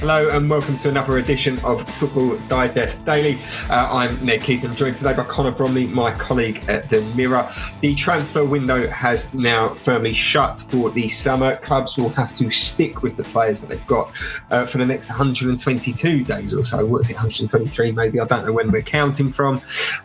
Hello 0.00 0.28
and 0.28 0.48
welcome 0.48 0.76
to 0.76 0.88
another 0.88 1.18
edition 1.18 1.58
of 1.64 1.82
Football 1.82 2.38
Digest 2.46 3.04
Daily. 3.04 3.36
Uh, 3.68 3.88
I'm 3.90 4.24
Ned 4.24 4.42
Keating, 4.42 4.72
joined 4.76 4.94
today 4.94 5.12
by 5.12 5.24
Connor 5.24 5.50
Bromley, 5.50 5.88
my 5.88 6.12
colleague 6.12 6.64
at 6.68 6.88
the 6.88 7.02
Mirror. 7.16 7.48
The 7.80 7.96
transfer 7.96 8.44
window 8.44 8.86
has 8.86 9.34
now 9.34 9.70
firmly 9.70 10.14
shut 10.14 10.56
for 10.56 10.90
the 10.90 11.08
summer. 11.08 11.56
Clubs 11.56 11.98
will 11.98 12.10
have 12.10 12.32
to 12.34 12.48
stick 12.52 13.02
with 13.02 13.16
the 13.16 13.24
players 13.24 13.60
that 13.60 13.70
they've 13.70 13.86
got 13.88 14.16
uh, 14.52 14.66
for 14.66 14.78
the 14.78 14.86
next 14.86 15.08
122 15.08 16.22
days 16.22 16.54
or 16.54 16.62
so. 16.62 16.86
What 16.86 17.00
is 17.00 17.10
it, 17.10 17.14
123 17.14 17.90
maybe? 17.90 18.20
I 18.20 18.24
don't 18.24 18.46
know 18.46 18.52
when 18.52 18.70
we're 18.70 18.82
counting 18.82 19.32
from 19.32 19.60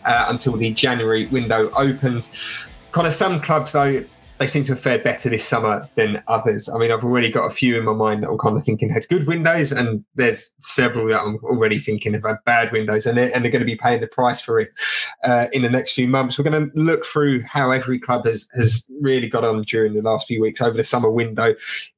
uh, 0.06 0.26
until 0.28 0.58
the 0.58 0.72
January 0.72 1.28
window 1.28 1.70
opens. 1.70 2.68
Connor, 2.92 3.12
some 3.12 3.40
clubs 3.40 3.74
though 3.74 4.04
they 4.40 4.48
seem 4.48 4.64
to 4.64 4.74
have 4.74 4.82
fared 4.82 5.04
better 5.04 5.30
this 5.30 5.48
summer 5.48 5.88
than 5.96 6.24
others. 6.28 6.68
I 6.68 6.78
mean, 6.78 6.92
I've 6.92 7.04
already 7.04 7.32
got 7.32 7.46
a 7.46 7.54
few 7.54 7.78
in 7.78 7.86
my 7.86 7.94
mind 7.94 8.24
that 8.24 8.30
I'm 8.30 8.38
kind 8.38 8.58
of 8.58 8.64
thinking 8.64 8.90
had 8.90 9.08
good 9.08 9.28
windows, 9.28 9.72
and 9.72 10.04
there's 10.16 10.54
several 10.60 11.08
that 11.08 11.22
I'm 11.22 11.38
already 11.44 11.80
thinking 11.80 12.14
have 12.14 12.24
had 12.24 12.38
bad 12.46 12.72
windows, 12.72 13.06
and 13.06 13.18
they're, 13.18 13.34
and 13.34 13.44
they're 13.44 13.52
going 13.52 13.62
to 13.62 13.66
be 13.66 13.76
paying 13.76 14.02
the 14.02 14.08
price 14.08 14.42
for 14.42 14.60
it 14.60 14.76
uh, 15.24 15.48
in 15.54 15.62
the 15.62 15.70
next 15.70 15.94
few 15.94 16.08
months. 16.08 16.38
We're 16.38 16.50
going 16.50 16.70
to 16.70 16.78
look 16.78 17.06
through 17.06 17.44
how 17.44 17.72
every 17.72 18.00
club 18.00 18.26
has 18.26 18.50
has 18.56 18.90
really 19.02 19.28
got 19.28 19.46
on 19.46 19.62
during 19.64 19.94
the 19.94 20.02
last 20.02 20.28
few 20.28 20.42
weeks 20.42 20.62
over 20.62 20.76
the 20.76 20.84
summer 20.84 21.10
window, 21.10 21.56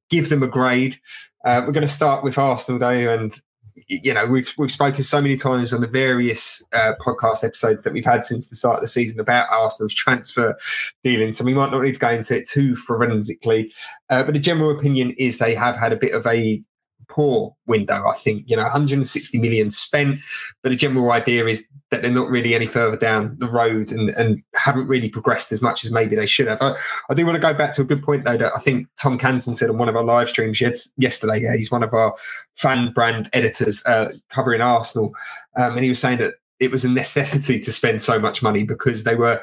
give 0.09 0.29
them 0.29 0.43
a 0.43 0.47
grade. 0.47 0.99
Uh, 1.45 1.61
we're 1.65 1.73
going 1.73 1.87
to 1.87 1.93
start 1.93 2.23
with 2.23 2.37
Arsenal, 2.37 2.79
though, 2.79 2.89
and 2.89 3.39
you 3.87 4.13
know, 4.13 4.25
we've 4.25 4.53
we've 4.57 4.71
spoken 4.71 5.03
so 5.03 5.21
many 5.21 5.37
times 5.37 5.73
on 5.73 5.81
the 5.81 5.87
various 5.87 6.65
uh, 6.73 6.93
podcast 6.99 7.43
episodes 7.43 7.83
that 7.83 7.93
we've 7.93 8.05
had 8.05 8.25
since 8.25 8.47
the 8.47 8.55
start 8.55 8.77
of 8.77 8.81
the 8.81 8.87
season 8.87 9.19
about 9.19 9.47
Arsenal's 9.51 9.93
transfer 9.93 10.57
dealings, 11.03 11.37
so 11.37 11.43
we 11.43 11.53
might 11.53 11.71
not 11.71 11.81
need 11.81 11.93
to 11.93 11.99
go 11.99 12.09
into 12.09 12.35
it 12.35 12.47
too 12.47 12.75
forensically. 12.75 13.71
Uh, 14.09 14.23
but 14.23 14.33
the 14.33 14.39
general 14.39 14.71
opinion 14.71 15.13
is 15.17 15.37
they 15.37 15.55
have 15.55 15.75
had 15.75 15.93
a 15.93 15.97
bit 15.97 16.13
of 16.13 16.25
a 16.25 16.61
poor 17.09 17.55
window. 17.65 18.07
I 18.07 18.13
think 18.13 18.43
you 18.47 18.55
know 18.55 18.63
160 18.63 19.37
million 19.39 19.69
spent, 19.69 20.19
but 20.61 20.69
the 20.69 20.75
general 20.75 21.11
idea 21.11 21.45
is 21.45 21.67
that 21.91 22.01
they're 22.01 22.11
not 22.11 22.29
really 22.29 22.55
any 22.55 22.67
further 22.67 22.97
down 22.97 23.35
the 23.39 23.49
road 23.49 23.91
and, 23.91 24.09
and 24.11 24.41
haven't 24.55 24.87
really 24.87 25.09
progressed 25.09 25.51
as 25.51 25.61
much 25.61 25.85
as 25.85 25.91
maybe 25.91 26.15
they 26.15 26.25
should 26.25 26.47
have. 26.47 26.61
I, 26.61 26.75
I 27.09 27.13
do 27.13 27.25
want 27.25 27.35
to 27.35 27.39
go 27.39 27.53
back 27.53 27.73
to 27.75 27.81
a 27.81 27.85
good 27.85 28.03
point 28.03 28.25
though 28.25 28.37
that 28.37 28.51
I 28.55 28.59
think 28.59 28.87
Tom 29.01 29.17
Canton 29.17 29.55
said 29.55 29.69
on 29.69 29.77
one 29.77 29.89
of 29.89 29.95
our 29.95 30.03
live 30.03 30.29
streams 30.29 30.61
yesterday. 30.61 31.41
Yeah, 31.41 31.55
he's 31.55 31.71
one 31.71 31.83
of 31.83 31.93
our 31.93 32.15
fan 32.55 32.91
brand 32.93 33.29
editors 33.33 33.85
uh, 33.85 34.11
covering 34.29 34.61
Arsenal, 34.61 35.13
um, 35.57 35.73
and 35.75 35.83
he 35.83 35.89
was 35.89 35.99
saying 35.99 36.19
that 36.19 36.35
it 36.59 36.71
was 36.71 36.85
a 36.85 36.89
necessity 36.89 37.59
to 37.59 37.71
spend 37.71 38.01
so 38.01 38.19
much 38.19 38.41
money 38.41 38.63
because 38.63 39.03
they 39.03 39.15
were 39.15 39.41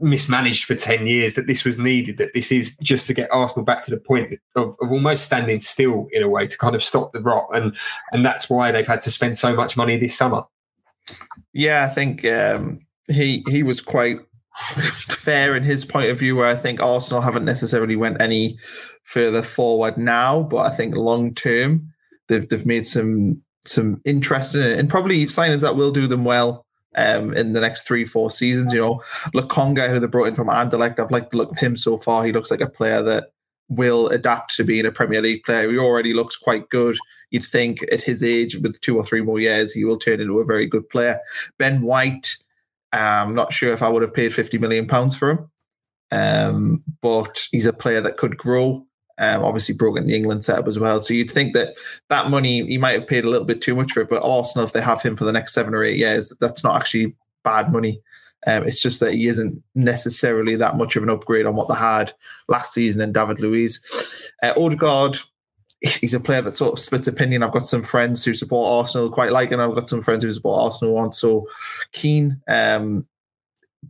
mismanaged 0.00 0.64
for 0.64 0.74
10 0.74 1.06
years 1.06 1.34
that 1.34 1.46
this 1.46 1.64
was 1.64 1.78
needed 1.78 2.18
that 2.18 2.34
this 2.34 2.50
is 2.50 2.76
just 2.78 3.06
to 3.06 3.14
get 3.14 3.32
arsenal 3.32 3.64
back 3.64 3.84
to 3.84 3.90
the 3.90 3.96
point 3.96 4.38
of, 4.56 4.76
of, 4.80 4.90
almost 4.90 5.24
standing 5.24 5.60
still 5.60 6.08
in 6.12 6.22
a 6.22 6.28
way 6.28 6.46
to 6.46 6.58
kind 6.58 6.74
of 6.74 6.82
stop 6.82 7.12
the 7.12 7.20
rot. 7.20 7.46
And 7.52 7.76
and 8.12 8.24
that's 8.24 8.50
why 8.50 8.72
they've 8.72 8.86
had 8.86 9.00
to 9.02 9.10
spend 9.10 9.38
so 9.38 9.54
much 9.54 9.76
money 9.76 9.96
this 9.96 10.16
summer. 10.16 10.42
Yeah 11.52 11.86
i 11.90 11.92
think 11.92 12.24
um, 12.24 12.80
he 13.08 13.44
he 13.48 13.62
was 13.62 13.80
quite 13.80 14.18
fair 14.56 15.56
in 15.56 15.62
his 15.62 15.84
point 15.84 16.10
of 16.10 16.18
view 16.18 16.36
where 16.36 16.46
i 16.46 16.54
think 16.54 16.82
arsenal 16.82 17.22
haven't 17.22 17.44
necessarily 17.44 17.96
went 17.96 18.20
any 18.20 18.58
further 19.04 19.42
forward 19.42 19.96
now 19.96 20.42
but 20.42 20.58
i 20.58 20.70
think 20.70 20.94
long 20.94 21.34
term 21.34 21.88
they've, 22.28 22.48
they've 22.48 22.66
made 22.66 22.86
some 22.86 23.40
some 23.64 24.00
interesting 24.04 24.62
and 24.62 24.90
probably 24.90 25.24
signings 25.26 25.60
that 25.60 25.76
will 25.76 25.92
do 25.92 26.06
them 26.06 26.24
well 26.24 26.66
um, 26.96 27.34
in 27.36 27.52
the 27.52 27.60
next 27.60 27.86
three, 27.86 28.04
four 28.04 28.30
seasons. 28.30 28.72
You 28.72 28.80
know, 28.80 28.94
Lokonga, 29.34 29.88
who 29.88 29.98
they 29.98 30.06
brought 30.06 30.28
in 30.28 30.34
from 30.34 30.48
Anderlecht, 30.48 30.98
I've 30.98 31.10
liked 31.10 31.30
the 31.30 31.38
look 31.38 31.52
of 31.52 31.58
him 31.58 31.76
so 31.76 31.96
far. 31.96 32.24
He 32.24 32.32
looks 32.32 32.50
like 32.50 32.60
a 32.60 32.68
player 32.68 33.02
that 33.02 33.32
will 33.68 34.08
adapt 34.08 34.56
to 34.56 34.64
being 34.64 34.84
a 34.84 34.92
Premier 34.92 35.22
League 35.22 35.44
player. 35.44 35.70
He 35.70 35.78
already 35.78 36.12
looks 36.12 36.36
quite 36.36 36.68
good. 36.68 36.96
You'd 37.30 37.44
think 37.44 37.84
at 37.92 38.02
his 38.02 38.24
age, 38.24 38.56
with 38.56 38.80
two 38.80 38.96
or 38.96 39.04
three 39.04 39.22
more 39.22 39.38
years, 39.38 39.72
he 39.72 39.84
will 39.84 39.98
turn 39.98 40.20
into 40.20 40.40
a 40.40 40.44
very 40.44 40.66
good 40.66 40.88
player. 40.88 41.20
Ben 41.58 41.82
White, 41.82 42.36
I'm 42.92 43.28
um, 43.28 43.34
not 43.34 43.52
sure 43.52 43.72
if 43.72 43.82
I 43.82 43.88
would 43.88 44.02
have 44.02 44.12
paid 44.12 44.34
50 44.34 44.58
million 44.58 44.88
pounds 44.88 45.16
for 45.16 45.30
him. 45.30 45.50
Um, 46.12 46.82
but 47.00 47.46
he's 47.52 47.66
a 47.66 47.72
player 47.72 48.00
that 48.00 48.16
could 48.16 48.36
grow. 48.36 48.84
Um, 49.20 49.44
obviously 49.44 49.74
broken 49.74 50.06
the 50.06 50.16
England 50.16 50.44
setup 50.44 50.66
as 50.66 50.78
well. 50.78 50.98
So 50.98 51.12
you'd 51.12 51.30
think 51.30 51.52
that 51.52 51.76
that 52.08 52.30
money 52.30 52.64
he 52.66 52.78
might 52.78 52.98
have 52.98 53.06
paid 53.06 53.26
a 53.26 53.28
little 53.28 53.44
bit 53.44 53.60
too 53.60 53.76
much 53.76 53.92
for 53.92 54.00
it, 54.00 54.08
but 54.08 54.22
Arsenal, 54.22 54.64
if 54.64 54.72
they 54.72 54.80
have 54.80 55.02
him 55.02 55.14
for 55.14 55.24
the 55.24 55.32
next 55.32 55.52
seven 55.52 55.74
or 55.74 55.84
eight 55.84 55.98
years, 55.98 56.32
that's 56.40 56.64
not 56.64 56.76
actually 56.76 57.14
bad 57.44 57.70
money. 57.70 58.00
Um, 58.46 58.66
it's 58.66 58.80
just 58.80 59.00
that 59.00 59.12
he 59.12 59.26
isn't 59.26 59.62
necessarily 59.74 60.56
that 60.56 60.76
much 60.76 60.96
of 60.96 61.02
an 61.02 61.10
upgrade 61.10 61.44
on 61.44 61.54
what 61.54 61.68
they 61.68 61.74
had 61.74 62.12
last 62.48 62.72
season 62.72 63.02
in 63.02 63.12
David 63.12 63.40
Luiz. 63.40 64.32
Uh, 64.42 64.54
Odegaard, 64.56 65.18
he's 65.82 66.14
a 66.14 66.20
player 66.20 66.40
that 66.40 66.56
sort 66.56 66.72
of 66.72 66.78
splits 66.78 67.06
opinion. 67.06 67.42
I've 67.42 67.52
got 67.52 67.66
some 67.66 67.82
friends 67.82 68.24
who 68.24 68.32
support 68.32 68.70
Arsenal 68.72 69.10
quite 69.10 69.32
like, 69.32 69.52
and 69.52 69.60
I've 69.60 69.74
got 69.74 69.88
some 69.88 70.00
friends 70.00 70.24
who 70.24 70.32
support 70.32 70.62
Arsenal 70.62 70.96
aren't 70.96 71.14
so 71.14 71.46
keen. 71.92 72.40
Um, 72.48 73.06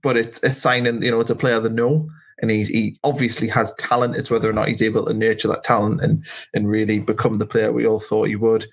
but 0.03 0.17
it's 0.17 0.43
a 0.43 0.53
signing, 0.53 1.03
you 1.03 1.13
know, 1.13 1.21
it's 1.21 1.31
a 1.31 1.37
player 1.37 1.61
they 1.61 1.69
know 1.69 2.11
and 2.41 2.51
he, 2.51 2.65
he 2.65 2.99
obviously 3.05 3.49
has 3.49 3.75
talent. 3.77 4.17
It's 4.17 4.31
whether 4.31 4.49
or 4.49 4.53
not 4.53 4.69
he's 4.69 4.83
able 4.83 5.05
to 5.07 5.15
nurture 5.15 5.49
that 5.49 5.65
talent 5.65 6.01
and 6.01 6.25
and 6.55 6.69
really 6.69 6.99
become 6.99 7.35
the 7.35 7.47
player 7.47 7.73
we 7.73 7.87
all 7.87 8.01
thought 8.01 8.29
he 8.29 8.37
would. 8.37 8.67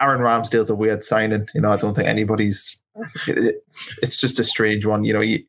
Aaron 0.00 0.20
Ramsdale's 0.20 0.70
a 0.70 0.74
weird 0.74 1.02
signing. 1.02 1.46
You 1.54 1.60
know, 1.62 1.70
I 1.70 1.76
don't 1.76 1.94
think 1.94 2.08
anybody's. 2.08 2.80
It, 3.26 3.38
it, 3.38 3.54
it's 4.02 4.20
just 4.20 4.38
a 4.38 4.44
strange 4.44 4.86
one. 4.86 5.04
You 5.04 5.12
know, 5.12 5.20
he, 5.20 5.46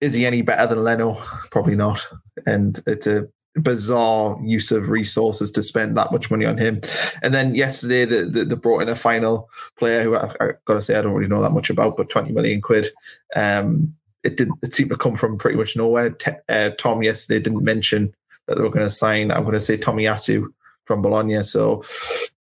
is 0.00 0.14
he 0.14 0.26
any 0.26 0.42
better 0.42 0.66
than 0.74 0.84
Leno? 0.84 1.14
Probably 1.50 1.76
not. 1.76 2.06
And 2.46 2.80
it's 2.86 3.06
a 3.06 3.28
bizarre 3.54 4.38
use 4.42 4.70
of 4.72 4.90
resources 4.90 5.50
to 5.50 5.62
spend 5.62 5.96
that 5.96 6.12
much 6.12 6.30
money 6.30 6.46
on 6.46 6.56
him. 6.56 6.80
And 7.22 7.34
then 7.34 7.54
yesterday, 7.54 8.04
they, 8.04 8.22
they, 8.22 8.44
they 8.44 8.54
brought 8.54 8.82
in 8.82 8.88
a 8.88 8.94
final 8.94 9.48
player 9.78 10.02
who 10.02 10.16
I, 10.16 10.34
I 10.40 10.48
got 10.64 10.74
to 10.74 10.82
say 10.82 10.96
I 10.96 11.02
don't 11.02 11.14
really 11.14 11.28
know 11.28 11.42
that 11.42 11.52
much 11.52 11.70
about, 11.70 11.96
but 11.96 12.10
twenty 12.10 12.32
million 12.32 12.60
quid. 12.60 12.88
Um, 13.36 13.94
it 14.24 14.36
did 14.36 14.48
it 14.62 14.74
seemed 14.74 14.90
to 14.90 14.96
come 14.96 15.14
from 15.14 15.38
pretty 15.38 15.56
much 15.56 15.76
nowhere. 15.76 16.16
uh, 16.48 16.70
Tom 16.78 17.02
yesterday 17.02 17.40
didn't 17.40 17.64
mention 17.64 18.14
that 18.46 18.56
they 18.56 18.62
were 18.62 18.70
going 18.70 18.86
to 18.86 18.90
sign. 18.90 19.30
I'm 19.30 19.42
going 19.42 19.52
to 19.54 19.60
say 19.60 19.76
Tomiyasu 19.76 20.46
from 20.84 21.02
Bologna. 21.02 21.42
So 21.42 21.82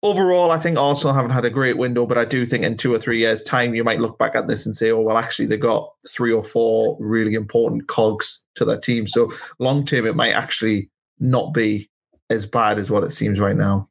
overall, 0.02 0.52
I 0.52 0.60
think 0.60 0.78
Arsenal 0.78 1.16
haven't 1.16 1.32
had 1.32 1.46
a 1.46 1.50
great 1.50 1.78
window, 1.78 2.06
but 2.06 2.18
I 2.18 2.26
do 2.26 2.46
think 2.46 2.64
in 2.64 2.78
two 2.78 2.94
or 2.94 3.00
three 3.00 3.20
years' 3.20 3.42
time, 3.42 3.74
you 3.74 3.84
might 3.84 4.02
look 4.02 4.20
back 4.20 4.36
at 4.36 4.48
this 4.48 4.66
and 4.66 4.76
say, 4.76 4.92
oh, 4.92 5.02
well, 5.02 5.18
actually, 5.18 5.48
they 5.48 5.58
got 5.58 5.90
three 6.08 6.34
or 6.34 6.44
four 6.44 6.98
really 7.00 7.34
important 7.34 7.88
cogs 7.88 8.44
to 8.56 8.66
their 8.66 8.80
team. 8.80 9.08
So 9.08 9.32
long 9.60 9.86
term, 9.86 10.06
it 10.06 10.16
might 10.16 10.34
actually 10.34 10.90
not 11.20 11.54
be 11.54 11.90
as 12.30 12.46
bad 12.46 12.80
as 12.80 12.92
what 12.92 13.04
it 13.04 13.12
seems 13.12 13.40
right 13.40 13.56
now. 13.56 13.88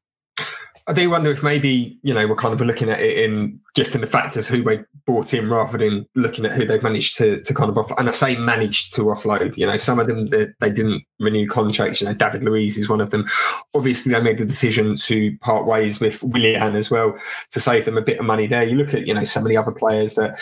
I 0.87 0.93
do 0.93 1.09
wonder 1.11 1.31
if 1.31 1.43
maybe 1.43 1.99
you 2.03 2.13
know 2.13 2.27
we're 2.27 2.35
kind 2.35 2.55
of 2.55 2.61
looking 2.67 2.91
at 2.91 3.01
it 3.01 3.19
in 3.19 3.61
just 3.77 3.95
in 3.95 4.01
the 4.01 4.07
fact 4.07 4.37
of 4.37 4.47
who 4.47 4.63
they 4.63 4.83
brought 5.07 5.33
in 5.33 5.49
rather 5.49 5.79
than 5.79 6.07
looking 6.15 6.45
at 6.45 6.53
who 6.53 6.65
they've 6.65 6.83
managed 6.83 7.17
to 7.19 7.41
to 7.43 7.55
kind 7.55 7.71
of 7.71 7.77
offload. 7.77 7.99
And 7.99 8.09
I 8.09 8.13
say 8.13 8.37
managed 8.37 8.95
to 8.95 9.03
offload. 9.03 9.57
You 9.57 9.67
know, 9.67 9.77
some 9.77 9.99
of 9.99 10.07
them 10.07 10.29
they, 10.29 10.49
they 10.61 10.71
didn't 10.71 11.05
renew 11.21 11.49
contracts. 11.49 12.01
You 12.01 12.09
know, 12.09 12.15
David 12.15 12.45
Luiz 12.45 12.79
is 12.79 12.89
one 12.89 13.01
of 13.01 13.11
them. 13.11 13.27
Obviously, 13.75 14.13
they 14.13 14.21
made 14.21 14.39
the 14.39 14.45
decision 14.45 14.97
to 14.97 15.37
part 15.39 15.67
ways 15.67 16.01
with 16.01 16.23
Willian 16.23 16.75
as 16.75 16.91
well 16.91 17.17
to 17.51 17.61
save 17.61 17.85
them 17.85 17.97
a 17.97 18.03
bit 18.03 18.19
of 18.19 18.27
money 18.27 18.47
there. 18.47 18.65
You 18.65 18.77
look 18.77 18.95
at 18.95 19.07
you 19.07 19.15
know 19.15 19.25
some 19.25 19.45
of 19.45 19.49
the 19.49 19.57
other 19.57 19.73
players 19.73 20.17
that 20.17 20.41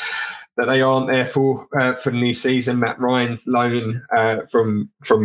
that 0.57 0.67
they 0.67 0.83
aren't 0.83 1.11
there 1.11 1.25
for 1.25 1.67
uh, 1.79 1.95
for 1.95 2.11
the 2.11 2.21
new 2.21 2.35
season. 2.35 2.81
Mat 2.81 2.99
Ryan's 2.99 3.47
loan 3.47 4.03
uh, 4.15 4.39
from 4.51 4.91
from 5.03 5.25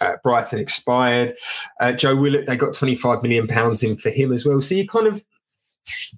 uh, 0.00 0.16
Brighton 0.22 0.58
expired. 0.58 1.34
Uh, 1.80 1.92
Joe 1.92 2.16
Willock, 2.16 2.46
they 2.46 2.56
got 2.56 2.74
25 2.74 3.22
million 3.22 3.46
pounds 3.46 3.82
in 3.82 3.96
for 3.96 4.10
him 4.10 4.32
as 4.32 4.44
well. 4.44 4.60
So 4.60 4.74
you 4.74 4.86
kind 4.86 5.06
of, 5.06 5.22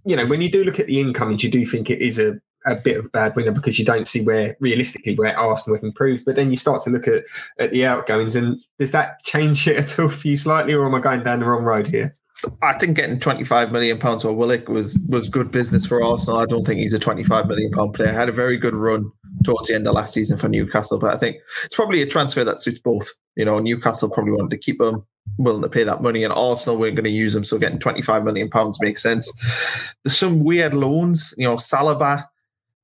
you 0.04 0.16
know, 0.16 0.26
when 0.26 0.40
you 0.40 0.50
do 0.50 0.64
look 0.64 0.80
at 0.80 0.86
the 0.86 1.00
incomings, 1.00 1.44
you 1.44 1.50
do 1.50 1.64
think 1.64 1.90
it 1.90 2.00
is 2.00 2.18
a, 2.18 2.40
a 2.66 2.76
bit 2.82 2.98
of 2.98 3.06
a 3.06 3.10
bad 3.10 3.36
winner 3.36 3.52
because 3.52 3.78
you 3.78 3.84
don't 3.84 4.08
see 4.08 4.22
where 4.22 4.56
realistically 4.60 5.14
where 5.14 5.38
Arsenal 5.38 5.76
have 5.76 5.84
improved. 5.84 6.24
But 6.24 6.36
then 6.36 6.50
you 6.50 6.56
start 6.56 6.82
to 6.82 6.90
look 6.90 7.06
at, 7.06 7.24
at 7.58 7.70
the 7.70 7.86
outgoings, 7.86 8.36
and 8.36 8.60
does 8.78 8.92
that 8.92 9.22
change 9.24 9.66
it 9.68 9.76
at 9.78 9.98
all 9.98 10.08
for 10.08 10.28
you 10.28 10.36
slightly, 10.36 10.74
or 10.74 10.86
am 10.86 10.94
I 10.94 11.00
going 11.00 11.22
down 11.22 11.40
the 11.40 11.46
wrong 11.46 11.64
road 11.64 11.86
here? 11.86 12.14
I 12.62 12.74
think 12.74 12.96
getting 12.96 13.18
25 13.18 13.72
million 13.72 13.98
pounds 13.98 14.22
for 14.22 14.32
Willock 14.32 14.68
was 14.68 14.98
was 15.08 15.28
good 15.28 15.50
business 15.50 15.86
for 15.86 16.02
Arsenal. 16.02 16.38
I 16.38 16.46
don't 16.46 16.64
think 16.64 16.78
he's 16.78 16.92
a 16.92 16.98
25 16.98 17.48
million 17.48 17.72
pound 17.72 17.94
player. 17.94 18.12
Had 18.12 18.28
a 18.28 18.32
very 18.32 18.56
good 18.56 18.74
run 18.74 19.10
towards 19.44 19.68
the 19.68 19.74
end 19.74 19.86
of 19.86 19.94
last 19.94 20.14
season 20.14 20.38
for 20.38 20.48
Newcastle. 20.48 20.98
But 20.98 21.14
I 21.14 21.16
think 21.16 21.36
it's 21.64 21.76
probably 21.76 22.02
a 22.02 22.06
transfer 22.06 22.44
that 22.44 22.60
suits 22.60 22.78
both. 22.78 23.08
You 23.36 23.44
know, 23.44 23.58
Newcastle 23.58 24.10
probably 24.10 24.32
wanted 24.32 24.50
to 24.50 24.58
keep 24.58 24.80
him, 24.80 25.06
willing 25.36 25.62
to 25.62 25.68
pay 25.68 25.84
that 25.84 26.02
money, 26.02 26.24
and 26.24 26.32
Arsenal 26.32 26.78
weren't 26.78 26.96
going 26.96 27.04
to 27.04 27.10
use 27.10 27.34
him. 27.34 27.44
So 27.44 27.58
getting 27.58 27.78
25 27.78 28.24
million 28.24 28.50
pounds 28.50 28.78
makes 28.80 29.02
sense. 29.02 29.96
There's 30.04 30.16
some 30.16 30.44
weird 30.44 30.74
loans. 30.74 31.34
You 31.38 31.46
know, 31.46 31.56
Saliba 31.56 32.24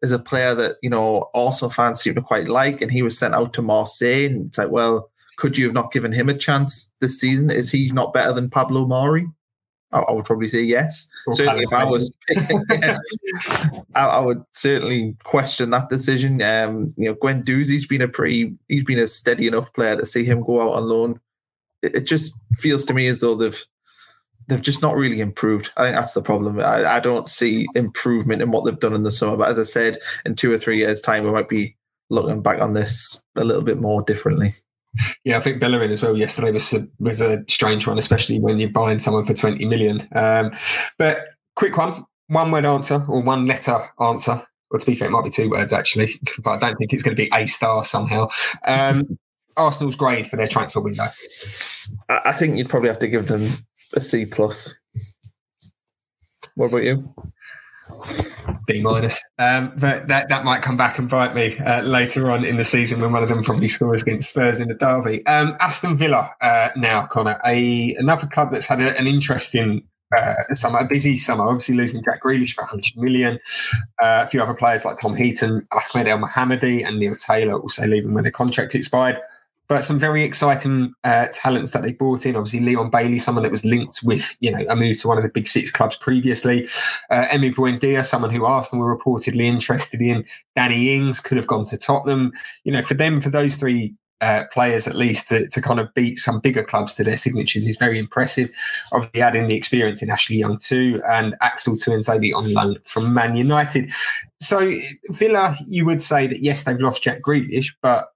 is 0.03 0.13
a 0.13 0.19
player 0.19 0.55
that, 0.55 0.77
you 0.83 0.91
know, 0.91 1.31
Arsenal 1.35 1.71
fans 1.71 2.01
seem 2.01 2.15
to 2.15 2.23
quite 2.23 2.49
like, 2.49 2.81
and 2.81 2.91
he 2.91 3.03
was 3.03 3.19
sent 3.19 3.35
out 3.35 3.53
to 3.55 3.63
Marseille. 3.63 4.27
And 4.27 4.47
it's 4.47 4.59
like, 4.59 4.71
well, 4.71 5.11
could 5.37 5.59
you 5.59 5.65
have 5.65 5.75
not 5.75 5.93
given 5.93 6.13
him 6.13 6.29
a 6.29 6.35
chance 6.35 6.95
this 7.01 7.19
season? 7.19 7.51
Is 7.51 7.71
he 7.71 7.91
not 7.91 8.13
better 8.13 8.33
than 8.33 8.51
Pablo 8.51 8.87
Mari? 8.87 9.27
I, 9.95 10.13
would 10.13 10.25
probably 10.25 10.49
say 10.49 10.63
yes. 10.63 11.09
certainly, 11.33 11.65
if 11.65 11.73
I 11.73 11.85
was, 11.85 12.17
I, 13.95 14.07
I, 14.07 14.21
would 14.21 14.45
certainly 14.51 15.17
question 15.23 15.71
that 15.71 15.89
decision. 15.89 16.43
Um, 16.43 16.93
you 16.97 17.07
know, 17.07 17.15
Guendouzi's 17.15 17.87
been 17.87 18.03
a 18.03 18.09
pretty, 18.09 18.55
he's 18.69 18.85
been 18.85 18.99
a 18.99 19.07
steady 19.07 19.47
enough 19.47 19.73
player 19.73 19.97
to 19.97 20.05
see 20.05 20.25
him 20.25 20.43
go 20.43 20.61
out 20.63 20.77
on 20.77 20.89
loan. 20.89 21.21
It, 21.83 21.97
it 21.97 22.07
just 22.07 22.41
feels 22.57 22.85
to 22.87 22.95
me 22.95 23.07
as 23.07 23.21
though 23.21 23.35
they've 23.35 23.65
they've 24.49 24.61
just 24.61 24.83
not 24.83 24.97
really 24.97 25.21
improved. 25.21 25.71
I 25.77 25.85
think 25.85 25.97
that's 25.97 26.15
the 26.15 26.23
problem. 26.23 26.61
I, 26.61 26.85
I, 26.85 27.01
don't 27.01 27.29
see 27.29 27.67
improvement 27.75 28.43
in 28.43 28.51
what 28.51 28.65
they've 28.65 28.79
done 28.79 28.93
in 28.93 29.03
the 29.03 29.11
summer. 29.11 29.39
But 29.39 29.49
as 29.49 29.59
I 29.59 29.63
said, 29.63 29.97
in 30.27 30.35
two 30.35 30.53
or 30.53 30.59
three 30.59 30.79
years' 30.79 31.01
time, 31.01 31.25
we 31.25 31.31
might 31.31 31.49
be 31.49 31.77
looking 32.11 32.43
back 32.43 32.61
on 32.61 32.75
this 32.75 33.25
a 33.37 33.45
little 33.45 33.65
bit 33.65 33.79
more 33.79 34.03
differently. 34.03 34.53
Yeah, 35.25 35.39
I 35.39 35.41
think 35.41 35.59
Bellerin 35.59 35.91
as 35.91 36.03
well 36.03 36.17
yesterday 36.17 36.53
was 36.53 36.73
a, 36.75 36.87
was 36.99 37.23
a 37.23 37.43
strange 37.49 37.87
one, 37.87 37.99
especially 37.99 38.39
when 38.39 38.61
you're 38.61 38.69
buying 38.69 38.99
someone 38.99 39.25
for 39.25 39.33
20 39.33 39.65
million. 39.65 40.07
Um, 40.15 40.53
but 40.99 41.29
quick 41.57 41.79
one, 41.79 42.05
one 42.27 42.51
word 42.51 42.67
answer 42.67 43.05
or 43.09 43.23
one 43.23 43.47
letter 43.47 43.79
answer. 44.01 44.43
Well, 44.71 44.81
to 44.81 44.87
be 44.87 44.95
fair, 44.95 45.09
it 45.09 45.13
might 45.13 45.25
be 45.25 45.31
two 45.31 45.49
words 45.49 45.73
actually, 45.73 46.21
but 46.45 46.51
I 46.51 46.59
don't 46.59 46.77
think 46.77 46.93
it's 46.93 47.03
going 47.03 47.17
to 47.17 47.23
be 47.23 47.31
a 47.33 47.47
star 47.47 47.85
somehow. 47.85 48.29
Um, 48.67 49.19
Arsenal's 49.57 49.97
grade 49.97 50.27
for 50.27 50.37
their 50.37 50.49
transfer 50.49 50.81
window. 50.81 51.07
I 52.09 52.33
think 52.33 52.57
you'd 52.57 52.69
probably 52.69 52.89
have 52.89 52.99
to 52.99 53.09
give 53.09 53.29
them 53.29 53.49
a 53.95 54.01
C 54.01 54.27
plus. 54.27 54.79
What 56.57 56.67
about 56.67 56.83
you? 56.83 57.15
B 58.67 58.81
minus. 58.81 59.23
Um, 59.39 59.73
but 59.77 60.09
that, 60.09 60.29
that 60.29 60.45
might 60.45 60.63
come 60.63 60.77
back 60.77 60.99
and 60.99 61.09
bite 61.09 61.35
me 61.35 61.59
uh, 61.59 61.83
later 61.83 62.31
on 62.31 62.45
in 62.45 62.57
the 62.57 62.65
season 62.65 63.01
when 63.01 63.13
one 63.13 63.23
of 63.23 63.29
them 63.29 63.43
probably 63.43 63.69
scores 63.69 64.03
against 64.03 64.31
Spurs 64.31 64.61
in 64.61 64.69
the 64.69 64.75
derby. 64.75 65.25
Um, 65.27 65.57
Aston 65.61 65.97
Villa 65.97 66.31
uh, 66.41 66.69
now, 66.77 67.07
Connor, 67.07 67.41
a 67.47 67.95
another 67.99 68.27
club 68.27 68.51
that's 68.51 68.67
had 68.67 68.81
a, 68.81 68.99
an 68.99 69.07
interesting 69.07 69.83
uh, 70.17 70.35
summer, 70.55 70.79
a 70.79 70.85
busy 70.87 71.17
summer. 71.17 71.45
Obviously 71.45 71.75
losing 71.75 72.03
Jack 72.05 72.23
Grealish 72.23 72.53
for 72.53 72.63
100 72.63 72.97
million. 72.97 73.39
Uh, 74.03 74.23
a 74.25 74.27
few 74.27 74.43
other 74.43 74.55
players 74.55 74.85
like 74.85 74.97
Tom 75.01 75.17
Heaton, 75.17 75.67
Ahmed 75.73 76.07
Elmohamady, 76.07 76.87
and 76.87 76.99
Neil 76.99 77.15
Taylor 77.15 77.59
also 77.61 77.87
leaving 77.87 78.15
when 78.15 78.25
their 78.25 78.33
contract 78.33 78.75
expired 78.75 79.17
but 79.69 79.83
some 79.83 79.99
very 79.99 80.23
exciting 80.23 80.95
uh, 81.05 81.27
talents 81.33 81.73
that 81.73 81.83
they 81.83 81.93
brought 81.93 82.27
in. 82.27 82.37
Obviously, 82.37 82.61
Leon 82.61 82.91
Bailey, 82.91 83.19
someone 83.19 83.43
that 83.43 83.51
was 83.51 83.65
linked 83.65 84.01
with, 84.03 84.37
you 84.41 84.51
know, 84.51 84.65
a 84.69 84.77
move 84.77 85.01
to 85.01 85.09
one 85.09 85.17
of 85.17 85.23
the 85.25 85.31
big 85.31 85.49
six 85.49 85.71
clubs 85.71 85.97
previously. 85.97 86.67
Uh, 87.11 87.27
Emi 87.31 87.55
Buendia, 87.55 88.05
someone 88.05 88.31
who 88.31 88.45
Arsenal 88.45 88.85
were 88.85 88.97
reportedly 88.97 89.43
interested 89.43 90.01
in. 90.03 90.25
Danny 90.55 90.95
Ings 90.95 91.21
could 91.21 91.37
have 91.37 91.47
gone 91.47 91.65
to 91.65 91.79
Tottenham. 91.79 92.33
You 92.65 92.73
know, 92.73 92.83
for 92.83 92.95
them, 92.95 93.21
for 93.21 93.31
those 93.31 93.57
three 93.57 93.95
uh, 94.21 94.45
players 94.53 94.87
at 94.87 94.95
least 94.95 95.29
to, 95.29 95.47
to, 95.49 95.61
kind 95.61 95.81
of 95.81 95.93
beat 95.93 96.19
some 96.19 96.41
bigger 96.41 96.63
clubs 96.63 96.95
to 96.95 97.05
their 97.05 97.17
signatures 97.17 97.67
is 97.67 97.77
very 97.77 97.99
impressive. 97.99 98.51
Obviously, 98.93 99.21
adding 99.21 99.49
the 99.49 99.57
experience 99.57 100.03
in 100.03 100.11
Ashley 100.11 100.37
Young 100.37 100.57
too, 100.57 101.03
and 101.09 101.35
Axel 101.43 101.75
Tuanzebe 101.75 102.35
on 102.35 102.53
loan 102.53 102.77
from 102.85 103.13
Man 103.13 103.37
United. 103.37 103.91
So 104.41 104.75
Villa, 105.11 105.55
you 105.67 105.85
would 105.85 106.01
say 106.01 106.27
that 106.27 106.43
yes, 106.43 106.65
they've 106.65 106.81
lost 106.81 107.03
Jack 107.03 107.21
Grealish, 107.23 107.75
but 107.83 108.14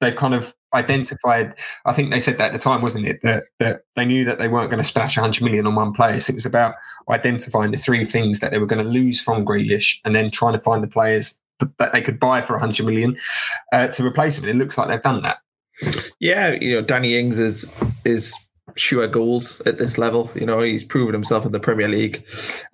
they've 0.00 0.16
kind 0.16 0.34
of 0.34 0.54
identified. 0.74 1.58
I 1.84 1.92
think 1.92 2.10
they 2.10 2.20
said 2.20 2.38
that 2.38 2.46
at 2.46 2.52
the 2.52 2.58
time, 2.58 2.82
wasn't 2.82 3.06
it? 3.06 3.20
That 3.22 3.44
that 3.58 3.82
they 3.96 4.04
knew 4.04 4.24
that 4.24 4.38
they 4.38 4.48
weren't 4.48 4.70
going 4.70 4.82
to 4.82 4.88
splash 4.88 5.16
100 5.16 5.42
million 5.42 5.66
on 5.66 5.74
one 5.74 5.92
player. 5.92 6.20
So 6.20 6.32
it 6.32 6.34
was 6.34 6.46
about 6.46 6.74
identifying 7.10 7.70
the 7.70 7.78
three 7.78 8.04
things 8.04 8.40
that 8.40 8.52
they 8.52 8.58
were 8.58 8.66
going 8.66 8.84
to 8.84 8.90
lose 8.90 9.20
from 9.20 9.44
Grealish, 9.44 9.96
and 10.04 10.14
then 10.14 10.30
trying 10.30 10.54
to 10.54 10.60
find 10.60 10.82
the 10.82 10.88
players 10.88 11.40
that 11.78 11.92
they 11.92 12.00
could 12.00 12.20
buy 12.20 12.40
for 12.40 12.54
100 12.54 12.86
million 12.86 13.16
uh, 13.72 13.88
to 13.88 14.06
replace 14.06 14.38
him. 14.38 14.44
And 14.44 14.52
it 14.52 14.62
looks 14.62 14.78
like 14.78 14.88
they've 14.88 15.02
done 15.02 15.22
that. 15.22 15.38
Yeah, 16.20 16.56
you 16.60 16.72
know, 16.72 16.82
Danny 16.82 17.16
Ings 17.16 17.38
is 17.38 17.74
is 18.04 18.34
sure 18.76 19.06
goals 19.08 19.60
at 19.62 19.78
this 19.78 19.98
level. 19.98 20.30
You 20.34 20.46
know, 20.46 20.60
he's 20.60 20.84
proven 20.84 21.14
himself 21.14 21.46
in 21.46 21.52
the 21.52 21.60
Premier 21.60 21.88
League 21.88 22.24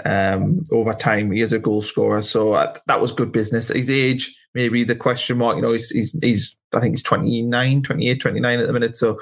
um, 0.04 0.64
over 0.70 0.92
time. 0.94 1.30
He 1.30 1.40
is 1.40 1.52
a 1.52 1.58
goal 1.58 1.82
scorer, 1.82 2.22
so 2.22 2.54
uh, 2.54 2.74
that 2.86 3.00
was 3.00 3.12
good 3.12 3.32
business. 3.32 3.68
His 3.68 3.90
age 3.90 4.36
maybe 4.54 4.84
the 4.84 4.96
question 4.96 5.38
mark. 5.38 5.56
You 5.56 5.62
know, 5.62 5.72
he's 5.72 5.90
he's, 5.90 6.16
he's 6.22 6.56
I 6.74 6.80
think 6.80 6.94
he's 6.94 7.02
29, 7.02 7.82
28, 7.82 8.20
29 8.20 8.60
at 8.60 8.66
the 8.66 8.72
minute. 8.72 8.96
So, 8.96 9.18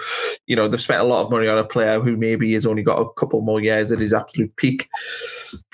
you 0.46 0.56
know, 0.56 0.68
they've 0.68 0.80
spent 0.80 1.00
a 1.00 1.04
lot 1.04 1.24
of 1.24 1.30
money 1.30 1.48
on 1.48 1.58
a 1.58 1.64
player 1.64 2.00
who 2.00 2.16
maybe 2.16 2.52
has 2.54 2.66
only 2.66 2.82
got 2.82 3.00
a 3.00 3.12
couple 3.14 3.40
more 3.42 3.60
years 3.60 3.92
at 3.92 3.98
his 3.98 4.12
absolute 4.12 4.54
peak. 4.56 4.88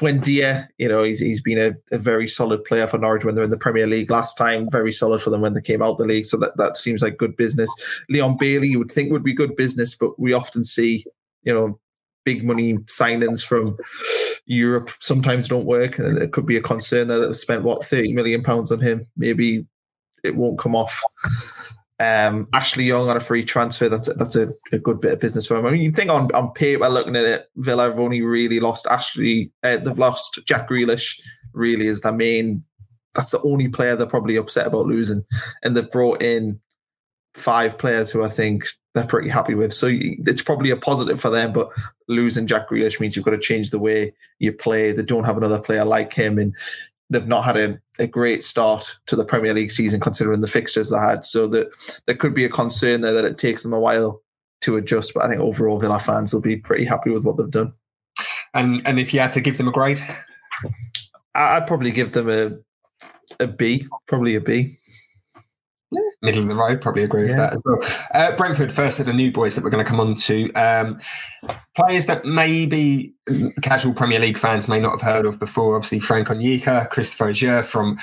Buendia, 0.01 0.69
you 0.79 0.89
know, 0.89 1.03
he's 1.03 1.21
he's 1.21 1.41
been 1.41 1.59
a, 1.59 1.95
a, 1.95 1.99
very 1.99 2.27
solid 2.27 2.65
player 2.65 2.87
for 2.87 2.99
Norwich 2.99 3.25
when 3.25 3.35
they're 3.35 3.45
in 3.45 3.51
the 3.51 3.57
Premier 3.57 3.87
League 3.87 4.11
last 4.11 4.37
time. 4.37 4.69
Very 4.71 4.93
solid 4.93 5.21
for 5.21 5.31
them 5.31 5.41
when 5.41 5.55
they 5.55 5.61
came 5.61 5.83
out 5.83 5.99
the 5.99 6.05
league. 6.05 6.27
So 6.27 6.37
that, 6.39 6.57
that 6.57 6.77
seems 6.77 7.03
like 7.03 7.17
good 7.17 7.37
business. 7.37 7.73
Leon 8.09 8.37
Bailey, 8.39 8.69
you 8.69 8.79
would 8.79 8.93
think 8.93 9.13
would 9.13 9.25
be 9.25 9.35
good 9.35 9.57
business, 9.57 9.95
but 9.95 10.19
we 10.19 10.33
often 10.33 10.65
see, 10.65 11.05
you 11.43 11.55
know, 11.55 11.79
big 12.25 12.45
money 12.45 12.75
signings 12.87 13.45
from 13.45 13.77
Europe 14.49 14.91
sometimes 14.99 15.47
don't 15.47 15.67
work, 15.67 15.99
and 15.99 16.19
it 16.19 16.33
could 16.33 16.47
be 16.47 16.57
a 16.57 16.63
concern 16.63 17.07
that 17.09 17.19
they've 17.19 17.37
spent 17.37 17.65
what 17.65 17.85
thirty 17.85 18.13
million 18.13 18.43
pounds 18.43 18.73
on 18.73 18.81
him. 18.81 19.03
Maybe 19.17 19.67
it 20.25 20.37
won't 20.37 20.59
come 20.59 20.75
off. 20.75 21.01
Um, 22.01 22.49
Ashley 22.55 22.85
Young 22.85 23.09
on 23.09 23.17
a 23.17 23.21
free 23.21 23.45
transfer. 23.45 23.89
That's 23.89 24.09
a, 24.09 24.15
that's 24.15 24.37
a, 24.37 24.49
a, 24.73 24.79
good 24.79 25.01
bit 25.01 25.13
of 25.13 25.21
business 25.21 25.47
for 25.47 25.57
him. 25.57 25.67
I 25.67 25.71
mean, 25.71 25.83
you 25.83 25.93
think 25.93 26.11
on 26.11 26.33
on 26.35 26.53
paper, 26.53 26.89
looking 26.89 27.17
at 27.17 27.25
it, 27.25 27.47
Villa 27.57 27.91
have 27.91 28.01
only 28.01 28.23
really 28.23 28.59
lost 28.59 28.87
Ashley. 28.87 29.53
Uh, 29.63 29.77
they've 29.77 29.99
lost 29.99 30.41
Jack 30.47 30.69
Grealish. 30.69 31.21
Really, 31.53 31.87
is 31.87 32.01
the 32.01 32.13
main. 32.13 32.65
That's 33.15 33.33
the 33.33 33.43
only 33.43 33.69
player 33.69 33.97
they're 33.97 34.07
probably 34.07 34.37
upset 34.37 34.67
about 34.67 34.87
losing, 34.87 35.25
and 35.63 35.77
they've 35.77 35.91
brought 35.91 36.23
in 36.23 36.61
five 37.35 37.77
players 37.77 38.11
who 38.11 38.25
I 38.25 38.29
think 38.29 38.65
they're 38.99 39.07
pretty 39.07 39.29
happy 39.29 39.55
with. 39.55 39.73
So 39.73 39.89
it's 39.91 40.43
probably 40.43 40.71
a 40.71 40.77
positive 40.77 41.21
for 41.21 41.31
them. 41.31 41.53
But 41.53 41.71
losing 42.09 42.47
Jack 42.47 42.69
Grealish 42.69 43.01
means 43.01 43.15
you've 43.15 43.25
got 43.25 43.31
to 43.31 43.39
change 43.39 43.71
the 43.71 43.79
way 43.79 44.13
you 44.39 44.53
play. 44.53 44.93
They 44.93 45.03
don't 45.03 45.25
have 45.25 45.37
another 45.37 45.61
player 45.61 45.85
like 45.85 46.13
him, 46.13 46.39
and 46.39 46.55
they've 47.09 47.27
not 47.27 47.45
had 47.45 47.57
a, 47.57 47.81
a 47.99 48.07
great 48.07 48.43
start 48.43 48.99
to 49.07 49.17
the 49.17 49.25
Premier 49.25 49.55
League 49.55 49.71
season 49.71 50.01
considering 50.01 50.41
the 50.41 50.49
fixtures 50.49 50.91
they 50.91 50.99
had. 50.99 51.25
So 51.25 51.47
that 51.49 51.69
there 52.07 52.17
could 52.17 52.35
be 52.35 52.45
a 52.45 52.51
concern 52.51 53.01
there 53.01 53.15
that 53.15 53.25
it 53.25 53.39
takes 53.39 53.63
them 53.63 53.73
a 53.73 53.81
while 53.81 54.21
to 54.63 54.77
adjust. 54.77 55.15
But 55.15 55.25
I 55.25 55.29
think 55.29 55.41
overall, 55.41 55.79
Villa 55.79 56.01
fans 56.01 56.35
will 56.35 56.43
be 56.43 56.57
pretty 56.57 56.85
happy 56.85 57.11
with 57.11 57.25
what 57.25 57.37
they've 57.37 57.51
done. 57.51 57.73
And 58.55 58.83
and 58.85 58.99
if 58.99 59.15
you 59.15 59.21
had 59.21 59.33
to 59.33 59.41
give 59.41 59.59
them 59.59 59.69
a 59.69 59.73
grade, 59.73 60.03
I'd 61.35 61.67
probably 61.67 61.93
give 61.93 62.13
them 62.13 62.29
a 62.29 62.59
a 63.41 63.47
B, 63.47 63.87
probably 64.09 64.35
a 64.35 64.41
B 64.41 64.78
middle 66.23 66.43
of 66.43 66.49
the 66.49 66.55
road. 66.55 66.81
Probably 66.81 67.05
agree 67.05 67.23
with 67.23 67.31
yeah. 67.31 67.37
that 67.37 67.53
as 67.55 67.61
well. 67.65 67.79
Uh, 68.15 68.37
Brentford 68.37 68.73
first 68.73 68.99
of 68.99 69.07
the 69.07 69.13
new 69.13 69.31
boys 69.31 69.55
that 69.55 69.65
we're 69.65 69.71
going 69.71 69.85
to 69.85 69.89
come 69.89 70.01
on 70.01 70.15
to. 70.15 70.53
Um, 70.55 70.99
players 71.75 72.07
that 72.07 72.25
maybe 72.25 73.15
casual 73.63 73.95
Premier 73.95 74.19
League 74.19 74.39
fans 74.39 74.69
may 74.69 74.81
not 74.81 74.93
have 74.93 75.03
heard 75.03 75.27
of 75.27 75.39
before. 75.39 75.77
Obviously, 75.77 76.01
Frank 76.01 76.29
Onyeka, 76.29 76.89
Kristoffer 76.91 77.31
Ajer 77.31 77.65
from 77.65 77.99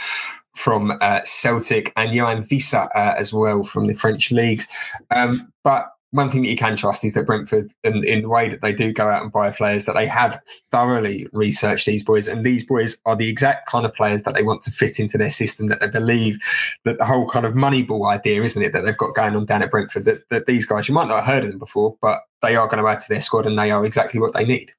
from 0.53 0.93
uh, 1.01 1.21
Celtic, 1.23 1.91
and 1.95 2.11
Yoane 2.11 2.47
Wissa 2.47 2.87
uh, 2.95 3.15
as 3.17 3.33
well 3.33 3.63
from 3.63 3.87
the 3.87 3.93
French 3.93 4.31
leagues. 4.31 4.67
Um, 5.11 5.51
but 5.63 5.94
one 6.15 6.31
thing 6.31 6.43
that 6.43 6.49
you 6.49 6.55
can 6.55 6.77
trust 6.77 7.03
is 7.03 7.13
that 7.13 7.25
Brentford, 7.25 7.71
in, 7.83 8.03
in 8.05 8.21
the 8.21 8.29
way 8.29 8.47
that 8.47 8.61
they 8.61 8.73
do 8.73 8.93
go 8.93 9.09
out 9.09 9.21
and 9.21 9.31
buy 9.31 9.51
players, 9.51 9.83
that 9.83 9.95
they 9.95 10.07
have 10.07 10.39
thoroughly 10.71 11.27
researched 11.33 11.85
these 11.85 12.03
boys, 12.03 12.27
and 12.27 12.45
these 12.45 12.65
boys 12.65 13.01
are 13.05 13.17
the 13.17 13.29
exact 13.29 13.67
kind 13.67 13.85
of 13.85 13.93
players 13.93 14.23
that 14.23 14.33
they 14.33 14.43
want 14.43 14.61
to 14.61 14.71
fit 14.71 14.99
into 14.99 15.17
their 15.17 15.29
system. 15.29 15.67
That 15.67 15.81
they 15.81 15.89
believe 15.89 16.39
that 16.85 16.97
the 16.97 17.05
whole 17.05 17.29
kind 17.29 17.45
of 17.45 17.53
Moneyball 17.53 18.09
idea, 18.09 18.41
isn't 18.43 18.63
it, 18.63 18.71
that 18.71 18.85
they've 18.85 18.97
got 18.97 19.13
going 19.13 19.35
on 19.35 19.45
down 19.45 19.61
at 19.61 19.71
Brentford, 19.71 20.05
that, 20.05 20.29
that 20.29 20.45
these 20.45 20.65
guys 20.65 20.87
you 20.87 20.95
might 20.95 21.09
not 21.09 21.23
have 21.23 21.33
heard 21.33 21.43
of 21.43 21.49
them 21.49 21.59
before, 21.59 21.97
but 22.01 22.19
they 22.45 22.55
are 22.55 22.67
going 22.67 22.83
to 22.83 22.89
add 22.89 22.99
to 22.99 23.09
their 23.09 23.21
squad, 23.21 23.45
and 23.45 23.57
they 23.57 23.71
are 23.71 23.85
exactly 23.85 24.19
what 24.19 24.33
they 24.33 24.45
need. 24.45 24.71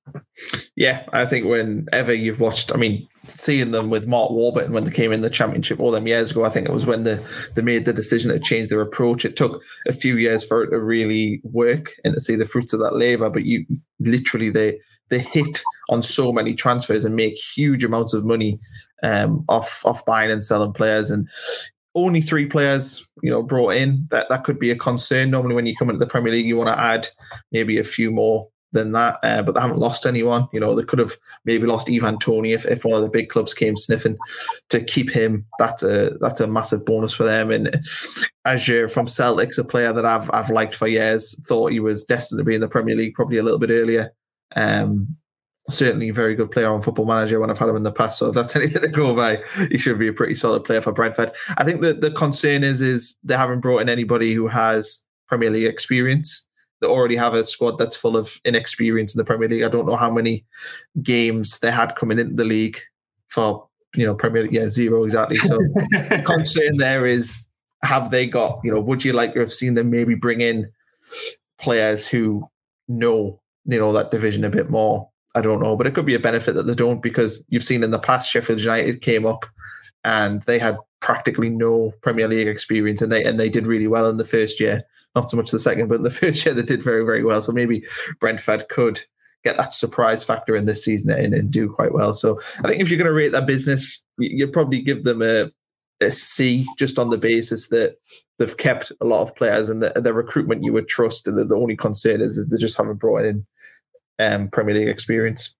Yeah, 0.77 1.05
I 1.13 1.27
think 1.27 1.47
whenever 1.47 2.13
you've 2.13 2.41
watched, 2.41 2.73
I 2.73 2.77
mean, 2.77 3.07
seeing 3.25 3.71
them 3.71 3.91
with 3.91 4.07
Mark 4.07 4.31
Warburton 4.31 4.73
when 4.73 4.85
they 4.85 4.91
came 4.91 5.13
in 5.13 5.23
the 5.23 5.31
championship 5.31 5.81
all 5.81 5.91
them 5.91 6.07
years 6.07 6.31
ago. 6.31 6.45
I 6.45 6.51
think 6.51 6.69
it 6.69 6.73
was 6.73 6.87
when 6.87 7.05
they, 7.05 7.19
they 7.55 7.63
made 7.63 7.85
the 7.85 7.93
decision 7.93 8.31
to 8.31 8.39
change 8.39 8.69
their 8.69 8.81
approach. 8.81 9.25
It 9.25 9.37
took 9.37 9.63
a 9.89 9.93
few 9.93 10.17
years 10.17 10.45
for 10.45 10.63
it 10.63 10.71
to 10.71 10.81
really 10.81 11.41
work 11.45 11.93
and 12.05 12.15
to 12.15 12.21
see 12.21 12.37
the 12.37 12.45
fruits 12.45 12.73
of 12.73 12.81
that 12.81 12.97
labour. 12.97 13.31
But 13.31 13.45
you 13.45 13.67
literally 14.01 14.51
they 14.51 14.79
they 15.09 15.21
hit 15.21 15.63
on 15.89 16.03
so 16.03 16.33
many 16.33 16.55
transfers 16.55 17.05
and 17.05 17.15
make 17.15 17.37
huge 17.37 17.85
amounts 17.85 18.13
of 18.13 18.25
money 18.25 18.59
um, 19.03 19.45
off 19.49 19.83
off 19.85 20.05
buying 20.05 20.31
and 20.31 20.45
selling 20.45 20.73
players. 20.73 21.11
And 21.11 21.29
only 21.97 22.21
three 22.21 22.47
players, 22.47 23.09
you 23.23 23.31
know, 23.31 23.43
brought 23.43 23.71
in. 23.71 24.07
That 24.11 24.29
that 24.29 24.45
could 24.45 24.61
be 24.61 24.71
a 24.71 24.77
concern. 24.77 25.31
Normally, 25.31 25.57
when 25.57 25.67
you 25.67 25.75
come 25.75 25.89
into 25.89 25.99
the 25.99 26.07
Premier 26.07 26.33
League, 26.33 26.47
you 26.47 26.57
want 26.57 26.69
to 26.69 26.81
add 26.81 27.09
maybe 27.51 27.79
a 27.79 27.85
few 27.85 28.13
more 28.13 28.49
than 28.73 28.93
that. 28.93 29.19
Uh, 29.23 29.43
but 29.43 29.53
they 29.53 29.61
haven't 29.61 29.79
lost 29.79 30.07
anyone. 30.07 30.47
You 30.53 30.61
know, 30.61 30.75
they 30.75 30.85
could 30.85 30.99
have 30.99 31.15
maybe 31.45 31.67
lost 31.67 31.91
Ivan 31.91 32.19
Toney 32.19 32.53
if, 32.53 32.67
if 32.67 32.85
one 32.85 32.97
of 32.97 33.03
the 33.03 33.11
big 33.11 33.31
clubs 33.31 33.55
came 33.55 33.77
sniffing 33.77 34.19
to 34.69 34.85
keep 34.85 35.11
him. 35.11 35.47
That's 35.59 35.83
a 35.83 36.17
that's 36.21 36.41
a 36.41 36.47
massive 36.47 36.85
bonus 36.85 37.15
for 37.15 37.25
them. 37.25 37.51
And 37.51 37.69
Ajer 38.47 38.93
from 38.93 39.09
Celtic's 39.09 39.59
a 39.59 39.65
player 39.65 39.93
that 39.93 40.05
I've 40.05 40.31
I've 40.33 40.51
liked 40.51 40.75
for 40.75 40.87
years. 40.87 41.35
Thought 41.47 41.73
he 41.73 41.81
was 41.81 42.05
destined 42.05 42.39
to 42.39 42.45
be 42.45 42.55
in 42.55 42.61
the 42.61 42.69
Premier 42.69 42.95
League 42.95 43.15
probably 43.15 43.39
a 43.39 43.43
little 43.43 43.59
bit 43.59 43.71
earlier. 43.71 44.13
Um, 44.55 45.17
certainly 45.69 46.09
a 46.09 46.15
very 46.15 46.35
good 46.35 46.51
player 46.51 46.71
on 46.71 46.83
Football 46.83 47.07
Manager 47.07 47.41
when 47.41 47.51
I've 47.51 47.59
had 47.59 47.69
him 47.69 47.77
in 47.77 47.83
the 47.83 47.93
past. 47.93 48.19
So 48.19 48.29
if 48.29 48.35
that's 48.35 48.57
anything 48.57 48.83
to 48.83 48.89
go 48.89 49.15
by, 49.15 49.43
he 49.71 49.79
should 49.79 49.99
be 49.99 50.09
a 50.09 50.13
pretty 50.13 50.35
solid 50.35 50.65
player 50.65 50.81
for 50.81 50.93
Brentford. 50.93 51.33
I 51.57 51.65
think 51.65 51.81
that 51.83 52.01
the 52.01 52.11
concern 52.11 52.65
is 52.65 52.81
is 52.81 53.17
they 53.25 53.37
haven't 53.37 53.61
brought 53.61 53.83
in 53.83 53.89
anybody 53.89 54.33
who 54.33 54.49
has 54.49 55.07
Premier 55.29 55.51
League 55.51 55.67
experience 55.67 56.47
they 56.81 56.87
already 56.87 57.17
have 57.17 57.35
a 57.35 57.45
squad 57.45 57.79
that's 57.79 57.97
full 57.97 58.17
of 58.17 58.41
inexperience 58.45 59.15
in 59.15 59.19
the 59.19 59.25
Premier 59.25 59.49
League. 59.49 59.63
I 59.63 59.69
don't 59.69 59.87
know 59.87 59.97
how 59.97 60.11
many 60.11 60.45
games 61.03 61.59
they 61.61 61.71
had 61.71 61.97
coming 61.97 62.19
into 62.19 62.35
the 62.35 62.45
league 62.45 62.79
for 63.29 63.67
you 63.95 64.05
know 64.05 64.15
Premier 64.15 64.43
League. 64.43 64.53
Yeah, 64.53 64.69
zero 64.69 65.05
exactly. 65.05 65.37
So 65.37 65.57
the 65.57 66.23
concern 66.27 66.77
there 66.77 67.07
is 67.07 67.47
have 67.83 68.11
they 68.11 68.27
got 68.27 68.61
you 68.63 68.71
know 68.71 68.81
would 68.81 69.05
you 69.05 69.13
like 69.13 69.35
to 69.35 69.41
have 69.41 69.53
seen 69.53 69.75
them 69.75 69.91
maybe 69.91 70.15
bring 70.15 70.41
in 70.41 70.71
players 71.59 72.07
who 72.07 72.47
know 72.89 73.41
you 73.65 73.79
know 73.79 73.93
that 73.93 74.11
division 74.11 74.45
a 74.45 74.51
bit 74.51 74.69
more 74.69 75.09
I 75.37 75.43
don't 75.43 75.61
know, 75.61 75.77
but 75.77 75.87
it 75.87 75.95
could 75.95 76.07
be 76.07 76.15
a 76.15 76.19
benefit 76.21 76.55
that 76.55 76.63
they 76.63 76.75
don't 76.75 77.03
because 77.03 77.45
you've 77.51 77.63
seen 77.63 77.85
in 77.85 77.91
the 77.91 77.99
past 77.99 78.31
Sheffield 78.31 78.59
United 78.59 79.03
came 79.03 79.27
up 79.27 79.45
and 80.03 80.41
they 80.43 80.59
had 80.59 80.79
practically 81.01 81.51
no 81.51 81.93
Premier 82.01 82.27
League 82.27 82.49
experience 82.49 83.03
and 83.03 83.13
they 83.13 83.23
and 83.23 83.39
they 83.39 83.51
did 83.51 83.67
really 83.67 83.87
well 83.87 84.09
in 84.09 84.17
the 84.17 84.25
first 84.25 84.59
year. 84.59 84.83
Not 85.15 85.31
so 85.31 85.37
much 85.37 85.51
the 85.51 85.59
second, 85.59 85.89
but 85.89 85.97
in 85.97 86.05
the 86.05 86.11
first 86.23 86.45
year 86.47 86.55
they 86.55 86.63
did 86.63 86.83
very 86.83 87.05
very 87.05 87.23
well. 87.23 87.43
So 87.43 87.53
maybe 87.53 87.85
Brentford 88.19 88.69
could 88.71 88.99
get 89.45 89.59
that 89.59 89.75
surprise 89.75 90.25
factor 90.25 90.57
in 90.57 90.65
this 90.65 90.83
season 90.83 91.11
and, 91.11 91.35
and 91.35 91.51
do 91.51 91.69
quite 91.69 91.93
well. 91.93 92.15
So 92.15 92.39
I 92.65 92.69
think 92.69 92.81
if 92.81 92.89
you're 92.89 92.99
going 92.99 93.07
to 93.07 93.13
rate 93.13 93.33
that 93.33 93.47
business, 93.47 94.03
you'd 94.19 94.55
probably 94.55 94.81
give 94.81 95.05
them 95.05 95.21
a 95.21 95.51
a 96.01 96.13
C 96.13 96.67
just 96.79 96.99
on 96.99 97.11
the 97.11 97.19
basis 97.19 97.69
that 97.69 97.97
they've 98.39 98.57
kept 98.57 98.91
a 99.01 99.05
lot 99.07 99.23
of 99.23 99.35
players 99.37 99.69
and 99.69 99.83
the, 99.83 99.93
the 99.97 100.13
recruitment 100.13 100.65
you 100.65 100.73
would 100.73 100.89
trust. 100.89 101.29
And 101.29 101.39
the, 101.39 101.45
the 101.45 101.57
only 101.57 101.77
concern 101.77 102.21
is, 102.21 102.37
is 102.37 102.49
they 102.49 102.59
just 102.59 102.77
haven't 102.77 102.97
brought 102.97 103.25
in 103.25 103.47
um, 104.19 104.49
Premier 104.49 104.75
League 104.75 104.89
experience. 104.89 105.55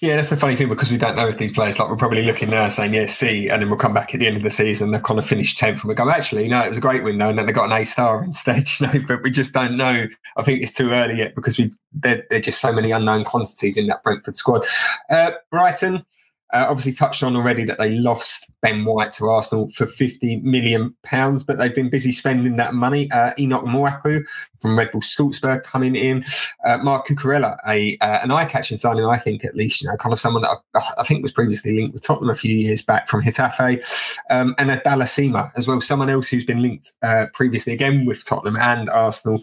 Yeah, 0.00 0.14
that's 0.14 0.30
the 0.30 0.36
funny 0.36 0.54
thing 0.54 0.68
because 0.68 0.92
we 0.92 0.96
don't 0.96 1.16
know 1.16 1.26
if 1.28 1.38
these 1.38 1.52
players, 1.52 1.78
like 1.78 1.88
we're 1.88 1.96
probably 1.96 2.24
looking 2.24 2.50
now 2.50 2.68
saying, 2.68 2.94
yeah, 2.94 3.06
C, 3.06 3.48
and 3.48 3.60
then 3.60 3.68
we'll 3.68 3.78
come 3.78 3.94
back 3.94 4.14
at 4.14 4.20
the 4.20 4.28
end 4.28 4.36
of 4.36 4.44
the 4.44 4.50
season, 4.50 4.92
they've 4.92 5.02
kind 5.02 5.18
of 5.18 5.26
finished 5.26 5.58
10th 5.58 5.80
and 5.80 5.84
we 5.84 5.94
go, 5.94 6.08
actually, 6.08 6.46
no, 6.46 6.64
it 6.64 6.68
was 6.68 6.78
a 6.78 6.80
great 6.80 7.02
window 7.02 7.28
and 7.28 7.36
then 7.38 7.46
they 7.46 7.52
got 7.52 7.66
an 7.66 7.72
A 7.72 7.84
star 7.84 8.22
instead, 8.24 8.68
you 8.78 8.86
know, 8.86 9.04
but 9.08 9.22
we 9.24 9.30
just 9.30 9.52
don't 9.52 9.76
know. 9.76 10.06
I 10.36 10.42
think 10.42 10.62
it's 10.62 10.72
too 10.72 10.90
early 10.90 11.18
yet 11.18 11.34
because 11.34 11.58
we 11.58 11.70
there, 11.92 12.24
there 12.30 12.38
are 12.38 12.42
just 12.42 12.60
so 12.60 12.72
many 12.72 12.92
unknown 12.92 13.24
quantities 13.24 13.76
in 13.76 13.88
that 13.88 14.04
Brentford 14.04 14.36
squad. 14.36 14.64
Uh, 15.10 15.32
Brighton, 15.50 16.04
uh, 16.52 16.66
obviously 16.68 16.92
touched 16.92 17.22
on 17.22 17.36
already 17.36 17.64
that 17.64 17.78
they 17.78 17.98
lost 17.98 18.50
Ben 18.62 18.84
White 18.84 19.12
to 19.12 19.26
Arsenal 19.26 19.70
for 19.70 19.86
50 19.86 20.36
million 20.38 20.94
pounds, 21.02 21.44
but 21.44 21.58
they've 21.58 21.74
been 21.74 21.90
busy 21.90 22.12
spending 22.12 22.56
that 22.56 22.74
money. 22.74 23.10
Uh, 23.10 23.30
Enoch 23.38 23.64
Mwepu 23.64 24.24
from 24.58 24.76
Red 24.76 24.90
Bull 24.90 25.02
Salzburg 25.02 25.62
coming 25.62 25.94
in. 25.94 26.24
Uh, 26.64 26.78
Marc 26.78 27.06
Cucurella, 27.06 27.56
a 27.66 27.96
uh, 28.00 28.18
an 28.22 28.30
eye-catching 28.30 28.76
signing, 28.76 29.04
I 29.04 29.18
think 29.18 29.44
at 29.44 29.54
least, 29.54 29.82
you 29.82 29.88
know, 29.88 29.96
kind 29.96 30.12
of 30.12 30.20
someone 30.20 30.42
that 30.42 30.56
I, 30.74 30.80
I, 30.98 31.04
think 31.04 31.22
was 31.22 31.32
previously 31.32 31.76
linked 31.76 31.92
with 31.92 32.04
Tottenham 32.04 32.30
a 32.30 32.34
few 32.34 32.54
years 32.54 32.82
back 32.82 33.08
from 33.08 33.20
Getafe, 33.20 34.18
um, 34.30 34.54
and 34.58 34.70
a 34.70 34.78
Sima 34.80 35.50
as 35.56 35.68
well, 35.68 35.80
someone 35.80 36.10
else 36.10 36.28
who's 36.28 36.44
been 36.44 36.62
linked 36.62 36.92
uh, 37.02 37.26
previously 37.32 37.72
again 37.72 38.04
with 38.06 38.24
Tottenham 38.26 38.56
and 38.56 38.90
Arsenal. 38.90 39.40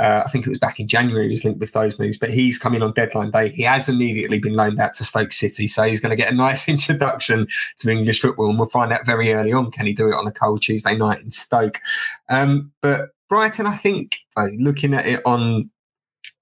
Uh, 0.00 0.22
I 0.24 0.28
think 0.28 0.46
it 0.46 0.50
was 0.50 0.58
back 0.58 0.80
in 0.80 0.88
January 0.88 1.28
he 1.28 1.34
was 1.34 1.44
linked 1.44 1.60
with 1.60 1.72
those 1.72 1.98
moves, 1.98 2.18
but 2.18 2.30
he's 2.30 2.58
coming 2.58 2.82
on 2.82 2.92
deadline 2.92 3.30
day. 3.30 3.50
He 3.50 3.62
has 3.62 3.88
immediately 3.88 4.38
been 4.38 4.54
loaned 4.54 4.80
out 4.80 4.92
to 4.94 5.04
Stoke 5.04 5.32
City, 5.32 5.66
so 5.66 5.84
he's 5.84 6.00
going 6.00 6.10
to 6.10 6.22
get 6.22 6.32
a 6.32 6.36
nice 6.36 6.68
introduction 6.68 7.46
to 7.78 7.90
English 7.90 8.20
football, 8.20 8.50
and 8.50 8.58
we'll 8.58 8.68
find 8.68 8.92
out 8.92 9.06
very 9.06 9.32
early 9.32 9.52
on 9.52 9.70
can 9.70 9.86
he 9.86 9.92
do 9.92 10.08
it 10.08 10.14
on 10.14 10.26
a 10.26 10.32
cold 10.32 10.62
Tuesday 10.62 10.96
night 10.96 11.20
in 11.20 11.30
Stoke. 11.30 11.80
Um, 12.28 12.72
but 12.82 13.10
Brighton, 13.28 13.66
I 13.66 13.74
think, 13.74 14.16
looking 14.58 14.94
at 14.94 15.06
it 15.06 15.20
on 15.24 15.70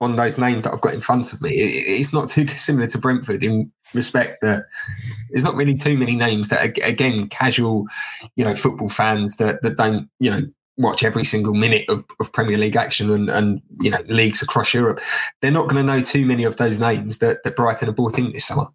on 0.01 0.17
those 0.17 0.37
names 0.37 0.65
that 0.65 0.73
I've 0.73 0.81
got 0.81 0.95
in 0.95 1.01
front 1.01 1.33
of 1.33 1.41
me, 1.41 1.51
it, 1.51 2.01
it's 2.01 2.13
not 2.13 2.29
too 2.29 2.45
dissimilar 2.45 2.89
to 2.89 2.99
Brentford 2.99 3.45
in 3.45 3.71
respect 3.95 4.43
that 4.43 4.65
there's 5.31 5.45
not 5.45 5.55
really 5.55 5.75
too 5.75 5.97
many 5.97 6.17
names 6.17 6.49
that, 6.49 6.77
again, 6.85 7.29
casual, 7.29 7.87
you 8.37 8.45
know, 8.45 8.57
football 8.57 8.89
fans 8.89 9.37
that 9.37 9.63
that 9.63 9.77
don't, 9.77 10.09
you 10.19 10.31
know, 10.31 10.43
watch 10.79 11.05
every 11.05 11.25
single 11.25 11.55
minute 11.55 11.85
of, 11.89 12.05
of 12.19 12.33
Premier 12.33 12.57
League 12.57 12.77
action 12.77 13.11
and, 13.11 13.29
and 13.29 13.61
you 13.81 13.91
know 13.91 14.03
leagues 14.09 14.43
across 14.43 14.73
Europe, 14.73 15.01
they're 15.41 15.51
not 15.51 15.69
going 15.69 15.85
to 15.85 15.93
know 15.93 16.03
too 16.03 16.27
many 16.27 16.45
of 16.45 16.57
those 16.57 16.79
names 16.79 17.19
that, 17.19 17.43
that 17.45 17.57
Brighton 17.57 17.87
have 17.87 17.97
brought 17.97 18.19
in 18.19 18.33
this 18.33 18.47
summer. 18.47 18.67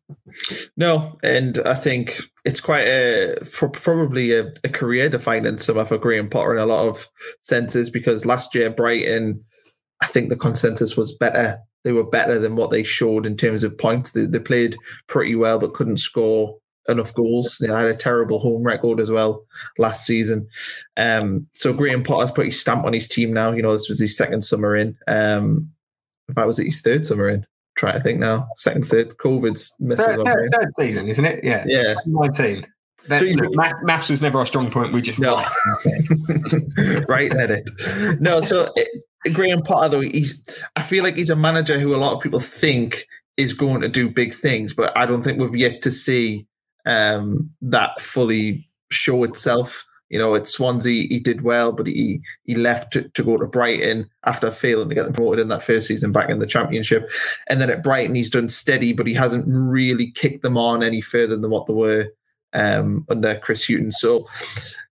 No, 0.76 1.18
and 1.24 1.60
I 1.66 1.74
think 1.74 2.20
it's 2.46 2.62
quite 2.62 2.88
a 2.88 3.36
probably 3.74 4.32
a, 4.32 4.52
a 4.64 4.70
career 4.70 5.10
defining 5.10 5.58
summer 5.58 5.86
for 5.86 5.98
Graham 5.98 6.30
Potter 6.30 6.54
in 6.54 6.60
a 6.60 6.66
lot 6.66 6.88
of 6.88 7.08
senses 7.42 7.90
because 7.90 8.26
last 8.26 8.54
year 8.54 8.70
Brighton, 8.70 9.44
I 10.02 10.06
think 10.06 10.30
the 10.30 10.36
consensus 10.36 10.96
was 10.96 11.16
better. 11.16 11.60
They 11.84 11.94
were 11.94 12.08
better 12.08 12.38
than 12.38 12.56
what 12.56 12.70
they 12.70 12.84
showed 12.84 13.26
in 13.26 13.38
terms 13.38 13.64
of 13.64 13.78
points. 13.78 14.12
They, 14.12 14.26
they 14.26 14.40
played 14.40 14.78
pretty 15.08 15.36
well 15.36 15.58
but 15.58 15.74
couldn't 15.74 15.98
score 15.98 16.58
enough 16.88 17.14
goals. 17.14 17.58
They 17.60 17.68
had 17.68 17.88
a 17.88 17.96
terrible 17.96 18.40
home 18.40 18.64
record 18.64 19.00
as 19.00 19.12
well 19.12 19.44
last 19.78 20.06
season. 20.06 20.48
Um, 20.96 21.48
so 21.54 21.74
Graham 21.74 22.04
Potter's 22.04 22.32
put 22.32 22.46
his 22.46 22.60
stamp 22.60 22.86
on 22.86 22.94
his 22.94 23.08
team 23.08 23.34
now. 23.34 23.52
You 23.52 23.62
know, 23.62 23.74
this 23.74 23.90
was 23.90 24.00
his 24.00 24.16
second 24.16 24.44
summer 24.44 24.76
in. 24.76 24.98
Um, 25.08 25.72
if 26.28 26.36
that 26.36 26.48
was 26.48 26.60
it, 26.60 26.66
his 26.66 26.82
third 26.82 27.06
summer 27.06 27.30
in. 27.30 27.46
Try 27.78 27.92
to 27.92 28.00
think 28.00 28.20
now. 28.20 28.48
Second, 28.56 28.84
third. 28.84 29.10
COVID's 29.18 29.76
messing 29.80 30.06
third, 30.06 30.26
third, 30.26 30.50
third 30.54 30.72
season, 30.76 31.08
isn't 31.08 31.26
it? 31.26 31.44
Yeah. 31.44 31.64
Yeah. 31.68 31.94
19. 32.06 32.66
That, 33.08 33.22
so 33.22 33.26
look, 33.28 33.56
math, 33.56 33.76
maths 33.84 34.10
was 34.10 34.22
never 34.22 34.40
our 34.40 34.46
strong 34.46 34.72
point. 34.72 34.94
We 34.94 35.02
just 35.02 35.20
no. 35.20 35.36
right 37.08 37.34
edit. 37.34 37.70
No, 38.20 38.42
so 38.42 38.68
it, 38.76 39.06
Graham 39.34 39.62
Potter 39.62 39.90
though 39.90 40.02
he's. 40.02 40.64
I 40.76 40.82
feel 40.82 41.04
like 41.04 41.16
he's 41.16 41.30
a 41.30 41.36
manager 41.36 41.80
who 41.80 41.96
a 41.96 41.98
lot 41.98 42.14
of 42.14 42.22
people 42.22 42.40
think 42.40 43.06
is 43.38 43.54
going 43.54 43.82
to 43.82 43.88
do 43.88 44.10
big 44.10 44.34
things, 44.34 44.74
but 44.74 44.98
I 44.98 45.06
don't 45.06 45.22
think 45.22 45.40
we've 45.40 45.56
yet 45.56 45.82
to 45.84 45.92
see 45.92 46.48
um, 46.88 47.52
that 47.62 48.00
fully 48.00 48.66
show 48.90 49.24
itself. 49.24 49.86
You 50.10 50.18
know, 50.18 50.36
at 50.36 50.48
Swansea, 50.48 51.06
he 51.10 51.20
did 51.20 51.42
well, 51.42 51.74
but 51.74 51.86
he 51.86 52.22
he 52.46 52.56
left 52.56 52.94
to, 52.94 53.10
to, 53.10 53.24
go 53.24 53.36
to 53.36 53.46
Brighton 53.46 54.10
after 54.26 54.50
failing 54.50 54.88
to 54.88 54.96
get 54.96 55.04
them 55.04 55.12
promoted 55.12 55.42
in 55.42 55.50
that 55.50 55.64
first 55.64 55.86
season 55.86 56.14
back 56.14 56.30
in 56.30 56.40
the 56.40 56.46
Championship. 56.46 57.12
And 57.50 57.60
then 57.60 57.70
at 57.70 57.84
Brighton, 57.84 58.16
he's 58.16 58.30
done 58.30 58.48
steady, 58.48 58.94
but 58.94 59.06
he 59.06 59.14
hasn't 59.14 59.44
really 59.48 60.12
kicked 60.12 60.44
them 60.44 60.58
on 60.58 60.82
any 60.82 61.02
further 61.02 61.36
than 61.36 61.52
what 61.52 61.66
they 61.66 61.74
were 61.74 62.08
um, 62.54 63.06
under 63.10 63.38
Chris 63.40 63.68
Hughton. 63.68 63.92
So 63.92 64.26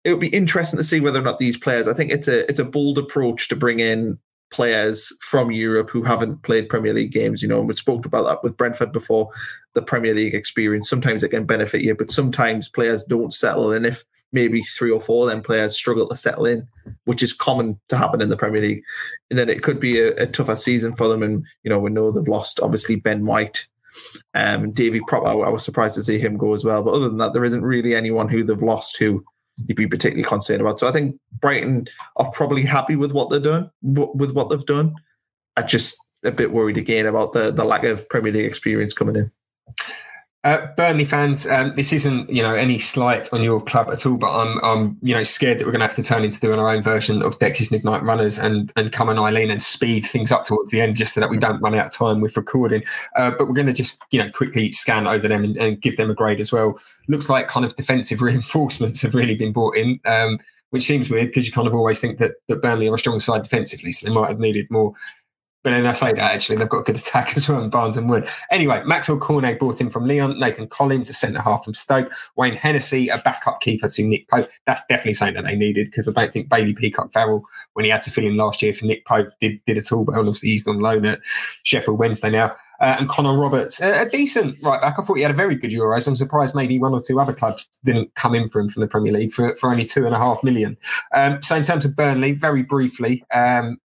it 0.04 0.10
would 0.10 0.20
be 0.20 0.28
interesting 0.28 0.76
to 0.76 0.84
see 0.84 1.00
whether 1.00 1.18
or 1.18 1.24
not 1.24 1.38
these 1.38 1.56
players. 1.56 1.88
I 1.88 1.94
think 1.94 2.10
it's 2.10 2.28
a 2.28 2.46
it's 2.50 2.60
a 2.60 2.64
bold 2.64 2.98
approach 2.98 3.48
to 3.48 3.56
bring 3.56 3.80
in 3.80 4.18
players 4.50 5.12
from 5.20 5.50
Europe 5.50 5.90
who 5.90 6.02
haven't 6.02 6.42
played 6.42 6.68
Premier 6.68 6.92
League 6.92 7.12
games. 7.12 7.42
You 7.42 7.48
know, 7.48 7.58
and 7.58 7.68
we 7.68 7.74
spoke 7.74 8.06
about 8.06 8.24
that 8.26 8.42
with 8.42 8.56
Brentford 8.56 8.92
before. 8.92 9.30
The 9.74 9.82
Premier 9.82 10.14
League 10.14 10.34
experience 10.34 10.88
sometimes 10.88 11.22
it 11.22 11.30
can 11.30 11.44
benefit 11.44 11.82
you, 11.82 11.94
but 11.94 12.10
sometimes 12.10 12.68
players 12.68 13.04
don't 13.04 13.34
settle. 13.34 13.72
And 13.72 13.84
if 13.86 14.04
maybe 14.32 14.62
three 14.62 14.90
or 14.90 15.00
four 15.00 15.24
of 15.24 15.30
them 15.30 15.42
players 15.42 15.76
struggle 15.76 16.06
to 16.08 16.16
settle 16.16 16.46
in, 16.46 16.66
which 17.04 17.22
is 17.22 17.32
common 17.32 17.78
to 17.88 17.96
happen 17.96 18.20
in 18.20 18.28
the 18.28 18.36
Premier 18.36 18.60
League, 18.60 18.82
and 19.30 19.38
then 19.38 19.48
it 19.48 19.62
could 19.62 19.80
be 19.80 20.00
a, 20.00 20.14
a 20.16 20.26
tougher 20.26 20.56
season 20.56 20.92
for 20.92 21.08
them. 21.08 21.22
And 21.22 21.44
you 21.62 21.70
know, 21.70 21.78
we 21.78 21.90
know 21.90 22.10
they've 22.10 22.28
lost 22.28 22.60
obviously 22.60 22.96
Ben 22.96 23.26
White. 23.26 23.66
Um, 24.34 24.72
Davy 24.72 25.00
Prop, 25.06 25.24
I, 25.24 25.32
I 25.32 25.48
was 25.48 25.64
surprised 25.64 25.94
to 25.94 26.02
see 26.02 26.18
him 26.18 26.36
go 26.36 26.52
as 26.52 26.64
well. 26.64 26.82
But 26.82 26.94
other 26.94 27.08
than 27.08 27.18
that, 27.18 27.32
there 27.32 27.44
isn't 27.44 27.64
really 27.64 27.94
anyone 27.94 28.28
who 28.28 28.44
they've 28.44 28.60
lost 28.60 28.98
who 28.98 29.24
you'd 29.56 29.76
be 29.76 29.86
particularly 29.86 30.28
concerned 30.28 30.60
about. 30.60 30.78
So 30.78 30.86
I 30.86 30.92
think 30.92 31.18
Brighton 31.40 31.88
are 32.16 32.30
probably 32.30 32.62
happy 32.62 32.96
with 32.96 33.12
what 33.12 33.30
they're 33.30 33.40
doing, 33.40 33.70
with 33.82 34.32
what 34.32 34.50
they've 34.50 34.66
done. 34.66 34.94
I 35.56 35.62
just 35.62 35.96
a 36.24 36.30
bit 36.30 36.52
worried 36.52 36.76
again 36.76 37.06
about 37.06 37.32
the 37.32 37.50
the 37.50 37.64
lack 37.64 37.84
of 37.84 38.08
Premier 38.08 38.32
League 38.32 38.46
experience 38.46 38.92
coming 38.92 39.16
in. 39.16 39.30
Uh, 40.46 40.68
Burnley 40.76 41.04
fans, 41.04 41.44
um, 41.48 41.74
this 41.74 41.92
isn't 41.92 42.30
you 42.30 42.40
know 42.40 42.54
any 42.54 42.78
slight 42.78 43.32
on 43.32 43.42
your 43.42 43.60
club 43.60 43.88
at 43.90 44.06
all, 44.06 44.16
but 44.16 44.32
I'm 44.32 44.64
I'm 44.64 44.96
you 45.02 45.12
know 45.12 45.24
scared 45.24 45.58
that 45.58 45.66
we're 45.66 45.72
going 45.72 45.80
to 45.80 45.88
have 45.88 45.96
to 45.96 46.04
turn 46.04 46.22
into 46.22 46.38
doing 46.38 46.60
our 46.60 46.70
own 46.70 46.84
version 46.84 47.20
of 47.20 47.36
Dexys 47.40 47.72
Midnight 47.72 48.04
Runners 48.04 48.38
and 48.38 48.72
and 48.76 48.92
come 48.92 49.08
on 49.08 49.18
Eileen 49.18 49.50
and 49.50 49.60
speed 49.60 50.06
things 50.06 50.30
up 50.30 50.44
towards 50.44 50.70
the 50.70 50.80
end 50.80 50.94
just 50.94 51.14
so 51.14 51.20
that 51.20 51.30
we 51.30 51.36
don't 51.36 51.60
run 51.60 51.74
out 51.74 51.86
of 51.86 51.92
time 51.92 52.20
with 52.20 52.36
recording. 52.36 52.84
Uh, 53.16 53.32
but 53.32 53.48
we're 53.48 53.54
going 53.54 53.66
to 53.66 53.72
just 53.72 54.04
you 54.12 54.22
know 54.22 54.30
quickly 54.30 54.70
scan 54.70 55.08
over 55.08 55.26
them 55.26 55.42
and, 55.42 55.56
and, 55.56 55.82
give 55.82 55.96
them 55.96 56.10
a 56.10 56.14
grade 56.14 56.38
as 56.38 56.52
well. 56.52 56.78
Looks 57.08 57.28
like 57.28 57.48
kind 57.48 57.66
of 57.66 57.74
defensive 57.74 58.22
reinforcements 58.22 59.02
have 59.02 59.16
really 59.16 59.34
been 59.34 59.52
brought 59.52 59.76
in. 59.76 59.98
Um, 60.04 60.38
which 60.70 60.84
seems 60.84 61.10
weird 61.10 61.28
because 61.28 61.46
you 61.46 61.52
kind 61.52 61.68
of 61.68 61.74
always 61.74 62.00
think 62.00 62.18
that, 62.18 62.32
that 62.48 62.60
Burnley 62.60 62.88
are 62.88 62.94
a 62.94 62.98
strong 62.98 63.20
side 63.20 63.42
defensively, 63.42 63.92
so 63.92 64.06
they 64.06 64.12
might 64.12 64.28
have 64.28 64.40
needed 64.40 64.70
more 64.70 64.92
but 65.66 65.72
then 65.72 65.84
I 65.84 65.94
say 65.94 66.12
that 66.12 66.32
actually, 66.32 66.58
they've 66.58 66.68
got 66.68 66.82
a 66.82 66.84
good 66.84 66.96
attack 67.02 67.36
as 67.36 67.48
well 67.48 67.60
in 67.60 67.70
Barnes 67.70 67.96
and 67.96 68.08
Wood. 68.08 68.28
Anyway, 68.52 68.80
Maxwell 68.84 69.18
Cornet 69.18 69.58
brought 69.58 69.80
in 69.80 69.90
from 69.90 70.06
Lyon, 70.06 70.38
Nathan 70.38 70.68
Collins, 70.68 71.10
a 71.10 71.12
centre 71.12 71.42
half 71.42 71.64
from 71.64 71.74
Stoke, 71.74 72.12
Wayne 72.36 72.54
Hennessy, 72.54 73.08
a 73.08 73.18
backup 73.18 73.60
keeper 73.60 73.88
to 73.88 74.04
Nick 74.04 74.28
Pope. 74.28 74.46
That's 74.64 74.86
definitely 74.86 75.14
something 75.14 75.34
that 75.34 75.44
they 75.44 75.56
needed 75.56 75.88
because 75.90 76.06
I 76.06 76.12
don't 76.12 76.32
think 76.32 76.48
Bailey 76.48 76.72
Peacock 76.72 77.10
Farrell, 77.10 77.42
when 77.72 77.84
he 77.84 77.90
had 77.90 78.02
to 78.02 78.12
fill 78.12 78.24
in 78.24 78.36
last 78.36 78.62
year 78.62 78.72
for 78.72 78.86
Nick 78.86 79.04
Pope, 79.06 79.30
did, 79.40 79.60
did 79.64 79.76
at 79.76 79.90
all. 79.90 80.04
But 80.04 80.14
obviously, 80.14 80.50
he's 80.50 80.68
on 80.68 80.78
loan 80.78 81.04
at 81.04 81.18
Sheffield 81.64 81.98
Wednesday 81.98 82.30
now. 82.30 82.54
Uh, 82.78 82.94
and 83.00 83.08
Connor 83.08 83.36
Roberts, 83.36 83.80
a, 83.80 84.02
a, 84.02 84.08
decent 84.08 84.62
right 84.62 84.80
back. 84.80 84.98
I 85.00 85.02
thought 85.02 85.14
he 85.14 85.22
had 85.22 85.30
a 85.30 85.34
very 85.34 85.56
good 85.56 85.72
Euros. 85.72 86.06
I'm 86.06 86.14
surprised 86.14 86.54
maybe 86.54 86.78
one 86.78 86.92
or 86.92 87.02
two 87.02 87.18
other 87.18 87.32
clubs 87.32 87.68
didn't 87.84 88.14
come 88.14 88.34
in 88.34 88.48
for 88.48 88.60
him 88.60 88.68
from 88.68 88.82
the 88.82 88.86
Premier 88.86 89.14
League 89.14 89.32
for, 89.32 89.56
for 89.56 89.70
only 89.70 89.86
two 89.86 90.04
and 90.06 90.14
a 90.14 90.18
half 90.18 90.44
million. 90.44 90.76
Um, 91.12 91.42
so 91.42 91.56
in 91.56 91.62
terms 91.62 91.86
of 91.86 91.96
Burnley, 91.96 92.32
very 92.32 92.62
briefly, 92.62 93.24
um, 93.34 93.78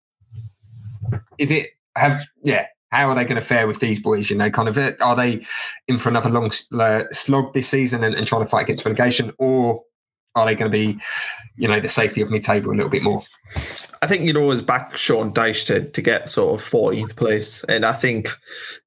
is 1.38 1.50
it 1.50 1.68
have 1.96 2.22
yeah 2.42 2.66
how 2.90 3.08
are 3.08 3.14
they 3.14 3.24
going 3.24 3.36
to 3.36 3.46
fare 3.46 3.66
with 3.66 3.78
these 3.80 4.00
boys? 4.00 4.30
You 4.30 4.36
know, 4.36 4.50
kind 4.50 4.68
of 4.68 4.76
are 5.00 5.16
they 5.16 5.44
in 5.86 5.98
for 5.98 6.08
another 6.08 6.28
long 6.28 6.50
uh, 6.72 7.04
slog 7.12 7.54
this 7.54 7.68
season 7.68 8.02
and, 8.02 8.14
and, 8.14 8.26
trying 8.26 8.42
to 8.42 8.48
fight 8.48 8.62
against 8.62 8.84
relegation, 8.84 9.32
or 9.38 9.82
are 10.34 10.46
they 10.46 10.54
going 10.54 10.70
to 10.70 10.76
be, 10.76 11.00
you 11.56 11.68
know, 11.68 11.78
the 11.78 11.88
safety 11.88 12.20
of 12.20 12.30
mid-table 12.30 12.70
a 12.70 12.74
little 12.74 12.90
bit 12.90 13.02
more? 13.02 13.22
I 14.02 14.06
think 14.06 14.22
you'd 14.22 14.38
always 14.38 14.62
back 14.62 14.96
Sean 14.96 15.30
Dyche 15.30 15.66
to, 15.66 15.90
to 15.90 16.00
get 16.00 16.30
sort 16.30 16.58
of 16.58 16.66
14th 16.66 17.16
place. 17.16 17.64
And 17.64 17.84
I 17.84 17.92
think 17.92 18.28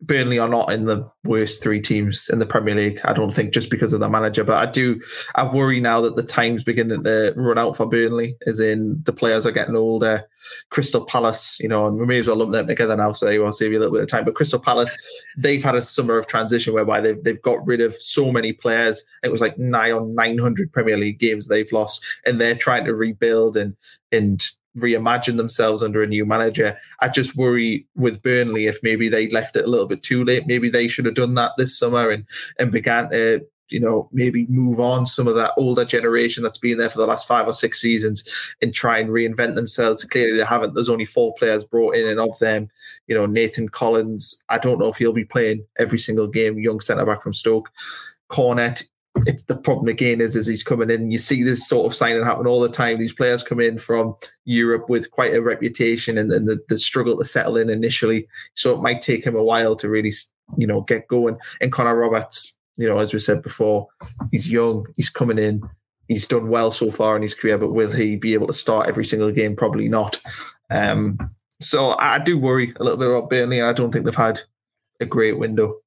Burnley 0.01 0.39
are 0.39 0.50
not 0.50 0.74
in 0.74 0.86
the 0.86 1.08
worst 1.24 1.62
three 1.62 1.79
teams 1.79 2.29
in 2.29 2.39
the 2.39 2.48
Premier 2.48 2.74
League. 2.74 2.98
I 3.05 3.13
don't 3.13 3.32
think 3.32 3.53
just 3.53 3.70
because 3.70 3.93
of 3.93 4.00
the 4.00 4.10
manager, 4.10 4.43
but 4.43 4.58
I 4.58 4.72
do, 4.72 5.00
I 5.36 5.46
worry 5.46 5.79
now 5.79 6.01
that 6.01 6.15
the 6.15 6.24
time's 6.24 6.63
beginning 6.63 7.03
to 7.03 7.32
run 7.36 7.60
out 7.60 7.77
for 7.77 7.86
Burnley, 7.86 8.36
as 8.48 8.60
in 8.60 9.03
the 9.03 9.13
players 9.13 9.46
are 9.46 9.51
getting 9.51 9.75
older. 9.75 10.27
Crystal 10.72 11.05
Palace, 11.05 11.60
you 11.60 11.67
know, 11.67 11.86
and 11.86 12.00
we 12.00 12.08
may 12.08 12.17
as 12.17 12.27
well 12.27 12.38
lump 12.38 12.51
them 12.51 12.65
together 12.65 12.98
now, 12.98 13.12
so 13.12 13.27
I'll 13.27 13.53
save 13.53 13.72
you 13.72 13.77
a 13.77 13.82
little 13.82 13.93
bit 13.93 14.01
of 14.01 14.10
time. 14.10 14.25
But 14.25 14.36
Crystal 14.36 14.60
Palace, 14.60 14.98
they've 15.38 15.63
had 15.63 15.75
a 15.75 15.82
summer 15.82 16.17
of 16.17 16.25
transition 16.25 16.74
whereby 16.74 17.01
they've, 17.01 17.24
they've 17.24 17.41
got 17.41 17.65
rid 17.67 17.82
of 17.82 17.93
so 17.93 18.32
many 18.32 18.51
players. 18.51 19.05
It 19.24 19.32
was 19.32 19.41
like 19.41 19.60
nigh 19.60 19.91
on 19.91 20.15
900 20.15 20.74
Premier 20.74 20.98
League 20.98 21.20
games 21.20 21.48
they've 21.48 21.72
lost, 21.72 22.03
and 22.25 22.41
they're 22.41 22.55
trying 22.55 22.86
to 22.86 22.96
rebuild 22.96 23.55
and, 23.55 23.75
and, 24.12 24.43
reimagine 24.77 25.38
themselves 25.38 25.84
under 25.84 26.01
a 26.01 26.08
new 26.08 26.25
manager. 26.25 26.75
I 27.00 27.10
just 27.10 27.36
worry 27.36 27.86
with 27.96 28.22
Burnley 28.22 28.68
if 28.68 28.80
maybe 28.84 29.10
they 29.10 29.30
left 29.30 29.56
it 29.56 29.65
a 29.65 29.70
little 29.70 29.88
bit 29.88 30.03
too 30.03 30.24
late. 30.24 30.48
Maybe 30.48 30.70
they 30.70 30.88
should 30.88 31.06
have 31.06 31.15
done 31.15 31.36
that 31.36 31.51
this 31.58 31.77
summer 31.77 32.10
and 32.10 32.25
and 32.60 32.72
began 32.72 33.10
to 33.12 33.46
you 33.74 33.80
know, 33.80 34.08
maybe 34.12 34.46
move 34.50 34.80
on 34.80 35.06
some 35.06 35.27
of 35.27 35.36
that 35.36 35.53
older 35.58 35.84
generation 35.84 36.44
that's 36.44 36.60
been 36.60 36.77
there 36.77 36.89
for 36.89 37.00
the 37.00 37.08
last 37.08 37.27
five 37.27 37.48
or 37.48 37.53
six 37.53 37.82
seasons 37.82 38.56
and 38.62 38.74
try 38.74 39.00
and 39.00 39.10
reinvent 39.10 39.56
themselves. 39.56 40.03
Clearly, 40.03 40.38
they 40.38 40.46
haven't. 40.46 40.75
There's 40.75 40.89
only 40.89 41.06
four 41.06 41.34
players 41.34 41.63
brought 41.63 41.96
in, 41.96 42.08
and 42.08 42.20
of 42.20 42.38
them, 42.39 42.70
you 43.08 43.15
know, 43.15 43.25
Nathan 43.25 43.68
Collins. 43.68 44.44
I 44.50 44.60
don't 44.60 44.80
know 44.80 44.89
if 44.89 44.98
he'll 44.98 45.12
be 45.12 45.25
playing 45.25 45.65
every 45.80 45.98
single 45.98 46.27
game. 46.27 46.60
Young 46.60 46.82
centre 46.82 47.06
back 47.06 47.24
from 47.24 47.34
Stoke, 47.34 47.72
Cornet. 48.27 48.84
It's 49.25 49.44
the 49.44 49.58
problem 49.58 49.88
again 49.88 50.22
is 50.22 50.36
as 50.36 50.48
he's 50.48 50.63
coming 50.63 50.89
in. 50.89 51.12
You 51.12 51.18
see 51.18 51.44
this 51.44 51.68
sort 51.68 51.86
of 51.86 51.96
signing 51.96 52.24
happen 52.24 52.48
all 52.48 52.62
the 52.62 52.70
time. 52.70 53.00
These 53.00 53.13
players 53.13 53.44
come 53.44 53.60
in 53.60 53.77
from 53.77 54.15
Europe 54.46 54.89
with 54.89 55.12
quite 55.12 55.34
a 55.34 55.42
reputation, 55.42 56.18
and 56.18 56.32
then 56.32 56.46
the, 56.46 56.77
struggle 56.77 57.18
to 57.18 57.25
settle 57.25 57.58
in 57.58 57.70
initially. 57.70 58.27
So 58.56 58.74
it 58.74 58.82
might 58.82 59.01
take 59.01 59.25
him 59.25 59.36
a 59.36 59.44
while 59.44 59.75
to 59.77 59.89
really, 59.89 60.12
you 60.58 60.68
know, 60.68 60.82
get 60.82 61.08
going. 61.08 61.38
And 61.62 61.72
Connor 61.72 61.96
Roberts, 61.96 62.58
you 62.77 62.88
know, 62.88 63.00
as 63.00 63.13
we 63.13 63.20
said 63.20 63.42
before, 63.42 63.88
he's 64.32 64.51
young, 64.51 64.88
he's 64.96 65.10
coming 65.10 65.38
in, 65.38 65.62
he's 66.08 66.27
done 66.27 66.50
well 66.50 66.72
so 66.72 66.92
far 66.92 67.15
in 67.15 67.22
his 67.22 67.34
career, 67.34 67.58
but 67.58 67.74
will 67.74 67.92
he 67.92 68.15
be 68.15 68.34
able 68.34 68.48
to 68.48 68.53
start 68.53 68.88
every 68.88 69.06
single 69.06 69.32
game? 69.32 69.56
Probably 69.56 69.88
not. 69.88 70.20
Um, 70.70 71.18
so 71.62 71.96
I 71.98 72.20
do 72.20 72.38
worry 72.38 72.74
a 72.80 72.84
little 72.84 72.98
bit 72.98 73.10
about 73.10 73.30
Burnley, 73.30 73.62
I 73.62 73.74
don't 73.74 73.92
think 73.92 74.06
they've 74.06 74.15
had 74.15 74.42
a 75.00 75.06
great 75.06 75.38
window. 75.38 75.77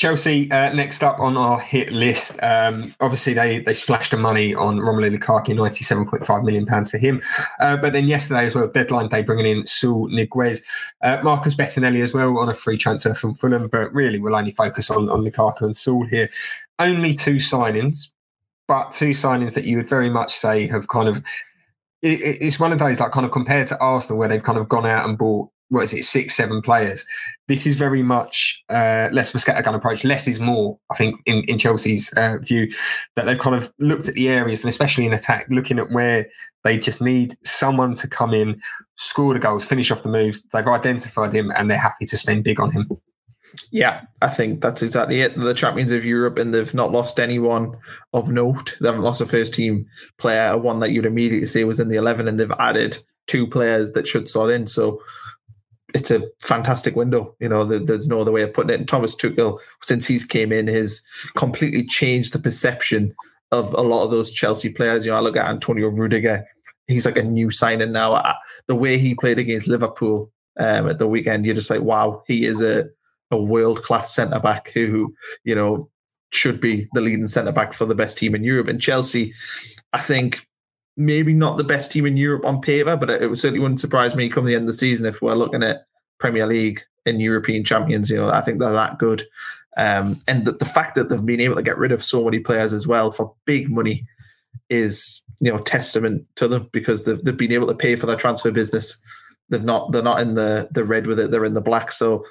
Chelsea 0.00 0.50
uh, 0.50 0.72
next 0.72 1.02
up 1.02 1.20
on 1.20 1.36
our 1.36 1.60
hit 1.60 1.92
list. 1.92 2.42
Um, 2.42 2.94
obviously, 3.00 3.34
they 3.34 3.58
they 3.58 3.74
splashed 3.74 4.12
the 4.12 4.16
money 4.16 4.54
on 4.54 4.78
Romelu 4.78 5.14
Lukaku, 5.14 5.54
ninety 5.54 5.84
seven 5.84 6.08
point 6.08 6.26
five 6.26 6.42
million 6.42 6.64
pounds 6.64 6.90
for 6.90 6.96
him. 6.96 7.20
Uh, 7.60 7.76
but 7.76 7.92
then 7.92 8.08
yesterday 8.08 8.46
as 8.46 8.54
well, 8.54 8.66
deadline 8.66 9.08
day, 9.08 9.22
bringing 9.22 9.44
in 9.44 9.66
Saul 9.66 10.08
Niguez, 10.08 10.64
uh, 11.02 11.18
Marcus 11.22 11.54
Bettinelli 11.54 12.02
as 12.02 12.14
well 12.14 12.38
on 12.38 12.48
a 12.48 12.54
free 12.54 12.78
transfer 12.78 13.12
from 13.12 13.34
Fulham. 13.34 13.68
But 13.68 13.92
really, 13.92 14.18
we'll 14.18 14.34
only 14.34 14.52
focus 14.52 14.90
on 14.90 15.10
on 15.10 15.22
Lukaku 15.22 15.60
and 15.60 15.76
Saul 15.76 16.06
here. 16.06 16.30
Only 16.78 17.12
two 17.12 17.34
signings, 17.36 18.10
but 18.66 18.92
two 18.92 19.10
signings 19.10 19.52
that 19.52 19.64
you 19.64 19.76
would 19.76 19.88
very 19.90 20.08
much 20.08 20.32
say 20.32 20.66
have 20.68 20.88
kind 20.88 21.10
of. 21.10 21.22
it's 22.00 22.58
one 22.58 22.72
of 22.72 22.78
those 22.78 23.00
like 23.00 23.12
kind 23.12 23.26
of 23.26 23.32
compared 23.32 23.66
to 23.66 23.78
Arsenal 23.80 24.18
where 24.18 24.28
they've 24.28 24.42
kind 24.42 24.56
of 24.56 24.66
gone 24.66 24.86
out 24.86 25.06
and 25.06 25.18
bought 25.18 25.50
what 25.70 25.82
is 25.82 25.94
it, 25.94 26.04
six, 26.04 26.36
seven 26.36 26.60
players. 26.60 27.06
This 27.48 27.66
is 27.66 27.76
very 27.76 28.02
much 28.02 28.62
uh, 28.68 29.08
less 29.12 29.32
of 29.32 29.36
a 29.36 29.38
scattergun 29.38 29.74
approach. 29.74 30.04
Less 30.04 30.28
is 30.28 30.40
more, 30.40 30.78
I 30.90 30.96
think, 30.96 31.20
in, 31.26 31.44
in 31.44 31.58
Chelsea's 31.58 32.12
uh, 32.16 32.38
view, 32.42 32.70
that 33.14 33.24
they've 33.24 33.38
kind 33.38 33.56
of 33.56 33.72
looked 33.78 34.08
at 34.08 34.14
the 34.14 34.28
areas, 34.28 34.62
and 34.62 34.68
especially 34.68 35.06
in 35.06 35.12
attack, 35.12 35.46
looking 35.48 35.78
at 35.78 35.90
where 35.90 36.26
they 36.64 36.78
just 36.78 37.00
need 37.00 37.34
someone 37.44 37.94
to 37.94 38.08
come 38.08 38.34
in, 38.34 38.60
score 38.96 39.32
the 39.32 39.40
goals, 39.40 39.64
finish 39.64 39.90
off 39.92 40.02
the 40.02 40.08
moves. 40.08 40.42
They've 40.52 40.66
identified 40.66 41.34
him, 41.34 41.52
and 41.56 41.70
they're 41.70 41.78
happy 41.78 42.04
to 42.06 42.16
spend 42.16 42.44
big 42.44 42.60
on 42.60 42.72
him. 42.72 42.88
Yeah, 43.70 44.02
I 44.22 44.28
think 44.28 44.60
that's 44.60 44.82
exactly 44.82 45.20
it. 45.20 45.38
The 45.38 45.54
champions 45.54 45.92
of 45.92 46.04
Europe, 46.04 46.36
and 46.36 46.52
they've 46.52 46.74
not 46.74 46.90
lost 46.90 47.20
anyone 47.20 47.76
of 48.12 48.30
note. 48.30 48.76
They 48.80 48.88
haven't 48.88 49.02
lost 49.02 49.20
a 49.20 49.26
first 49.26 49.54
team 49.54 49.86
player, 50.18 50.58
one 50.58 50.80
that 50.80 50.90
you'd 50.90 51.06
immediately 51.06 51.46
say 51.46 51.62
was 51.62 51.78
in 51.78 51.88
the 51.88 51.96
11, 51.96 52.26
and 52.26 52.38
they've 52.38 52.50
added 52.58 52.98
two 53.28 53.46
players 53.46 53.92
that 53.92 54.08
should 54.08 54.28
slot 54.28 54.50
in. 54.50 54.66
So 54.66 55.00
it's 55.94 56.10
a 56.10 56.22
fantastic 56.40 56.96
window. 56.96 57.34
You 57.40 57.48
know, 57.48 57.64
there's 57.64 58.08
no 58.08 58.20
other 58.20 58.32
way 58.32 58.42
of 58.42 58.52
putting 58.52 58.70
it. 58.70 58.78
And 58.80 58.88
Thomas 58.88 59.14
Tuchel, 59.14 59.58
since 59.82 60.06
he's 60.06 60.24
came 60.24 60.52
in, 60.52 60.66
has 60.68 61.02
completely 61.36 61.84
changed 61.84 62.32
the 62.32 62.38
perception 62.38 63.14
of 63.52 63.72
a 63.74 63.82
lot 63.82 64.04
of 64.04 64.10
those 64.10 64.30
Chelsea 64.30 64.70
players. 64.72 65.04
You 65.04 65.12
know, 65.12 65.18
I 65.18 65.20
look 65.20 65.36
at 65.36 65.48
Antonio 65.48 65.88
Rudiger. 65.88 66.44
He's 66.86 67.06
like 67.06 67.16
a 67.16 67.22
new 67.22 67.50
signing 67.50 67.92
now. 67.92 68.22
The 68.66 68.74
way 68.74 68.98
he 68.98 69.14
played 69.14 69.38
against 69.38 69.68
Liverpool 69.68 70.30
um, 70.58 70.88
at 70.88 70.98
the 70.98 71.08
weekend, 71.08 71.46
you're 71.46 71.54
just 71.54 71.70
like, 71.70 71.82
wow, 71.82 72.22
he 72.26 72.44
is 72.44 72.62
a, 72.62 72.88
a 73.30 73.40
world 73.40 73.82
class 73.82 74.14
centre 74.14 74.40
back 74.40 74.70
who, 74.70 75.14
you 75.44 75.54
know, 75.54 75.88
should 76.32 76.60
be 76.60 76.88
the 76.92 77.00
leading 77.00 77.26
centre 77.26 77.52
back 77.52 77.72
for 77.72 77.86
the 77.86 77.94
best 77.94 78.18
team 78.18 78.34
in 78.34 78.44
Europe. 78.44 78.68
And 78.68 78.80
Chelsea, 78.80 79.32
I 79.92 79.98
think 79.98 80.46
maybe 81.00 81.32
not 81.32 81.56
the 81.56 81.64
best 81.64 81.90
team 81.90 82.04
in 82.04 82.18
Europe 82.18 82.44
on 82.44 82.60
paper, 82.60 82.94
but 82.94 83.08
it, 83.08 83.36
certainly 83.38 83.58
wouldn't 83.58 83.80
surprise 83.80 84.14
me 84.14 84.28
come 84.28 84.44
the 84.44 84.54
end 84.54 84.64
of 84.64 84.68
the 84.68 84.72
season 84.74 85.06
if 85.06 85.22
we're 85.22 85.34
looking 85.34 85.62
at 85.62 85.86
Premier 86.18 86.46
League 86.46 86.82
and 87.06 87.22
European 87.22 87.64
champions. 87.64 88.10
You 88.10 88.18
know, 88.18 88.28
I 88.28 88.42
think 88.42 88.60
they're 88.60 88.70
that 88.70 88.98
good. 88.98 89.22
Um, 89.78 90.16
and 90.28 90.44
the, 90.44 90.52
the 90.52 90.66
fact 90.66 90.94
that 90.96 91.08
they've 91.08 91.24
been 91.24 91.40
able 91.40 91.56
to 91.56 91.62
get 91.62 91.78
rid 91.78 91.90
of 91.90 92.04
so 92.04 92.24
many 92.24 92.38
players 92.38 92.74
as 92.74 92.86
well 92.86 93.10
for 93.10 93.34
big 93.46 93.70
money 93.70 94.06
is, 94.68 95.22
you 95.40 95.50
know, 95.50 95.58
testament 95.58 96.26
to 96.36 96.46
them 96.46 96.68
because 96.70 97.04
they've, 97.04 97.22
they've 97.24 97.36
been 97.36 97.52
able 97.52 97.68
to 97.68 97.74
pay 97.74 97.96
for 97.96 98.06
their 98.06 98.16
transfer 98.16 98.50
business. 98.50 99.02
They've 99.48 99.64
not 99.64 99.90
they're 99.90 100.02
not 100.02 100.20
in 100.20 100.34
the 100.34 100.68
the 100.70 100.84
red 100.84 101.06
with 101.06 101.18
it. 101.18 101.30
They're 101.30 101.44
in 101.44 101.54
the 101.54 101.60
black. 101.60 101.90
So 101.92 102.24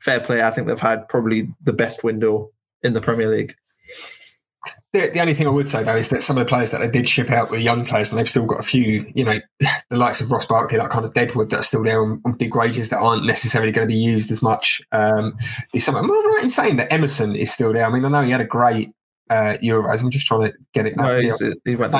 fair 0.00 0.18
play. 0.18 0.42
I 0.42 0.50
think 0.50 0.66
they've 0.66 0.80
had 0.80 1.08
probably 1.08 1.48
the 1.62 1.72
best 1.72 2.02
window 2.02 2.50
in 2.82 2.94
the 2.94 3.00
Premier 3.00 3.28
League. 3.28 3.54
The, 4.94 5.10
the, 5.12 5.20
only 5.20 5.34
thing 5.34 5.48
I 5.48 5.50
would 5.50 5.66
say 5.66 5.82
though 5.82 5.96
is 5.96 6.08
that 6.10 6.22
some 6.22 6.38
of 6.38 6.46
the 6.46 6.48
players 6.48 6.70
that 6.70 6.78
they 6.78 6.88
did 6.88 7.08
ship 7.08 7.28
out 7.28 7.50
were 7.50 7.56
young 7.56 7.84
players, 7.84 8.10
and 8.10 8.18
they've 8.18 8.28
still 8.28 8.46
got 8.46 8.60
a 8.60 8.62
few, 8.62 9.04
you 9.12 9.24
know, 9.24 9.40
the 9.90 9.98
likes 9.98 10.20
of 10.20 10.30
Ross 10.30 10.46
Barkley, 10.46 10.78
that 10.78 10.90
kind 10.90 11.04
of 11.04 11.12
deadwood 11.14 11.50
that 11.50 11.58
are 11.58 11.64
still 11.64 11.82
there 11.82 12.00
on, 12.00 12.22
on 12.24 12.34
big 12.34 12.54
wages 12.54 12.90
that 12.90 12.98
aren't 12.98 13.26
necessarily 13.26 13.72
going 13.72 13.88
to 13.88 13.92
be 13.92 13.98
used 13.98 14.30
as 14.30 14.40
much. 14.40 14.80
Um, 14.92 15.36
is 15.72 15.84
something 15.84 16.04
I'm 16.04 16.10
right 16.10 16.44
in 16.44 16.48
saying 16.48 16.76
that 16.76 16.92
Emerson 16.92 17.34
is 17.34 17.52
still 17.52 17.72
there. 17.72 17.84
I 17.84 17.90
mean, 17.90 18.04
I 18.04 18.08
know 18.08 18.22
he 18.22 18.30
had 18.30 18.40
a 18.40 18.46
great 18.46 18.92
uh, 19.30 19.54
Euros. 19.60 20.00
I'm 20.00 20.10
just 20.10 20.28
trying 20.28 20.42
to 20.42 20.52
get 20.72 20.86
it. 20.86 20.96
No, 20.96 21.18
he 21.18 21.74
went 21.74 21.92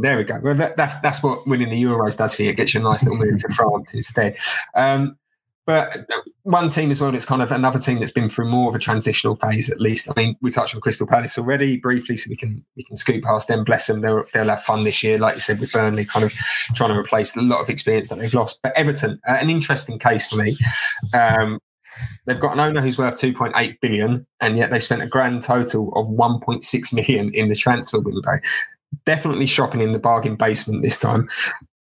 there 0.00 0.16
we 0.16 0.24
go. 0.24 0.40
Well, 0.42 0.54
that, 0.54 0.78
that's 0.78 0.98
that's 1.00 1.22
what 1.22 1.46
winning 1.46 1.68
the 1.68 1.82
Euros 1.82 2.16
does 2.16 2.34
for 2.34 2.42
you. 2.42 2.50
It 2.50 2.56
gets 2.56 2.72
you 2.72 2.80
a 2.80 2.82
nice 2.82 3.04
little 3.04 3.18
move 3.18 3.38
to 3.40 3.48
France 3.54 3.92
instead. 3.92 4.38
Um, 4.74 5.18
but 5.66 6.10
one 6.42 6.68
team 6.68 6.90
as 6.90 7.00
well 7.00 7.10
that's 7.10 7.24
kind 7.24 7.40
of 7.40 7.50
another 7.50 7.78
team 7.78 7.98
that's 7.98 8.12
been 8.12 8.28
through 8.28 8.50
more 8.50 8.68
of 8.68 8.74
a 8.74 8.78
transitional 8.78 9.36
phase, 9.36 9.70
at 9.70 9.80
least. 9.80 10.10
I 10.10 10.12
mean, 10.20 10.36
we 10.42 10.50
touched 10.50 10.74
on 10.74 10.80
Crystal 10.80 11.06
Palace 11.06 11.38
already 11.38 11.78
briefly, 11.78 12.16
so 12.16 12.28
we 12.28 12.36
can 12.36 12.64
we 12.76 12.84
can 12.84 12.96
scoop 12.96 13.24
past 13.24 13.48
them. 13.48 13.64
Bless 13.64 13.86
them, 13.86 14.02
they'll 14.02 14.24
they'll 14.34 14.48
have 14.48 14.62
fun 14.62 14.84
this 14.84 15.02
year, 15.02 15.18
like 15.18 15.34
you 15.34 15.40
said 15.40 15.60
with 15.60 15.72
Burnley, 15.72 16.04
kind 16.04 16.24
of 16.24 16.32
trying 16.74 16.90
to 16.90 16.98
replace 16.98 17.34
a 17.36 17.42
lot 17.42 17.62
of 17.62 17.70
experience 17.70 18.08
that 18.08 18.18
they've 18.18 18.34
lost. 18.34 18.60
But 18.62 18.76
Everton, 18.76 19.20
uh, 19.26 19.38
an 19.40 19.48
interesting 19.48 19.98
case 19.98 20.28
for 20.28 20.36
me. 20.36 20.56
Um, 21.14 21.60
they've 22.26 22.40
got 22.40 22.52
an 22.52 22.60
owner 22.60 22.80
who's 22.82 22.98
worth 22.98 23.20
2.8 23.20 23.80
billion, 23.80 24.26
and 24.40 24.58
yet 24.58 24.70
they 24.70 24.80
spent 24.80 25.02
a 25.02 25.06
grand 25.06 25.42
total 25.42 25.92
of 25.94 26.06
1.6 26.08 26.92
million 26.92 27.32
in 27.32 27.48
the 27.48 27.56
transfer 27.56 28.00
window. 28.00 28.32
Definitely 29.06 29.46
shopping 29.46 29.80
in 29.80 29.92
the 29.92 29.98
bargain 29.98 30.36
basement 30.36 30.82
this 30.82 31.00
time, 31.00 31.28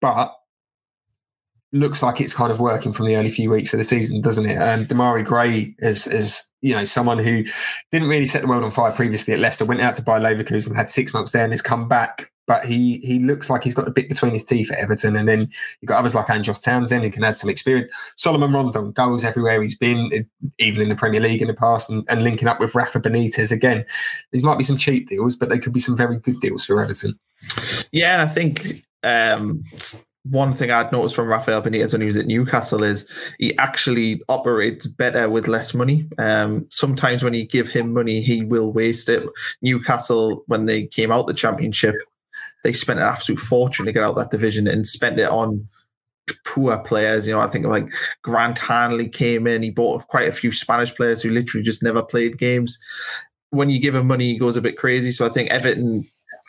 but 0.00 0.34
looks 1.72 2.02
like 2.02 2.20
it's 2.20 2.34
kind 2.34 2.52
of 2.52 2.60
working 2.60 2.92
from 2.92 3.06
the 3.06 3.16
early 3.16 3.30
few 3.30 3.50
weeks 3.50 3.72
of 3.72 3.78
the 3.78 3.84
season, 3.84 4.20
doesn't 4.20 4.46
it? 4.46 4.58
And 4.58 4.86
Demarai 4.86 5.24
Gray 5.24 5.74
is, 5.78 6.06
is 6.06 6.50
you 6.60 6.74
know, 6.74 6.84
someone 6.84 7.18
who 7.18 7.44
didn't 7.90 8.08
really 8.08 8.26
set 8.26 8.42
the 8.42 8.48
world 8.48 8.64
on 8.64 8.70
fire 8.70 8.92
previously 8.92 9.34
at 9.34 9.40
Leicester, 9.40 9.64
went 9.64 9.80
out 9.80 9.94
to 9.96 10.02
Bayer 10.02 10.20
Leverkusen, 10.20 10.76
had 10.76 10.90
six 10.90 11.14
months 11.14 11.30
there 11.30 11.44
and 11.44 11.52
has 11.52 11.62
come 11.62 11.88
back. 11.88 12.30
But 12.48 12.64
he 12.64 12.98
he 12.98 13.20
looks 13.20 13.48
like 13.48 13.62
he's 13.62 13.74
got 13.74 13.86
a 13.86 13.92
bit 13.92 14.08
between 14.08 14.32
his 14.32 14.42
teeth 14.42 14.70
at 14.72 14.78
Everton. 14.78 15.14
And 15.16 15.28
then 15.28 15.48
you've 15.80 15.86
got 15.86 16.00
others 16.00 16.14
like 16.14 16.28
Andros 16.28 16.58
Townsend 16.58 17.04
who 17.04 17.10
can 17.10 17.22
add 17.22 17.38
some 17.38 17.48
experience. 17.48 17.88
Salomon 18.16 18.52
Rondon 18.52 18.90
goes 18.90 19.24
everywhere 19.24 19.62
he's 19.62 19.78
been, 19.78 20.28
even 20.58 20.82
in 20.82 20.88
the 20.88 20.96
Premier 20.96 21.20
League 21.20 21.40
in 21.40 21.46
the 21.46 21.54
past, 21.54 21.88
and, 21.88 22.04
and 22.08 22.24
linking 22.24 22.48
up 22.48 22.58
with 22.58 22.74
Rafa 22.74 23.00
Benitez 23.00 23.52
again. 23.52 23.84
These 24.32 24.42
might 24.42 24.58
be 24.58 24.64
some 24.64 24.76
cheap 24.76 25.08
deals, 25.08 25.36
but 25.36 25.50
they 25.50 25.58
could 25.58 25.72
be 25.72 25.80
some 25.80 25.96
very 25.96 26.18
good 26.18 26.40
deals 26.40 26.66
for 26.66 26.82
Everton. 26.82 27.18
Yeah, 27.92 28.22
I 28.22 28.26
think 28.26 28.84
um, 29.04 29.62
one 30.24 30.54
thing 30.54 30.70
I'd 30.70 30.92
noticed 30.92 31.16
from 31.16 31.28
Rafael 31.28 31.62
Benitez 31.62 31.92
when 31.92 32.00
he 32.00 32.06
was 32.06 32.16
at 32.16 32.26
Newcastle 32.26 32.84
is 32.84 33.08
he 33.38 33.56
actually 33.58 34.22
operates 34.28 34.86
better 34.86 35.28
with 35.28 35.48
less 35.48 35.74
money. 35.74 36.08
Um, 36.18 36.66
sometimes 36.70 37.24
when 37.24 37.34
you 37.34 37.44
give 37.44 37.68
him 37.68 37.92
money, 37.92 38.20
he 38.20 38.44
will 38.44 38.72
waste 38.72 39.08
it. 39.08 39.24
Newcastle, 39.62 40.44
when 40.46 40.66
they 40.66 40.86
came 40.86 41.10
out 41.10 41.26
the 41.26 41.34
championship, 41.34 41.96
they 42.62 42.72
spent 42.72 43.00
an 43.00 43.06
absolute 43.06 43.40
fortune 43.40 43.86
to 43.86 43.92
get 43.92 44.04
out 44.04 44.14
that 44.14 44.30
division 44.30 44.68
and 44.68 44.86
spent 44.86 45.18
it 45.18 45.28
on 45.28 45.68
poor 46.46 46.78
players. 46.78 47.26
You 47.26 47.32
know, 47.32 47.40
I 47.40 47.48
think 47.48 47.66
like 47.66 47.88
Grant 48.22 48.58
Hanley 48.58 49.08
came 49.08 49.48
in, 49.48 49.64
he 49.64 49.70
bought 49.70 50.06
quite 50.06 50.28
a 50.28 50.32
few 50.32 50.52
Spanish 50.52 50.94
players 50.94 51.22
who 51.22 51.30
literally 51.30 51.64
just 51.64 51.82
never 51.82 52.02
played 52.02 52.38
games. 52.38 52.78
When 53.50 53.68
you 53.68 53.80
give 53.80 53.96
him 53.96 54.06
money, 54.06 54.28
he 54.28 54.38
goes 54.38 54.56
a 54.56 54.62
bit 54.62 54.78
crazy. 54.78 55.10
So 55.10 55.26
I 55.26 55.30
think 55.30 55.50
Everton 55.50 56.04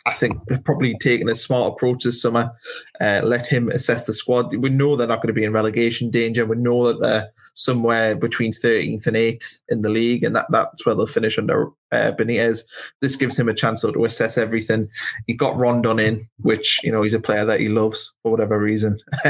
I 0.06 0.12
think 0.12 0.38
they've 0.46 0.62
probably 0.62 0.94
taken 0.98 1.30
a 1.30 1.34
smart 1.34 1.72
approach 1.72 2.04
this 2.04 2.20
summer. 2.20 2.52
Uh, 3.00 3.22
let 3.24 3.46
him 3.46 3.70
assess 3.70 4.04
the 4.04 4.12
squad. 4.12 4.54
We 4.54 4.68
know 4.68 4.96
they're 4.96 5.06
not 5.06 5.22
going 5.22 5.28
to 5.28 5.40
be 5.40 5.44
in 5.44 5.52
relegation 5.52 6.10
danger. 6.10 6.44
We 6.44 6.56
know 6.56 6.92
that 6.92 7.00
they're 7.00 7.30
somewhere 7.54 8.14
between 8.14 8.52
13th 8.52 9.06
and 9.06 9.16
8th 9.16 9.60
in 9.70 9.80
the 9.80 9.88
league, 9.88 10.22
and 10.22 10.36
that, 10.36 10.46
that's 10.50 10.84
where 10.84 10.94
they'll 10.94 11.06
finish 11.06 11.38
under 11.38 11.68
uh, 11.90 12.12
Benitez. 12.12 12.64
This 13.00 13.16
gives 13.16 13.38
him 13.38 13.48
a 13.48 13.54
chance 13.54 13.80
to 13.80 14.04
assess 14.04 14.36
everything. 14.36 14.88
He 15.26 15.34
got 15.34 15.56
Rondon 15.56 15.98
in, 15.98 16.20
which, 16.40 16.80
you 16.84 16.92
know, 16.92 17.02
he's 17.02 17.14
a 17.14 17.20
player 17.20 17.46
that 17.46 17.60
he 17.60 17.68
loves 17.68 18.14
for 18.22 18.30
whatever 18.30 18.58
reason. 18.58 18.98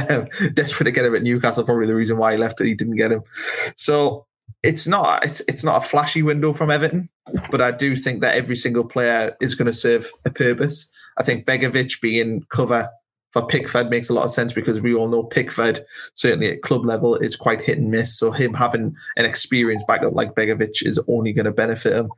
Desperate 0.55 0.87
to 0.87 0.91
get 0.91 1.05
him 1.05 1.15
at 1.15 1.23
Newcastle, 1.23 1.63
probably 1.63 1.87
the 1.87 1.95
reason 1.95 2.17
why 2.17 2.33
he 2.33 2.39
left 2.39 2.61
he 2.61 2.75
didn't 2.75 2.97
get 2.97 3.13
him. 3.13 3.23
So 3.77 4.27
it's 4.63 4.87
not 4.87 5.25
it's 5.25 5.41
it's 5.47 5.63
not 5.63 5.85
a 5.85 5.87
flashy 5.87 6.23
window 6.23 6.53
from 6.53 6.71
Everton, 6.71 7.09
but 7.51 7.61
I 7.61 7.71
do 7.71 7.95
think 7.95 8.23
that 8.23 8.35
every 8.35 8.57
single 8.57 8.85
player 8.85 9.37
is 9.41 9.55
going 9.55 9.67
to 9.67 9.73
serve 9.73 10.11
a 10.25 10.31
purpose. 10.31 10.91
I 11.19 11.23
think 11.23 11.47
Begovic 11.47 12.01
being 12.01 12.45
cover 12.49 12.89
for 13.35 13.47
Pickford 13.47 13.91
makes 13.91 14.09
a 14.09 14.15
lot 14.15 14.25
of 14.25 14.31
sense 14.31 14.53
because 14.53 14.81
we 14.81 14.95
all 14.95 15.09
know 15.09 15.25
Pickford, 15.25 15.81
certainly 16.15 16.51
at 16.51 16.63
club 16.63 16.87
level, 16.87 17.17
is 17.17 17.37
quite 17.37 17.61
hit 17.61 17.79
and 17.79 17.91
miss. 17.91 18.17
So 18.17 18.31
him 18.31 18.55
having 18.55 18.95
an 19.17 19.25
experienced 19.25 19.87
backup 19.87 20.15
like 20.15 20.35
Begovic 20.35 20.87
is 20.87 21.01
only 21.09 21.33
going 21.33 21.45
to 21.45 21.53
benefit 21.53 21.95
him. 21.95 22.11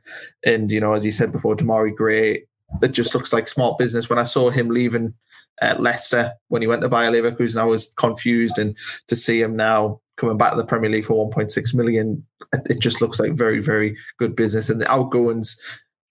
And 0.45 0.71
you 0.71 0.79
know, 0.79 0.93
as 0.93 1.03
you 1.03 1.11
said 1.11 1.31
before, 1.31 1.55
Demarai 1.55 1.95
Gray, 1.95 2.45
it 2.81 2.91
just 2.91 3.13
looks 3.13 3.33
like 3.33 3.47
smart 3.47 3.77
business. 3.77 4.09
When 4.09 4.19
I 4.19 4.23
saw 4.23 4.51
him 4.51 4.69
leaving 4.69 5.15
at 5.59 5.81
Leicester 5.81 6.33
when 6.49 6.61
he 6.61 6.67
went 6.67 6.81
to 6.83 6.89
Bayer 6.89 7.11
Leverkusen, 7.11 7.59
I 7.59 7.65
was 7.65 7.93
confused, 7.97 8.57
and 8.57 8.77
to 9.07 9.15
see 9.15 9.41
him 9.41 9.55
now 9.55 9.99
coming 10.17 10.37
back 10.37 10.51
to 10.51 10.57
the 10.57 10.65
Premier 10.65 10.89
League 10.89 11.05
for 11.05 11.29
1.6 11.29 11.75
million, 11.75 12.25
it 12.53 12.79
just 12.79 13.01
looks 13.01 13.19
like 13.19 13.33
very, 13.33 13.61
very 13.61 13.97
good 14.17 14.35
business. 14.35 14.69
And 14.69 14.81
the 14.81 14.91
outgoings, 14.91 15.57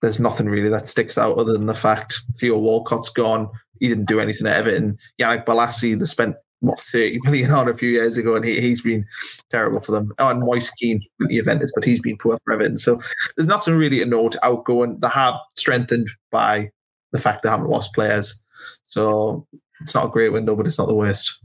there's 0.01 0.19
nothing 0.19 0.47
really 0.47 0.69
that 0.69 0.87
sticks 0.87 1.17
out 1.17 1.37
other 1.37 1.53
than 1.53 1.65
the 1.65 1.73
fact 1.73 2.21
Theo 2.35 2.57
Walcott's 2.57 3.09
gone. 3.09 3.49
He 3.79 3.87
didn't 3.87 4.07
do 4.07 4.19
anything 4.19 4.47
at 4.47 4.57
Everton. 4.57 4.97
Yannick 5.19 5.45
Bolasie, 5.45 5.97
they 5.97 6.05
spent 6.05 6.35
what 6.61 6.79
30 6.79 7.19
million 7.23 7.51
on 7.51 7.69
a 7.69 7.73
few 7.73 7.89
years 7.89 8.17
ago, 8.17 8.35
and 8.35 8.45
he, 8.45 8.59
he's 8.59 8.81
been 8.81 9.05
terrible 9.49 9.79
for 9.79 9.91
them. 9.91 10.11
Oh, 10.19 10.29
and 10.29 10.39
Moise 10.39 10.71
Kean, 10.71 11.01
the 11.19 11.27
Juventus, 11.27 11.71
but 11.75 11.83
he's 11.83 12.01
been 12.01 12.17
poor 12.17 12.37
for 12.43 12.53
Everton. 12.53 12.77
So 12.77 12.97
there's 13.35 13.47
nothing 13.47 13.75
really 13.75 13.99
to 13.99 14.05
note 14.05 14.35
outgoing. 14.41 14.99
They 14.99 15.09
have 15.09 15.35
strengthened 15.55 16.09
by 16.31 16.71
the 17.11 17.19
fact 17.19 17.43
they 17.43 17.49
haven't 17.49 17.69
lost 17.69 17.93
players. 17.93 18.43
So 18.83 19.47
it's 19.81 19.93
not 19.93 20.05
a 20.05 20.09
great 20.09 20.33
window, 20.33 20.55
but 20.55 20.65
it's 20.65 20.79
not 20.79 20.87
the 20.87 20.95
worst. 20.95 21.37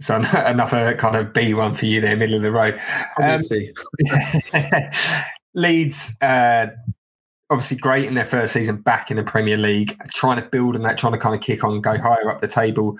So 0.00 0.20
another 0.34 0.94
kind 0.94 1.16
of 1.16 1.32
B 1.32 1.54
one 1.54 1.74
for 1.74 1.86
you 1.86 2.00
there, 2.00 2.16
middle 2.16 2.36
of 2.36 2.42
the 2.42 2.52
road. 2.52 2.80
Um, 3.22 3.40
Leeds, 5.54 6.16
uh, 6.20 6.68
obviously 7.50 7.76
great 7.78 8.04
in 8.04 8.14
their 8.14 8.24
first 8.24 8.52
season 8.52 8.76
back 8.76 9.10
in 9.10 9.16
the 9.16 9.22
Premier 9.22 9.56
League, 9.56 9.98
trying 10.14 10.40
to 10.40 10.46
build 10.46 10.76
on 10.76 10.82
that, 10.82 10.98
trying 10.98 11.14
to 11.14 11.18
kind 11.18 11.34
of 11.34 11.40
kick 11.40 11.64
on, 11.64 11.80
go 11.80 11.98
higher 11.98 12.30
up 12.30 12.40
the 12.40 12.46
table. 12.48 12.96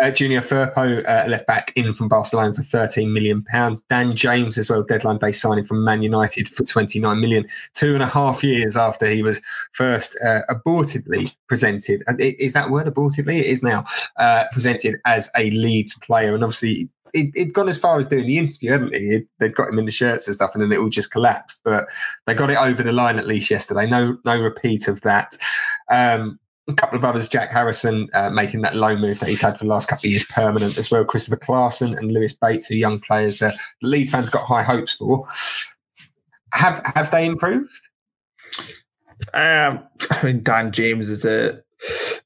Uh, 0.00 0.10
Junior 0.10 0.40
Firpo 0.40 1.04
uh, 1.08 1.28
left 1.28 1.46
back 1.46 1.72
in 1.74 1.92
from 1.92 2.08
Barcelona 2.08 2.54
for 2.54 2.62
13 2.62 3.12
million 3.12 3.42
pounds. 3.42 3.82
Dan 3.82 4.14
James 4.14 4.56
as 4.56 4.70
well, 4.70 4.84
deadline 4.84 5.18
day 5.18 5.32
signing 5.32 5.64
from 5.64 5.82
Man 5.82 6.02
United 6.02 6.48
for 6.48 6.62
29 6.62 7.20
million. 7.20 7.46
Two 7.74 7.94
and 7.94 8.02
a 8.02 8.06
half 8.06 8.44
years 8.44 8.76
after 8.76 9.06
he 9.06 9.22
was 9.22 9.40
first 9.72 10.16
uh, 10.24 10.40
abortedly 10.48 11.34
presented. 11.48 12.02
Uh, 12.06 12.14
is 12.18 12.52
that 12.52 12.70
word 12.70 12.86
abortedly? 12.86 13.40
It 13.40 13.46
is 13.46 13.62
now 13.62 13.84
uh, 14.18 14.44
presented 14.52 15.00
as 15.04 15.30
a 15.36 15.50
Leeds 15.50 15.98
player, 15.98 16.32
and 16.34 16.44
obviously 16.44 16.88
it, 17.12 17.32
it 17.34 17.52
gone 17.52 17.68
as 17.68 17.78
far 17.78 17.98
as 17.98 18.06
doing 18.06 18.26
the 18.26 18.38
interview, 18.38 18.72
hadn't 18.72 18.94
it? 18.94 19.26
They'd 19.38 19.54
got 19.54 19.68
him 19.68 19.78
in 19.78 19.86
the 19.86 19.90
shirts 19.90 20.28
and 20.28 20.34
stuff, 20.34 20.54
and 20.54 20.62
then 20.62 20.72
it 20.72 20.78
all 20.78 20.88
just 20.88 21.10
collapsed. 21.10 21.60
But 21.64 21.88
they 22.26 22.34
got 22.34 22.50
it 22.50 22.58
over 22.58 22.82
the 22.82 22.92
line 22.92 23.18
at 23.18 23.26
least 23.26 23.50
yesterday. 23.50 23.86
No, 23.86 24.18
no 24.24 24.40
repeat 24.40 24.86
of 24.86 25.00
that. 25.02 25.36
Um, 25.90 26.38
a 26.68 26.74
couple 26.74 26.98
of 26.98 27.04
others, 27.04 27.28
Jack 27.28 27.52
Harrison 27.52 28.08
uh, 28.14 28.30
making 28.30 28.62
that 28.62 28.76
low 28.76 28.96
move 28.96 29.20
that 29.20 29.28
he's 29.28 29.40
had 29.40 29.58
for 29.58 29.64
the 29.64 29.70
last 29.70 29.88
couple 29.88 30.06
of 30.06 30.10
years 30.10 30.26
permanent 30.26 30.76
as 30.78 30.90
well. 30.90 31.04
Kristoffer 31.04 31.38
Klaesson 31.38 31.96
and 31.96 32.12
Lewis 32.12 32.32
Bates, 32.32 32.70
are 32.70 32.74
young 32.74 33.00
players 33.00 33.38
that 33.38 33.54
the 33.80 33.88
Leeds 33.88 34.10
fans 34.10 34.30
got 34.30 34.46
high 34.46 34.62
hopes 34.62 34.94
for. 34.94 35.26
Have 36.54 36.80
have 36.94 37.10
they 37.10 37.26
improved? 37.26 37.88
Um, 39.34 39.82
I 40.10 40.20
mean, 40.22 40.42
Dan 40.42 40.72
James 40.72 41.08
is 41.08 41.24
a 41.24 41.62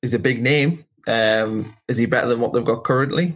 is 0.02 0.14
a 0.14 0.18
big 0.18 0.42
name. 0.42 0.84
Um, 1.06 1.74
is 1.88 1.98
he 1.98 2.06
better 2.06 2.28
than 2.28 2.40
what 2.40 2.52
they've 2.52 2.64
got 2.64 2.84
currently? 2.84 3.34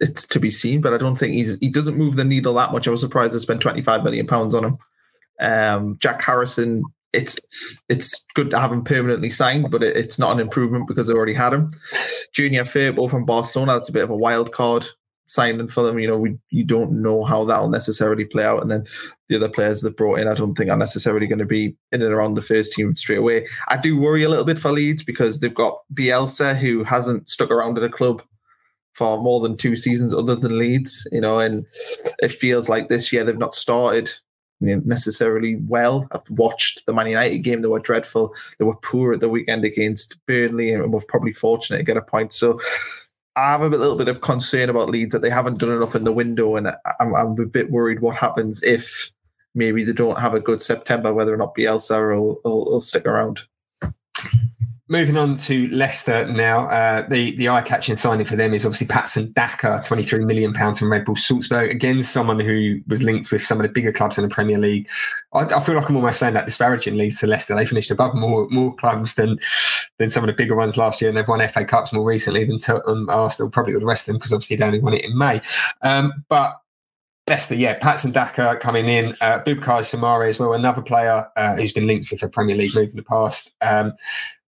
it's 0.00 0.26
to 0.26 0.40
be 0.40 0.50
seen, 0.50 0.80
but 0.80 0.92
I 0.92 0.98
don't 0.98 1.16
think 1.16 1.32
he's 1.32 1.58
he 1.58 1.68
doesn't 1.68 1.96
move 1.96 2.16
the 2.16 2.24
needle 2.24 2.54
that 2.54 2.72
much. 2.72 2.86
I 2.86 2.90
was 2.90 3.00
surprised 3.00 3.32
to 3.32 3.40
spend 3.40 3.60
25 3.60 4.04
million 4.04 4.26
pounds 4.26 4.54
on 4.54 4.64
him. 4.64 4.78
Um, 5.40 5.96
Jack 6.00 6.22
Harrison, 6.22 6.82
it's 7.12 7.38
it's 7.88 8.26
good 8.34 8.50
to 8.50 8.58
have 8.58 8.72
him 8.72 8.84
permanently 8.84 9.30
signed, 9.30 9.70
but 9.70 9.82
it, 9.82 9.96
it's 9.96 10.18
not 10.18 10.32
an 10.32 10.40
improvement 10.40 10.88
because 10.88 11.06
they 11.06 11.14
already 11.14 11.34
had 11.34 11.52
him. 11.52 11.70
Junior 12.32 12.64
Firpo 12.64 13.10
from 13.10 13.24
Barcelona, 13.24 13.74
that's 13.74 13.88
a 13.88 13.92
bit 13.92 14.04
of 14.04 14.10
a 14.10 14.16
wild 14.16 14.52
card 14.52 14.86
signing 15.26 15.68
for 15.68 15.82
them. 15.82 15.98
You 15.98 16.08
know, 16.08 16.18
we 16.18 16.38
you 16.50 16.64
don't 16.64 17.02
know 17.02 17.24
how 17.24 17.44
that'll 17.44 17.68
necessarily 17.68 18.24
play 18.24 18.44
out. 18.44 18.62
And 18.62 18.70
then 18.70 18.84
the 19.28 19.36
other 19.36 19.48
players 19.48 19.82
they've 19.82 19.94
brought 19.94 20.18
in, 20.18 20.28
I 20.28 20.34
don't 20.34 20.54
think 20.54 20.70
are 20.70 20.76
necessarily 20.76 21.26
going 21.26 21.38
to 21.38 21.46
be 21.46 21.76
in 21.92 22.02
and 22.02 22.12
around 22.12 22.34
the 22.34 22.42
first 22.42 22.72
team 22.72 22.94
straight 22.96 23.18
away. 23.18 23.46
I 23.68 23.76
do 23.76 23.98
worry 23.98 24.22
a 24.22 24.28
little 24.28 24.44
bit 24.44 24.58
for 24.58 24.70
Leeds 24.70 25.02
because 25.02 25.40
they've 25.40 25.54
got 25.54 25.78
Bielsa 25.92 26.56
who 26.56 26.84
hasn't 26.84 27.28
stuck 27.28 27.50
around 27.50 27.78
at 27.78 27.84
a 27.84 27.88
club 27.88 28.22
for 28.94 29.20
more 29.20 29.40
than 29.40 29.56
two 29.56 29.76
seasons 29.76 30.14
other 30.14 30.34
than 30.34 30.58
Leeds, 30.58 31.06
you 31.12 31.20
know, 31.20 31.38
and 31.38 31.66
it 32.20 32.30
feels 32.30 32.70
like 32.70 32.88
this 32.88 33.12
year 33.12 33.24
they've 33.24 33.36
not 33.36 33.54
started 33.54 34.10
necessarily 34.60 35.56
well. 35.56 36.06
I've 36.12 36.28
watched 36.30 36.86
the 36.86 36.92
Man 36.92 37.08
United 37.08 37.38
game, 37.38 37.62
they 37.62 37.68
were 37.68 37.80
dreadful. 37.80 38.34
They 38.58 38.64
were 38.64 38.76
poor 38.76 39.12
at 39.12 39.20
the 39.20 39.28
weekend 39.28 39.64
against 39.64 40.24
Burnley 40.26 40.72
and 40.72 40.92
were 40.92 41.02
probably 41.08 41.32
fortunate 41.32 41.78
to 41.78 41.84
get 41.84 41.96
a 41.96 42.02
point. 42.02 42.32
So 42.32 42.58
I 43.36 43.52
have 43.52 43.62
a 43.62 43.68
little 43.68 43.96
bit 43.96 44.08
of 44.08 44.22
concern 44.22 44.70
about 44.70 44.88
Leeds 44.88 45.12
that 45.12 45.20
they 45.20 45.30
haven't 45.30 45.58
done 45.58 45.70
enough 45.70 45.94
in 45.94 46.04
the 46.04 46.12
window, 46.12 46.56
and 46.56 46.68
I'm, 46.68 47.14
I'm 47.14 47.38
a 47.38 47.44
bit 47.46 47.70
worried 47.70 48.00
what 48.00 48.16
happens 48.16 48.62
if 48.62 49.10
maybe 49.54 49.84
they 49.84 49.92
don't 49.92 50.20
have 50.20 50.34
a 50.34 50.40
good 50.40 50.62
September, 50.62 51.12
whether 51.12 51.34
or 51.34 51.36
not 51.36 51.54
Bielsa 51.54 52.16
will, 52.16 52.40
will, 52.44 52.64
will 52.64 52.80
stick 52.80 53.06
around. 53.06 53.42
Moving 54.88 55.16
on 55.16 55.34
to 55.34 55.66
Leicester 55.70 56.30
now, 56.30 56.68
uh, 56.68 57.08
the 57.08 57.34
the 57.34 57.48
eye 57.48 57.62
catching 57.62 57.96
signing 57.96 58.24
for 58.24 58.36
them 58.36 58.54
is 58.54 58.64
obviously 58.64 58.86
Patson 58.86 59.32
Daka, 59.32 59.82
twenty 59.84 60.04
three 60.04 60.24
million 60.24 60.52
pounds 60.52 60.78
from 60.78 60.92
Red 60.92 61.04
Bull 61.04 61.16
Salzburg. 61.16 61.72
Again, 61.72 62.04
someone 62.04 62.38
who 62.38 62.80
was 62.86 63.02
linked 63.02 63.32
with 63.32 63.44
some 63.44 63.58
of 63.58 63.66
the 63.66 63.72
bigger 63.72 63.90
clubs 63.90 64.16
in 64.16 64.22
the 64.22 64.32
Premier 64.32 64.58
League. 64.58 64.88
I, 65.34 65.40
I 65.40 65.60
feel 65.60 65.74
like 65.74 65.88
I'm 65.88 65.96
almost 65.96 66.20
saying 66.20 66.34
that 66.34 66.44
disparagingly 66.44 67.10
to 67.10 67.26
Leicester. 67.26 67.56
They 67.56 67.66
finished 67.66 67.90
above 67.90 68.14
more 68.14 68.46
more 68.48 68.76
clubs 68.76 69.16
than 69.16 69.40
than 69.98 70.08
some 70.08 70.22
of 70.22 70.28
the 70.28 70.34
bigger 70.34 70.54
ones 70.54 70.76
last 70.76 71.00
year, 71.00 71.08
and 71.08 71.18
they've 71.18 71.26
won 71.26 71.46
FA 71.48 71.64
Cups 71.64 71.92
more 71.92 72.06
recently 72.06 72.44
than 72.44 72.60
Tottenham, 72.60 73.10
Arsenal, 73.10 73.50
probably 73.50 73.74
all 73.74 73.80
the 73.80 73.86
rest 73.86 74.04
of 74.04 74.12
them 74.12 74.18
because 74.18 74.32
obviously 74.32 74.54
they 74.54 74.64
only 74.64 74.78
won 74.78 74.94
it 74.94 75.04
in 75.04 75.18
May. 75.18 75.40
Um, 75.82 76.24
but 76.28 76.60
Leicester, 77.28 77.56
yeah, 77.56 77.76
Patson 77.76 78.12
Daka 78.12 78.56
coming 78.60 78.88
in, 78.88 79.16
uh, 79.20 79.40
Boubakary 79.40 79.82
Soumaré 79.82 80.28
as 80.28 80.38
well, 80.38 80.52
another 80.52 80.80
player 80.80 81.26
uh, 81.36 81.56
who's 81.56 81.72
been 81.72 81.88
linked 81.88 82.08
with 82.12 82.22
a 82.22 82.28
Premier 82.28 82.54
League 82.54 82.72
move 82.72 82.90
in 82.90 82.96
the 82.96 83.02
past. 83.02 83.52
Um, 83.60 83.94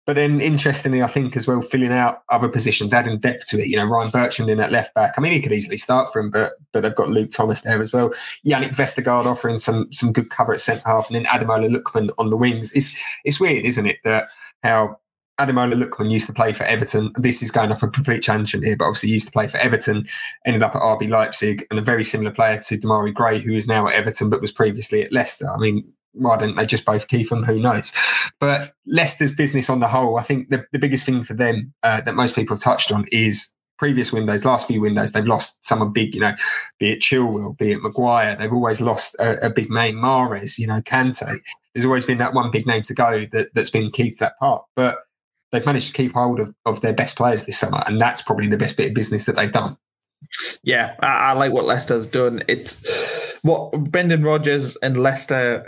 but 0.07 0.15
then, 0.15 0.41
interestingly, 0.41 1.03
I 1.03 1.09
think 1.09 1.37
as 1.37 1.49
well, 1.49 1.61
filling 1.61 1.93
out 1.93 2.23
other 2.29 2.49
positions, 2.49 2.95
adding 2.95 3.19
depth 3.19 3.49
to 3.49 3.59
it. 3.59 3.67
You 3.67 3.77
know, 3.77 3.87
Ryan 3.87 4.11
Bertrand 4.11 4.51
in 4.51 4.61
at 4.61 4.71
left 4.71 4.95
back. 4.95 5.15
I 5.17 5.21
mean, 5.21 5.33
he 5.33 5.41
could 5.41 5.51
easily 5.53 5.77
start 5.77 6.13
for 6.13 6.21
him, 6.21 6.31
but 6.31 6.53
but 6.73 6.83
they've 6.83 6.95
got 6.95 7.09
Luke 7.09 7.31
Thomas 7.31 7.63
there 7.63 7.83
as 7.83 7.93
well. 7.93 8.11
Jannik 8.47 8.77
Vestergaard 8.77 9.27
offering 9.27 9.59
some 9.59 9.93
some 9.93 10.13
good 10.13 10.31
cover 10.31 10.53
at 10.53 10.61
centre 10.61 10.83
half, 10.87 11.09
and 11.11 11.17
then 11.17 11.25
Ademola 11.25 11.69
Lookman 11.69 12.11
on 12.19 12.31
the 12.31 12.37
wings. 12.37 12.73
It's 12.73 12.95
it's 13.25 13.41
weird, 13.41 13.65
isn't 13.65 13.87
it, 13.87 13.99
that 14.05 14.29
how 14.63 15.01
Ademola 15.41 15.75
Lookman 15.75 16.11
used 16.11 16.27
to 16.29 16.33
play 16.33 16.53
for 16.53 16.65
Everton. 16.65 17.13
This 17.17 17.43
is 17.43 17.51
going 17.51 17.73
off 17.73 17.83
a 17.83 17.89
complete 17.89 18.23
tangent 18.23 18.65
here, 18.65 18.77
but 18.77 18.87
obviously 18.87 19.11
used 19.11 19.27
to 19.27 19.33
play 19.33 19.49
for 19.49 19.59
Everton, 19.59 20.07
ended 20.47 20.63
up 20.63 20.75
at 20.75 20.83
RB 20.83 21.11
Leipzig, 21.11 21.67
and 21.71 21.79
a 21.79 21.83
very 21.83 22.05
similar 22.05 22.31
player 22.31 22.59
to 22.59 22.79
Demarai 22.79 23.13
Gray, 23.13 23.41
who 23.41 23.53
is 23.53 23.67
now 23.67 23.87
at 23.87 23.95
Everton 23.95 24.31
but 24.31 24.41
was 24.41 24.53
previously 24.53 25.03
at 25.03 25.13
Leicester. 25.13 25.49
I 25.51 25.59
mean, 25.59 25.93
why 26.17 26.37
don't 26.37 26.57
they 26.57 26.67
just 26.67 26.85
both 26.85 27.09
keep 27.09 27.29
them? 27.29 27.45
Who 27.45 27.59
knows? 27.59 27.93
But 28.41 28.73
Leicester's 28.87 29.35
business 29.35 29.71
on 29.71 29.81
the 29.81 29.89
whole, 29.89 30.19
I 30.19 30.23
think 30.23 30.51
the, 30.51 30.67
the 30.73 30.79
biggest 30.79 31.07
thing 31.07 31.25
for 31.25 31.35
them 31.35 31.73
uh, 31.83 32.01
that 32.03 32.15
most 32.15 32.35
people 32.35 32.57
have 32.57 32.63
touched 32.63 32.93
on 32.93 33.05
is 33.13 33.51
previous 33.79 34.13
windows, 34.13 34.45
last 34.45 34.67
few 34.67 34.81
windows, 34.81 35.13
they've 35.13 35.27
lost 35.27 35.65
someone 35.65 35.93
big, 35.93 36.15
you 36.15 36.21
know, 36.21 36.35
be 36.79 36.93
it 36.93 37.01
Chilwell, 37.01 37.57
be 37.59 37.73
it 37.73 37.83
Maguire. 37.83 38.37
They've 38.37 38.53
always 38.53 38.81
lost 38.81 39.15
a, 39.19 39.47
a 39.47 39.51
big 39.51 39.71
name, 39.71 39.97
Mahrez, 39.97 40.59
you 40.59 40.67
know, 40.67 40.81
Kante. 40.81 41.39
There's 41.75 41.85
always 41.85 42.05
been 42.05 42.19
that 42.19 42.35
one 42.35 42.51
big 42.51 42.67
name 42.67 42.83
to 42.83 42.95
go 42.95 43.27
that, 43.33 43.49
that's 43.55 43.71
been 43.71 43.91
key 43.91 44.11
to 44.11 44.17
that 44.21 44.39
part. 44.39 44.65
But 44.75 44.99
they've 45.53 45.67
managed 45.67 45.89
to 45.89 45.93
keep 45.93 46.15
hold 46.15 46.41
of, 46.41 46.55
of 46.65 46.81
their 46.81 46.95
best 46.95 47.17
players 47.17 47.45
this 47.45 47.59
summer. 47.59 47.83
And 47.87 48.01
that's 48.01 48.23
probably 48.23 48.47
the 48.47 48.57
best 48.57 48.77
bit 48.77 48.89
of 48.89 48.95
business 48.95 49.27
that 49.27 49.37
they've 49.37 49.53
done. 49.53 49.77
Yeah, 50.63 50.95
I, 51.01 51.07
I 51.07 51.33
like 51.33 51.53
what 51.53 51.67
Leicester's 51.67 52.07
done. 52.07 52.43
It's 52.49 53.39
what 53.43 53.73
Brendan 53.73 54.23
Rodgers 54.23 54.77
and 54.77 55.03
Leicester 55.03 55.65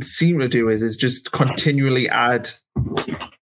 seem 0.00 0.38
to 0.40 0.48
do 0.48 0.68
is 0.68 0.82
is 0.82 0.96
just 0.96 1.32
continually 1.32 2.08
add 2.08 2.48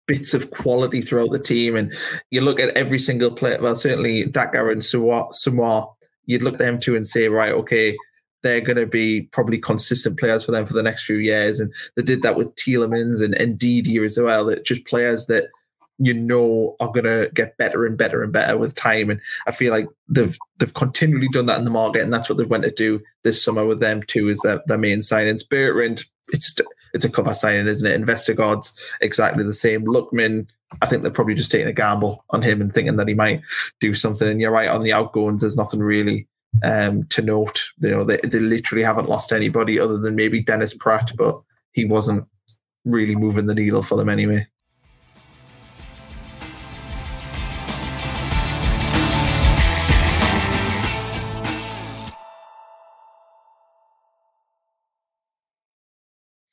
bits 0.06 0.34
of 0.34 0.50
quality 0.50 1.00
throughout 1.00 1.30
the 1.30 1.38
team. 1.38 1.76
And 1.76 1.92
you 2.30 2.40
look 2.40 2.60
at 2.60 2.76
every 2.76 2.98
single 2.98 3.30
player, 3.30 3.58
well, 3.60 3.76
certainly 3.76 4.24
Daka 4.26 4.68
and 4.68 4.82
Soumaré, 4.82 5.92
you'd 6.26 6.42
look 6.42 6.54
at 6.54 6.58
them 6.58 6.78
two 6.78 6.96
and 6.96 7.06
say, 7.06 7.28
right, 7.28 7.52
okay, 7.52 7.96
they're 8.42 8.60
going 8.60 8.76
to 8.76 8.86
be 8.86 9.22
probably 9.32 9.58
consistent 9.58 10.18
players 10.18 10.44
for 10.44 10.52
them 10.52 10.66
for 10.66 10.74
the 10.74 10.82
next 10.82 11.04
few 11.04 11.16
years. 11.16 11.60
And 11.60 11.72
they 11.96 12.02
did 12.02 12.22
that 12.22 12.36
with 12.36 12.54
Tielemans 12.56 13.24
and, 13.24 13.34
and 13.34 13.58
Ndidi 13.58 14.04
as 14.04 14.18
well. 14.20 14.44
That 14.44 14.64
just 14.64 14.86
players 14.86 15.26
that 15.26 15.46
you 15.98 16.12
know 16.12 16.76
are 16.80 16.90
going 16.90 17.04
to 17.04 17.30
get 17.34 17.56
better 17.56 17.86
and 17.86 17.96
better 17.96 18.22
and 18.22 18.32
better 18.32 18.58
with 18.58 18.74
time. 18.74 19.10
And 19.10 19.20
I 19.46 19.52
feel 19.52 19.72
like 19.72 19.88
they've 20.08 20.36
they've 20.58 20.74
continually 20.74 21.28
done 21.28 21.46
that 21.46 21.58
in 21.58 21.64
the 21.64 21.70
market, 21.70 22.02
and 22.02 22.12
that's 22.12 22.28
what 22.28 22.36
they've 22.36 22.48
went 22.48 22.64
to 22.64 22.70
do 22.70 23.00
this 23.22 23.42
summer 23.42 23.64
with 23.64 23.80
them 23.80 24.02
too. 24.02 24.28
Is 24.28 24.40
that 24.40 24.66
their 24.66 24.78
main 24.78 24.98
signings? 24.98 25.48
Bertrand, 25.48 26.04
it's 26.32 26.54
it's 26.94 27.04
a 27.04 27.10
cover 27.10 27.34
signing, 27.34 27.66
isn't 27.66 27.90
it? 27.90 28.06
Vestergaard's, 28.06 28.74
exactly 29.00 29.44
the 29.44 29.52
same. 29.52 29.84
Lookman, 29.84 30.46
I 30.80 30.86
think 30.86 31.02
they're 31.02 31.10
probably 31.10 31.34
just 31.34 31.50
taking 31.50 31.66
a 31.66 31.72
gamble 31.72 32.24
on 32.30 32.42
him 32.42 32.60
and 32.60 32.72
thinking 32.72 32.96
that 32.96 33.08
he 33.08 33.14
might 33.14 33.42
do 33.80 33.94
something. 33.94 34.28
And 34.28 34.40
you're 34.40 34.52
right 34.52 34.68
on 34.68 34.82
the 34.82 34.92
outgoings. 34.92 35.40
There's 35.40 35.56
nothing 35.56 35.80
really 35.80 36.28
um, 36.62 37.04
to 37.10 37.22
note. 37.22 37.64
You 37.80 37.90
know, 37.90 38.04
they, 38.04 38.18
they 38.18 38.38
literally 38.38 38.84
haven't 38.84 39.08
lost 39.08 39.32
anybody 39.32 39.78
other 39.78 39.98
than 39.98 40.14
maybe 40.14 40.40
Dennis 40.40 40.74
Praet, 40.74 41.16
but 41.16 41.40
he 41.72 41.84
wasn't 41.84 42.28
really 42.84 43.16
moving 43.16 43.46
the 43.46 43.54
needle 43.54 43.82
for 43.82 43.96
them 43.96 44.08
anyway. 44.08 44.46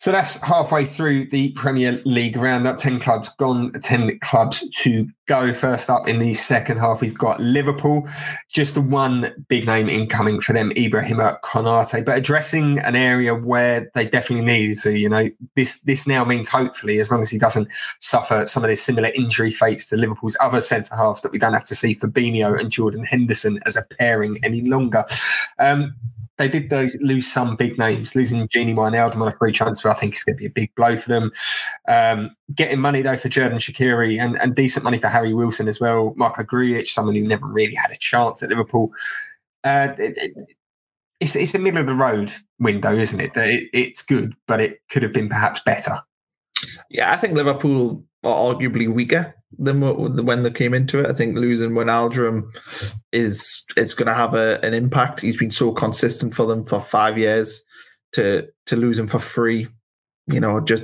So 0.02 0.12
that's 0.12 0.42
halfway 0.42 0.86
through 0.86 1.26
the 1.26 1.52
Premier 1.52 2.02
League 2.06 2.36
roundup. 2.36 2.78
10 2.78 3.00
clubs 3.00 3.30
gone, 3.30 3.72
10 3.72 4.18
clubs 4.18 4.68
to 4.80 5.08
go. 5.28 5.54
First 5.54 5.92
up 5.92 6.08
in 6.08 6.18
the 6.18 6.34
second 6.34 6.80
half, 6.80 7.02
we've 7.02 7.16
got 7.16 7.40
Liverpool. 7.40 8.10
Just 8.50 8.74
the 8.74 8.82
one 8.82 9.32
big 9.48 9.68
name 9.68 9.90
incoming 9.90 10.42
for 10.42 10.54
them, 10.54 10.72
Ibrahima 10.72 11.40
Konate, 11.42 12.04
but 12.04 12.18
addressing 12.18 12.80
an 12.80 12.96
area 12.96 13.36
where 13.36 13.92
they 13.94 14.10
definitely 14.10 14.44
need 14.44 14.76
to. 14.80 14.98
You 14.98 15.08
know, 15.08 15.30
this 15.56 15.82
this 15.82 16.08
now 16.08 16.26
means 16.26 16.50
hopefully, 16.50 16.98
as 16.98 17.12
long 17.12 17.22
as 17.22 17.30
he 17.30 17.38
doesn't 17.38 17.68
suffer 18.00 18.48
some 18.48 18.64
of 18.64 18.72
the 18.72 18.76
similar 18.76 19.12
injury 19.14 19.52
fates 19.52 19.88
to 19.90 19.98
Liverpool's 19.98 20.36
other 20.42 20.62
centre 20.62 20.96
halves, 20.96 21.22
that 21.22 21.32
we 21.32 21.38
don't 21.38 21.54
have 21.54 21.68
to 21.68 21.76
see 21.76 21.94
Fabinho 21.94 22.60
and 22.60 22.72
Jordan 22.72 23.04
Henderson 23.04 23.60
as 23.68 23.78
a 23.78 23.86
pairing 24.00 24.40
any 24.44 24.68
longer. 24.68 25.06
Um, 25.60 25.94
they 26.41 26.60
did 26.60 26.95
lose 27.01 27.32
some 27.32 27.56
big 27.56 27.77
names. 27.77 28.15
Losing 28.15 28.47
Gini 28.47 28.73
Wijnaldum 28.73 29.21
on 29.21 29.27
a 29.27 29.32
free 29.32 29.51
transfer, 29.51 29.89
I 29.89 29.93
think, 29.93 30.15
is 30.15 30.23
going 30.23 30.38
to 30.38 30.39
be 30.39 30.47
a 30.47 30.49
big 30.49 30.73
blow 30.75 30.97
for 30.97 31.10
them. 31.10 31.32
Um, 31.88 32.36
getting 32.54 32.80
money 32.80 33.01
though 33.01 33.17
for 33.17 33.30
Xherdan 33.30 33.56
Shaqiri 33.56 34.19
and, 34.19 34.38
and 34.41 34.56
decent 34.56 34.84
money 34.84 34.97
for 34.97 35.08
Harry 35.08 35.34
Wilson 35.34 35.67
as 35.67 35.80
well. 35.80 36.13
Marko 36.15 36.43
Grujic, 36.43 36.88
someone 36.88 37.15
who 37.15 37.21
never 37.21 37.45
really 37.47 37.75
had 37.75 37.91
a 37.91 37.97
chance 37.97 38.41
at 38.41 38.49
Liverpool. 38.49 38.91
Uh, 39.63 39.89
it, 39.99 40.17
it, 40.17 40.56
it's 41.19 41.36
it's 41.36 41.54
a 41.54 41.60
middle 41.60 41.82
of 41.82 41.86
the 41.86 41.93
road 41.93 42.32
window, 42.60 42.93
isn't 42.93 43.19
it? 43.19 43.32
it? 43.36 43.69
It's 43.71 44.01
good, 44.01 44.34
but 44.47 44.60
it 44.60 44.80
could 44.89 45.04
have 45.04 45.13
been 45.13 45.30
perhaps 45.30 45.62
better. 45.62 45.93
Yeah, 46.89 47.12
I 47.12 47.17
think 47.17 47.34
Liverpool 47.34 48.04
are 48.23 48.56
arguably 48.56 48.91
weaker 48.91 49.36
than 49.58 49.82
when 50.26 50.44
they 50.44 50.52
came 50.52 50.74
into 50.74 51.00
it. 51.00 51.08
I 51.08 51.14
think 51.14 51.38
losing 51.38 51.72
Wijnaldum 51.72 52.44
is 53.12 53.66
is 53.78 53.94
going 53.94 54.08
to 54.08 54.14
have 54.14 54.34
a, 54.34 54.64
an 54.64 54.74
impact. 54.74 55.22
He's 55.22 55.38
been 55.38 55.52
so 55.52 55.72
consistent 55.72 56.34
for 56.34 56.46
them 56.46 56.66
for 56.66 56.80
five 56.80 57.18
years. 57.18 57.64
To 58.14 58.46
to 58.66 58.76
lose 58.76 59.00
him 59.00 59.08
for 59.08 59.20
free, 59.20 59.68
you 60.28 60.42
know, 60.42 60.60
just 60.60 60.84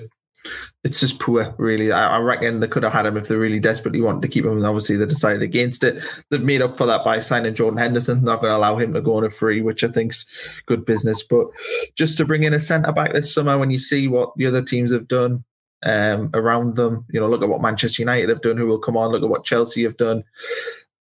it's 0.84 1.00
just 1.00 1.20
poor, 1.20 1.54
really. 1.58 1.92
I, 1.92 2.18
I, 2.18 2.20
reckon 2.20 2.60
they 2.60 2.68
could 2.68 2.84
have 2.84 2.94
had 2.94 3.06
him 3.06 3.18
if 3.18 3.28
they 3.28 3.36
really 3.36 3.60
desperately 3.60 4.02
wanted 4.02 4.22
to 4.22 4.28
keep 4.28 4.46
him, 4.46 4.58
and 4.58 4.66
obviously 4.66 4.96
they 4.96 5.06
decided 5.06 5.42
against 5.42 5.84
it. 5.84 6.02
They've 6.30 6.42
made 6.42 6.62
up 6.62 6.78
for 6.78 6.86
that 6.86 7.04
by 7.04 7.20
signing 7.20 7.54
Jordan 7.54 7.78
Henderson. 7.78 8.24
Not 8.24 8.42
going 8.42 8.52
to 8.52 8.58
allow 8.58 8.78
him 8.78 8.94
to 8.94 9.02
go 9.02 9.18
on 9.18 9.24
a 9.24 9.30
free, 9.30 9.62
which 9.62 9.84
I 9.84 9.88
think's 9.88 10.62
good 10.66 10.86
business. 10.86 11.24
But 11.24 11.48
just 11.96 12.18
to 12.18 12.26
bring 12.26 12.44
in 12.44 12.54
a 12.54 12.60
centre 12.60 12.94
back 12.94 13.14
this 13.14 13.34
summer, 13.34 13.58
when 13.58 13.72
you 13.72 13.80
see 13.80 14.08
what 14.08 14.32
the 14.38 14.46
other 14.46 14.62
teams 14.62 14.94
have 14.94 15.08
done, 15.08 15.44
um, 15.88 16.30
around 16.34 16.76
them. 16.76 17.06
You 17.10 17.20
know, 17.20 17.28
look 17.28 17.42
at 17.42 17.50
what 17.50 17.62
Manchester 17.62 18.02
United 18.02 18.30
have 18.30 18.42
done, 18.42 18.58
who 18.58 18.68
will 18.68 18.80
come 18.80 18.98
on. 18.98 19.10
Look 19.10 19.24
at 19.24 19.30
what 19.30 19.46
Chelsea 19.46 19.84
have 19.84 19.98
done. 19.98 20.24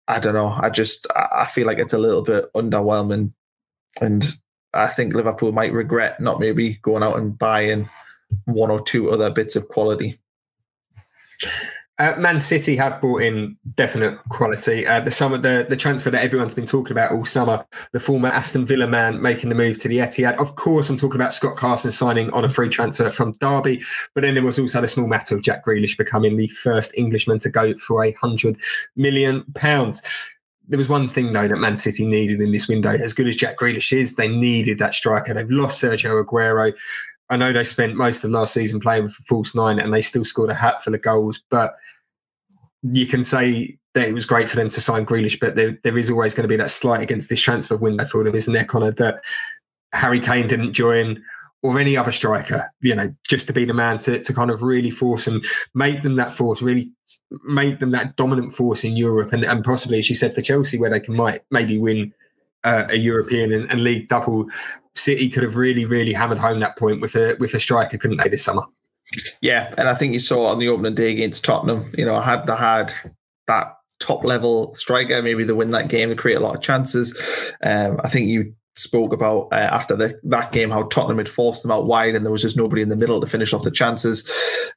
I 0.07 0.19
don't 0.19 0.35
know. 0.35 0.55
I 0.61 0.69
just 0.69 1.07
I 1.15 1.45
feel 1.45 1.65
like 1.65 1.79
it's 1.79 1.93
a 1.93 1.97
little 1.97 2.21
bit 2.21 2.45
underwhelming, 2.53 3.33
and 3.99 4.23
I 4.73 4.87
think 4.87 5.13
Liverpool 5.13 5.51
might 5.51 5.73
regret 5.73 6.19
not 6.19 6.39
maybe 6.39 6.75
going 6.83 7.01
out 7.01 7.17
and 7.17 7.37
buying 7.37 7.89
one 8.45 8.69
or 8.69 8.81
two 8.81 9.09
other 9.09 9.31
bits 9.31 9.55
of 9.55 9.67
quality. 9.67 10.15
Uh, 11.97 12.13
Man 12.17 12.41
City 12.41 12.75
have 12.75 12.99
brought 12.99 13.21
in 13.21 13.55
definite 13.75 14.17
quality. 14.27 14.86
Uh, 14.86 14.99
the 14.99 15.12
summer, 15.12 15.38
the, 15.38 15.65
the 15.69 15.77
transfer 15.77 16.10
that 16.10 16.21
everyone's 16.21 16.53
been 16.53 16.65
talking 16.65 16.91
about 16.91 17.13
all 17.13 17.23
summer, 17.23 17.65
the 17.93 18.01
former 18.01 18.27
Aston 18.27 18.65
Villa 18.65 18.86
man 18.86 19.21
making 19.21 19.47
the 19.47 19.55
move 19.55 19.79
to 19.81 19.88
the 19.88 19.99
Etihad. 19.99 20.38
Of 20.38 20.55
course, 20.55 20.89
I'm 20.89 20.97
talking 20.97 21.15
about 21.15 21.31
Scott 21.31 21.55
Carson 21.55 21.91
signing 21.91 22.29
on 22.31 22.43
a 22.43 22.49
free 22.49 22.67
transfer 22.67 23.10
from 23.10 23.31
Derby, 23.39 23.81
but 24.13 24.21
then 24.21 24.34
there 24.34 24.43
was 24.43 24.60
also 24.60 24.81
the 24.81 24.89
small 24.89 25.08
matter 25.08 25.36
of 25.36 25.43
Jack 25.43 25.65
Grealish 25.65 25.97
becoming 25.97 26.36
the 26.36 26.49
first 26.49 26.93
Englishman 26.97 27.39
to 27.39 27.49
go 27.49 27.73
for 27.77 28.03
a 28.03 28.12
hundred 28.13 28.58
million 28.97 29.45
pounds. 29.53 30.01
There 30.67 30.77
was 30.77 30.89
one 30.89 31.08
thing 31.08 31.31
though 31.31 31.47
that 31.47 31.58
Man 31.58 31.77
City 31.77 32.05
needed 32.05 32.41
in 32.41 32.51
this 32.51 32.67
window. 32.67 32.89
As 32.89 33.13
good 33.13 33.27
as 33.27 33.38
Jack 33.38 33.58
Grealish 33.58 33.95
is, 33.95 34.15
they 34.15 34.27
needed 34.27 34.79
that 34.79 34.93
striker. 34.93 35.34
They've 35.34 35.49
lost 35.49 35.81
Sergio 35.81 36.21
Aguero. 36.21 36.73
I 37.29 37.38
know 37.38 37.51
they 37.51 37.63
spent 37.63 37.95
most 37.95 38.23
of 38.23 38.29
the 38.31 38.38
last 38.38 38.53
season 38.53 38.79
playing 38.79 39.03
with 39.03 39.17
a 39.19 39.23
false 39.23 39.55
nine 39.55 39.79
and 39.79 39.93
they 39.93 40.01
still 40.01 40.25
scored 40.25 40.51
a 40.51 40.55
hatful 40.55 40.93
of 40.93 41.01
goals, 41.01 41.41
but 41.49 41.73
you 42.83 43.07
can 43.07 43.23
say 43.23 43.77
that 43.95 44.07
it 44.07 44.13
was 44.13 44.25
great 44.25 44.49
for 44.49 44.57
them 44.57 44.69
to 44.69 44.81
sign 44.81 45.05
Grealish, 45.05 45.39
but 45.39 45.55
there, 45.55 45.79
there 45.83 45.97
is 45.97 46.09
always 46.09 46.35
going 46.35 46.43
to 46.43 46.49
be 46.49 46.57
that 46.57 46.69
slight 46.69 47.01
against 47.01 47.29
this 47.29 47.41
transfer 47.41 47.77
window 47.77 48.05
for 48.05 48.23
them, 48.23 48.35
isn't 48.35 48.53
there, 48.53 48.65
Connor? 48.65 48.91
That 48.91 49.23
Harry 49.93 50.19
Kane 50.19 50.47
didn't 50.47 50.73
join 50.73 51.23
or 51.63 51.79
any 51.79 51.97
other 51.97 52.11
striker, 52.11 52.71
you 52.81 52.93
know, 52.93 53.15
just 53.27 53.47
to 53.47 53.53
be 53.53 53.65
the 53.65 53.73
man 53.73 53.97
to, 53.97 54.21
to 54.21 54.33
kind 54.33 54.51
of 54.51 54.61
really 54.61 54.91
force 54.91 55.25
and 55.25 55.43
make 55.73 56.03
them 56.03 56.15
that 56.15 56.31
force, 56.31 56.61
really 56.61 56.91
make 57.43 57.79
them 57.79 57.91
that 57.91 58.15
dominant 58.17 58.53
force 58.53 58.83
in 58.83 58.95
Europe 58.95 59.33
and, 59.33 59.43
and 59.43 59.63
possibly, 59.63 59.97
as 59.97 60.07
you 60.07 60.15
said, 60.15 60.35
for 60.35 60.41
Chelsea, 60.41 60.77
where 60.77 60.91
they 60.91 60.99
can 60.99 61.15
might 61.15 61.41
maybe 61.49 61.77
win 61.79 62.13
uh, 62.63 62.85
a 62.89 62.97
European 62.97 63.51
and, 63.51 63.71
and 63.71 63.83
league 63.83 64.09
double 64.09 64.45
City 64.95 65.29
could 65.29 65.43
have 65.43 65.55
really, 65.55 65.86
really 65.86 66.13
hammered 66.13 66.38
home 66.38 66.60
that 66.62 66.77
point 66.77 67.01
with 67.01 67.15
a 67.15 67.36
with 67.39 67.53
a 67.53 67.60
striker, 67.60 67.97
couldn't 67.97 68.17
they, 68.17 68.29
this 68.29 68.43
summer? 68.43 68.63
Yeah, 69.41 69.73
and 69.77 69.88
I 69.88 69.93
think 69.93 70.13
you 70.13 70.19
saw 70.19 70.47
on 70.47 70.60
the 70.60 70.69
opening 70.69 70.95
day 70.95 71.12
against 71.12 71.45
Tottenham, 71.45 71.84
you 71.97 72.05
know, 72.05 72.19
had 72.19 72.47
they 72.47 72.55
had 72.55 72.91
that 73.47 73.75
top 73.99 74.23
level 74.23 74.73
striker, 74.75 75.21
maybe 75.21 75.43
they 75.43 75.53
win 75.53 75.71
that 75.71 75.89
game, 75.89 76.10
they 76.10 76.15
create 76.15 76.36
a 76.36 76.39
lot 76.41 76.55
of 76.55 76.62
chances. 76.62 77.13
Um, 77.63 77.99
I 78.03 78.10
think 78.10 78.27
you 78.27 78.53
spoke 78.75 79.13
about 79.13 79.47
uh, 79.51 79.55
after 79.55 79.95
the, 79.95 80.19
that 80.23 80.51
game 80.51 80.69
how 80.69 80.84
Tottenham 80.84 81.17
had 81.17 81.29
forced 81.29 81.63
them 81.63 81.71
out 81.71 81.88
wide 81.88 82.15
and 82.15 82.25
there 82.25 82.31
was 82.31 82.41
just 82.41 82.58
nobody 82.58 82.81
in 82.81 82.89
the 82.89 82.95
middle 82.95 83.21
to 83.21 83.27
finish 83.27 83.53
off 83.53 83.63
the 83.63 83.71
chances. 83.71 84.29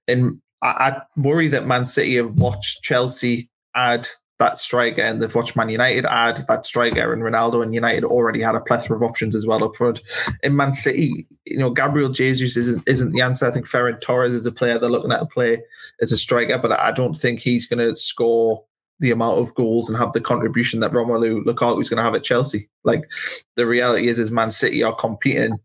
And 0.07 0.41
I, 0.63 0.67
I 0.67 1.03
worry 1.17 1.49
that 1.49 1.67
Man 1.67 1.87
City 1.87 2.17
have 2.17 2.33
watched 2.33 2.83
Chelsea 2.83 3.51
add 3.75 4.09
that 4.39 4.57
striker, 4.57 5.03
and 5.03 5.21
they've 5.21 5.35
watched 5.35 5.57
Man 5.57 5.69
United 5.69 6.07
add 6.07 6.45
that 6.49 6.65
striker, 6.65 7.13
and 7.13 7.23
Ronaldo 7.23 7.63
and 7.63 7.75
United 7.75 8.05
already 8.05 8.41
had 8.41 8.55
a 8.55 8.61
plethora 8.61 8.97
of 8.97 9.03
options 9.03 9.35
as 9.35 9.47
well 9.47 9.65
up 9.65 9.75
front. 9.75 10.01
In 10.43 10.57
Man 10.57 10.75
City, 10.75 11.27
you 11.45 11.59
know, 11.59 11.71
Gabriel 11.71 12.09
Jesus 12.09 12.57
isn't 12.57 12.89
isn't 12.89 13.13
the 13.13 13.21
answer. 13.21 13.47
I 13.47 13.51
think 13.51 13.67
Ferran 13.67 14.01
Torres 14.01 14.35
is 14.35 14.47
a 14.47 14.53
player 14.53 14.79
they're 14.79 14.91
looking 14.91 15.13
at 15.13 15.21
to 15.21 15.27
play 15.27 15.63
as 16.01 16.13
a 16.13 16.19
striker, 16.19 16.59
but 16.59 16.73
I 16.73 16.93
don't 16.93 17.15
think 17.15 17.41
he's 17.41 17.67
going 17.67 17.81
to 17.81 17.97
score 17.97 18.65
the 19.01 19.11
amount 19.11 19.39
of 19.39 19.55
goals 19.55 19.89
and 19.89 19.99
have 19.99 20.13
the 20.13 20.21
contribution 20.21 20.81
that 20.81 20.93
Romelu 20.93 21.45
Lukaku 21.45 21.81
is 21.81 21.89
going 21.89 21.99
to 21.99 22.03
have 22.03 22.15
at 22.15 22.25
Chelsea. 22.25 22.69
Like 22.85 23.05
the 23.55 23.67
reality 23.67 24.09
is, 24.09 24.19
is 24.19 24.31
Man 24.31 24.51
City 24.51 24.83
are 24.83 24.95
competing. 24.95 25.59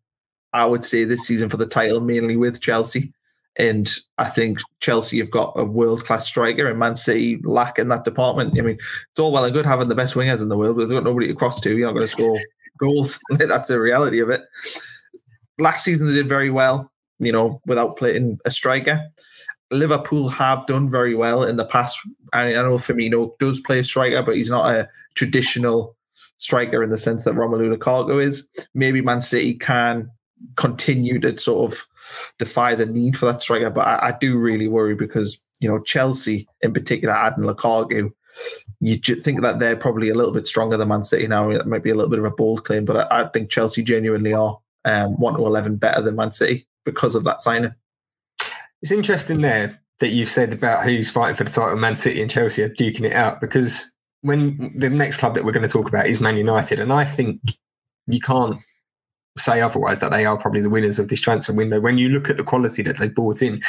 I 0.53 0.65
would 0.65 0.85
say 0.85 1.03
this 1.03 1.25
season 1.25 1.49
for 1.49 1.57
the 1.57 1.65
title 1.65 1.99
mainly 1.99 2.37
with 2.37 2.61
Chelsea. 2.61 3.11
And 3.55 3.87
I 4.17 4.25
think 4.25 4.59
Chelsea 4.79 5.19
have 5.19 5.29
got 5.29 5.53
a 5.55 5.63
world 5.63 6.03
class 6.05 6.27
striker, 6.27 6.67
and 6.67 6.79
Man 6.79 6.95
City 6.95 7.39
lack 7.43 7.77
in 7.77 7.87
that 7.89 8.03
department. 8.03 8.57
I 8.57 8.61
mean, 8.61 8.75
it's 8.75 9.19
all 9.19 9.31
well 9.31 9.45
and 9.45 9.53
good 9.53 9.65
having 9.65 9.89
the 9.89 9.95
best 9.95 10.15
wingers 10.15 10.41
in 10.41 10.49
the 10.49 10.57
world, 10.57 10.77
but 10.77 10.87
they've 10.87 10.97
got 10.97 11.03
nobody 11.03 11.27
to 11.27 11.35
cross 11.35 11.59
to. 11.61 11.77
You're 11.77 11.87
not 11.87 11.93
going 11.93 12.03
to 12.03 12.07
score 12.07 12.39
goals. 12.79 13.19
That's 13.29 13.67
the 13.67 13.79
reality 13.79 14.19
of 14.19 14.29
it. 14.29 14.41
Last 15.59 15.83
season, 15.83 16.07
they 16.07 16.13
did 16.13 16.27
very 16.27 16.49
well, 16.49 16.91
you 17.19 17.31
know, 17.31 17.61
without 17.67 17.95
playing 17.95 18.39
a 18.45 18.51
striker. 18.51 19.07
Liverpool 19.69 20.29
have 20.29 20.65
done 20.67 20.89
very 20.89 21.15
well 21.15 21.43
in 21.43 21.57
the 21.57 21.65
past. 21.65 21.99
I 22.31 22.51
know 22.53 22.77
Firmino 22.77 23.37
does 23.39 23.59
play 23.59 23.79
a 23.79 23.83
striker, 23.83 24.23
but 24.23 24.35
he's 24.35 24.49
not 24.49 24.73
a 24.73 24.89
traditional 25.15 25.95
striker 26.37 26.83
in 26.83 26.89
the 26.89 26.97
sense 26.97 27.23
that 27.23 27.35
Romelu 27.35 27.75
Lukaku 27.75 28.21
is. 28.21 28.47
Maybe 28.73 29.01
Man 29.01 29.21
City 29.21 29.55
can 29.55 30.11
continue 30.55 31.19
to 31.19 31.37
sort 31.37 31.71
of 31.71 31.85
defy 32.37 32.75
the 32.75 32.85
need 32.85 33.17
for 33.17 33.25
that 33.25 33.41
striker. 33.41 33.69
But 33.69 33.87
I, 33.87 34.09
I 34.09 34.17
do 34.19 34.37
really 34.37 34.67
worry 34.67 34.95
because 34.95 35.41
you 35.59 35.69
know 35.69 35.79
Chelsea 35.81 36.47
in 36.61 36.73
particular, 36.73 37.13
adding 37.13 37.43
Lukaku, 37.43 38.11
you 38.79 38.97
think 38.97 39.41
that 39.41 39.59
they're 39.59 39.75
probably 39.75 40.09
a 40.09 40.15
little 40.15 40.33
bit 40.33 40.47
stronger 40.47 40.77
than 40.77 40.89
Man 40.89 41.03
City 41.03 41.27
now. 41.27 41.49
It 41.49 41.65
might 41.65 41.83
be 41.83 41.91
a 41.91 41.95
little 41.95 42.09
bit 42.09 42.19
of 42.19 42.25
a 42.25 42.31
bold 42.31 42.65
claim, 42.65 42.85
but 42.85 43.11
I, 43.11 43.21
I 43.21 43.27
think 43.29 43.49
Chelsea 43.49 43.83
genuinely 43.83 44.33
are 44.33 44.59
um, 44.85 45.19
one 45.19 45.35
to 45.35 45.45
eleven 45.45 45.77
better 45.77 46.01
than 46.01 46.15
Man 46.15 46.31
City 46.31 46.67
because 46.85 47.15
of 47.15 47.23
that 47.23 47.41
signing. 47.41 47.73
It's 48.81 48.91
interesting 48.91 49.41
there 49.41 49.81
that 49.99 50.09
you've 50.09 50.27
said 50.27 50.51
about 50.51 50.83
who's 50.83 51.09
fighting 51.09 51.35
for 51.35 51.45
the 51.45 51.49
title. 51.49 51.77
Man 51.77 51.95
City 51.95 52.21
and 52.21 52.29
Chelsea 52.29 52.63
are 52.63 52.69
duking 52.69 53.05
it 53.05 53.13
out 53.13 53.39
because 53.39 53.95
when 54.21 54.73
the 54.75 54.89
next 54.89 55.19
club 55.19 55.35
that 55.35 55.45
we're 55.45 55.51
going 55.51 55.67
to 55.67 55.71
talk 55.71 55.87
about 55.87 56.07
is 56.07 56.19
Man 56.19 56.37
United, 56.37 56.79
and 56.79 56.91
I 56.91 57.05
think 57.05 57.41
you 58.07 58.19
can't 58.19 58.59
say 59.37 59.61
otherwise 59.61 59.99
that 59.99 60.11
they 60.11 60.25
are 60.25 60.37
probably 60.37 60.61
the 60.61 60.69
winners 60.69 60.99
of 60.99 61.07
this 61.07 61.19
transfer 61.19 61.53
window 61.53 61.79
when 61.79 61.97
you 61.97 62.09
look 62.09 62.29
at 62.29 62.37
the 62.37 62.43
quality 62.43 62.83
that 62.83 62.97
they 62.97 63.09
brought 63.09 63.41
in. 63.41 63.61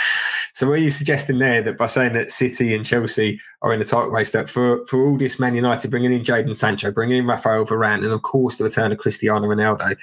So 0.52 0.68
are 0.68 0.76
you 0.76 0.90
suggesting 0.90 1.38
there 1.38 1.62
that 1.62 1.78
by 1.78 1.86
saying 1.86 2.12
that 2.12 2.30
City 2.30 2.74
and 2.74 2.84
Chelsea 2.84 3.40
are 3.62 3.72
in 3.72 3.78
the 3.78 3.84
tight 3.84 4.10
race, 4.10 4.32
that 4.32 4.50
for, 4.50 4.86
for 4.86 5.00
all 5.00 5.16
this 5.16 5.40
Man 5.40 5.54
United 5.54 5.90
bringing 5.90 6.12
in 6.12 6.22
Jadon 6.22 6.54
Sancho, 6.54 6.90
bringing 6.90 7.18
in 7.18 7.26
Rafael 7.26 7.64
Varane, 7.64 8.04
and 8.04 8.12
of 8.12 8.22
course 8.22 8.58
the 8.58 8.64
return 8.64 8.92
of 8.92 8.98
Cristiano 8.98 9.46
Ronaldo, 9.46 9.96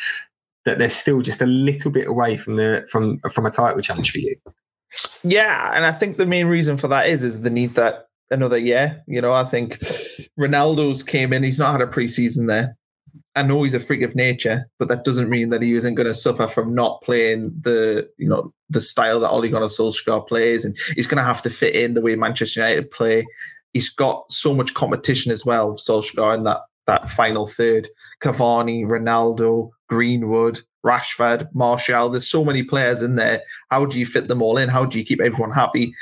that 0.65 0.79
they're 0.79 0.89
still 0.89 1.21
just 1.21 1.41
a 1.41 1.45
little 1.45 1.91
bit 1.91 2.07
away 2.07 2.37
from 2.37 2.55
the 2.55 2.85
from 2.91 3.19
from 3.31 3.45
a 3.45 3.51
title 3.51 3.81
challenge 3.81 4.11
for 4.11 4.19
you? 4.19 4.35
Yeah, 5.23 5.71
and 5.75 5.85
I 5.85 5.91
think 5.91 6.17
the 6.17 6.25
main 6.25 6.47
reason 6.47 6.77
for 6.77 6.87
that 6.89 7.07
is 7.07 7.23
is 7.23 7.43
the 7.43 7.49
need 7.49 7.71
that 7.71 8.07
another 8.31 8.57
year. 8.57 9.03
You 9.07 9.21
know, 9.21 9.33
I 9.33 9.43
think 9.43 9.77
Ronaldo's 10.39 11.03
came 11.03 11.33
in. 11.33 11.43
He's 11.43 11.59
not 11.59 11.71
had 11.71 11.81
a 11.81 11.87
preseason 11.87 12.47
there. 12.47 12.75
I 13.35 13.43
know 13.43 13.63
he's 13.63 13.73
a 13.73 13.79
freak 13.79 14.01
of 14.01 14.15
nature, 14.15 14.69
but 14.77 14.89
that 14.89 15.05
doesn't 15.05 15.29
mean 15.29 15.49
that 15.49 15.61
he 15.61 15.73
isn't 15.73 15.95
going 15.95 16.07
to 16.07 16.13
suffer 16.13 16.47
from 16.47 16.75
not 16.75 17.01
playing 17.01 17.53
the 17.61 18.09
you 18.17 18.27
know 18.27 18.53
the 18.69 18.81
style 18.81 19.19
that 19.19 19.29
Ole 19.29 19.47
Gunnar 19.47 19.67
Solskjaer 19.67 20.27
plays, 20.27 20.65
and 20.65 20.75
he's 20.95 21.07
going 21.07 21.17
to 21.17 21.23
have 21.23 21.41
to 21.43 21.49
fit 21.49 21.75
in 21.75 21.93
the 21.93 22.01
way 22.01 22.15
Manchester 22.15 22.59
United 22.61 22.91
play. 22.91 23.25
He's 23.73 23.89
got 23.89 24.29
so 24.31 24.53
much 24.53 24.73
competition 24.73 25.31
as 25.31 25.45
well, 25.45 25.75
Solskjaer, 25.75 26.35
in 26.35 26.43
that 26.43 26.61
that 26.87 27.09
final 27.09 27.47
third. 27.47 27.87
Cavani, 28.21 28.85
Ronaldo, 28.85 29.69
Greenwood, 29.87 30.59
Rashford, 30.85 31.47
Martial. 31.53 32.09
There's 32.09 32.29
so 32.29 32.43
many 32.43 32.63
players 32.63 33.01
in 33.01 33.15
there. 33.15 33.41
How 33.69 33.85
do 33.85 33.97
you 33.99 34.05
fit 34.05 34.27
them 34.27 34.41
all 34.41 34.57
in? 34.57 34.67
How 34.67 34.85
do 34.85 34.99
you 34.99 35.05
keep 35.05 35.21
everyone 35.21 35.51
happy? 35.51 35.93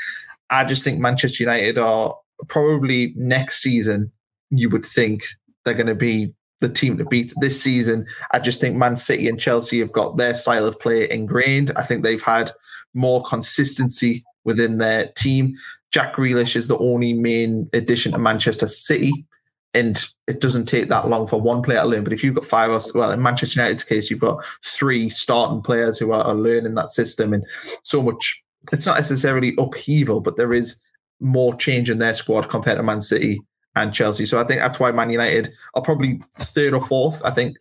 I 0.50 0.66
just 0.66 0.84
think 0.84 1.00
Manchester 1.00 1.44
United 1.44 1.78
are 1.78 2.16
probably 2.48 3.14
next 3.16 3.62
season. 3.62 4.12
You 4.50 4.70
would 4.70 4.86
think 4.86 5.24
they're 5.64 5.74
going 5.76 5.88
to 5.88 5.96
be 5.96 6.34
the 6.60 6.70
team 6.70 6.98
to 6.98 7.06
beat 7.06 7.34
this 7.40 7.62
season. 7.62 8.06
I 8.32 8.40
just 8.40 8.62
think 8.62 8.76
Man 8.76 8.98
City 8.98 9.28
and 9.28 9.40
Chelsea 9.40 9.80
have 9.80 9.92
got 9.92 10.18
their 10.18 10.34
style 10.34 10.66
of 10.66 10.80
play 10.80 11.10
ingrained. 11.10 11.72
I 11.76 11.84
think 11.84 12.04
they've 12.04 12.22
had 12.22 12.52
more 12.94 13.24
consistency 13.24 14.24
within 14.44 14.78
their 14.78 15.08
team. 15.16 15.56
Jack 15.92 16.16
Grealish 16.16 16.56
is 16.56 16.68
the 16.68 16.78
only 16.78 17.14
main 17.14 17.70
addition 17.74 18.12
to 18.12 18.18
Manchester 18.18 18.68
City. 18.68 19.26
And 19.74 20.04
it 20.28 20.42
doesn't 20.42 20.66
take 20.66 20.90
that 20.90 21.08
long 21.08 21.28
for 21.28 21.40
one 21.40 21.62
player 21.62 21.82
to 21.82 21.86
learn. 21.86 22.04
But 22.04 22.14
if 22.14 22.24
you've 22.24 22.36
got 22.36 22.46
five 22.46 22.72
or 22.72 22.80
well, 22.96 23.12
in 23.12 23.22
Manchester 23.22 23.62
United's 23.62 23.84
case, 23.84 24.10
you've 24.10 24.20
got 24.20 24.44
three 24.64 25.10
starting 25.10 25.62
players 25.62 26.00
who 26.00 26.12
are, 26.12 26.24
are 26.24 26.34
learning 26.34 26.74
that 26.76 26.92
system 26.92 27.34
and 27.34 27.46
so 27.84 28.02
much. 28.02 28.44
It's 28.72 28.88
not 28.88 28.96
necessarily 28.96 29.54
upheaval, 29.60 30.22
but 30.22 30.38
there 30.38 30.54
is 30.54 30.82
more 31.20 31.56
change 31.56 31.90
in 31.90 32.00
their 32.00 32.14
squad 32.14 32.50
compared 32.50 32.78
to 32.78 32.84
Man 32.84 33.02
City 33.02 33.42
and 33.80 33.94
Chelsea. 33.94 34.26
So 34.26 34.40
I 34.40 34.44
think 34.44 34.62
that's 34.62 34.80
why 34.80 34.92
Man 34.92 35.10
United 35.10 35.54
are 35.76 35.82
probably 35.82 36.22
third 36.34 36.74
or 36.74 36.82
fourth. 36.82 37.22
I 37.24 37.32
think 37.32 37.58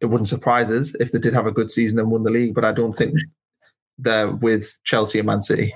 it 0.00 0.06
wouldn't 0.06 0.28
surprise 0.28 0.70
us 0.70 0.94
if 0.96 1.12
they 1.12 1.18
did 1.18 1.34
have 1.34 1.46
a 1.46 1.52
good 1.52 1.70
season 1.70 1.98
and 1.98 2.10
won 2.10 2.22
the 2.22 2.30
league, 2.30 2.54
but 2.54 2.64
I 2.64 2.72
don't 2.72 2.92
think 2.92 3.14
they're 3.98 4.30
with 4.30 4.78
Chelsea 4.84 5.18
and 5.18 5.26
Man 5.26 5.42
City. 5.42 5.74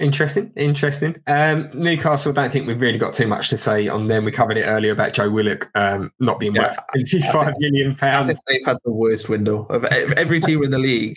Interesting, 0.00 0.52
interesting. 0.56 1.16
Um, 1.26 1.70
Newcastle, 1.72 2.32
I 2.32 2.34
don't 2.34 2.52
think 2.52 2.66
we've 2.66 2.80
really 2.80 2.98
got 2.98 3.14
too 3.14 3.28
much 3.28 3.48
to 3.50 3.56
say 3.56 3.88
on 3.88 4.08
them. 4.08 4.24
We 4.24 4.32
covered 4.32 4.58
it 4.58 4.64
earlier 4.64 4.92
about 4.92 5.14
Joe 5.14 5.30
Willock 5.30 5.70
um, 5.76 6.12
not 6.18 6.40
being 6.40 6.54
yeah, 6.54 6.62
worth 6.62 6.78
twenty-five 6.92 7.54
million 7.58 7.94
pounds. 7.94 8.24
I 8.24 8.26
think 8.26 8.38
they've 8.46 8.66
had 8.66 8.78
the 8.84 8.92
worst 8.92 9.28
window 9.28 9.66
of 9.70 9.84
every 9.84 10.40
team 10.40 10.64
in 10.64 10.72
the 10.72 10.78
league. 10.78 11.16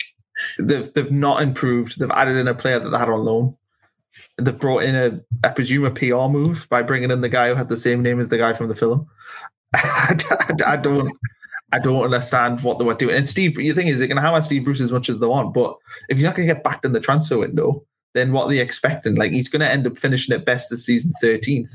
They've 0.60 0.90
they've 0.94 1.10
not 1.10 1.42
improved. 1.42 1.98
They've 1.98 2.10
added 2.12 2.36
in 2.36 2.46
a 2.46 2.54
player 2.54 2.78
that 2.78 2.88
they 2.88 2.98
had 2.98 3.10
on 3.10 3.24
loan 3.24 3.56
they've 4.36 4.58
brought 4.58 4.84
in 4.84 4.96
a, 4.96 5.20
I 5.46 5.50
presume, 5.50 5.84
a 5.84 5.90
PR 5.90 6.28
move 6.28 6.66
by 6.70 6.82
bringing 6.82 7.10
in 7.10 7.20
the 7.20 7.28
guy 7.28 7.48
who 7.48 7.54
had 7.54 7.68
the 7.68 7.76
same 7.76 8.02
name 8.02 8.20
as 8.20 8.28
the 8.28 8.38
guy 8.38 8.52
from 8.52 8.68
the 8.68 8.76
film. 8.76 9.06
I, 9.74 10.78
don't, 10.80 11.12
I 11.72 11.78
don't 11.78 12.04
understand 12.04 12.62
what 12.62 12.78
they 12.78 12.84
were 12.84 12.94
doing. 12.94 13.16
And 13.16 13.28
Steve, 13.28 13.56
the 13.56 13.72
thing 13.72 13.88
is, 13.88 13.98
going 13.98 14.16
to 14.16 14.20
hammer 14.20 14.40
Steve 14.40 14.64
Bruce 14.64 14.80
as 14.80 14.92
much 14.92 15.08
as 15.08 15.20
they 15.20 15.26
want, 15.26 15.54
but 15.54 15.76
if 16.08 16.16
he's 16.16 16.24
not 16.24 16.34
going 16.34 16.48
to 16.48 16.54
get 16.54 16.64
backed 16.64 16.84
in 16.84 16.92
the 16.92 17.00
transfer 17.00 17.38
window, 17.38 17.84
then 18.14 18.32
what 18.32 18.46
are 18.46 18.50
they 18.50 18.60
expecting? 18.60 19.16
Like 19.16 19.32
he's 19.32 19.48
going 19.48 19.60
to 19.60 19.70
end 19.70 19.86
up 19.86 19.98
finishing 19.98 20.34
at 20.34 20.46
best 20.46 20.70
this 20.70 20.86
season, 20.86 21.12
thirteenth, 21.20 21.70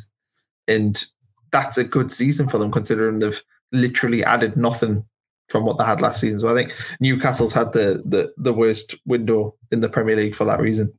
and 0.68 1.04
that's 1.52 1.78
a 1.78 1.84
good 1.84 2.12
season 2.12 2.50
for 2.50 2.58
them 2.58 2.72
considering 2.72 3.20
they've 3.20 3.42
literally 3.72 4.24
added 4.24 4.58
nothing 4.58 5.06
from 5.50 5.66
what 5.66 5.78
they 5.78 5.84
had 5.84 6.02
last 6.02 6.22
season. 6.22 6.40
So 6.40 6.50
I 6.50 6.54
think 6.54 6.74
Newcastle's 7.00 7.54
had 7.54 7.74
the 7.74 8.02
the, 8.06 8.34
the 8.38 8.54
worst 8.54 8.96
window 9.06 9.56
in 9.72 9.82
the 9.82 9.90
Premier 9.90 10.16
League 10.16 10.36
for 10.36 10.46
that 10.46 10.60
reason. 10.60 10.92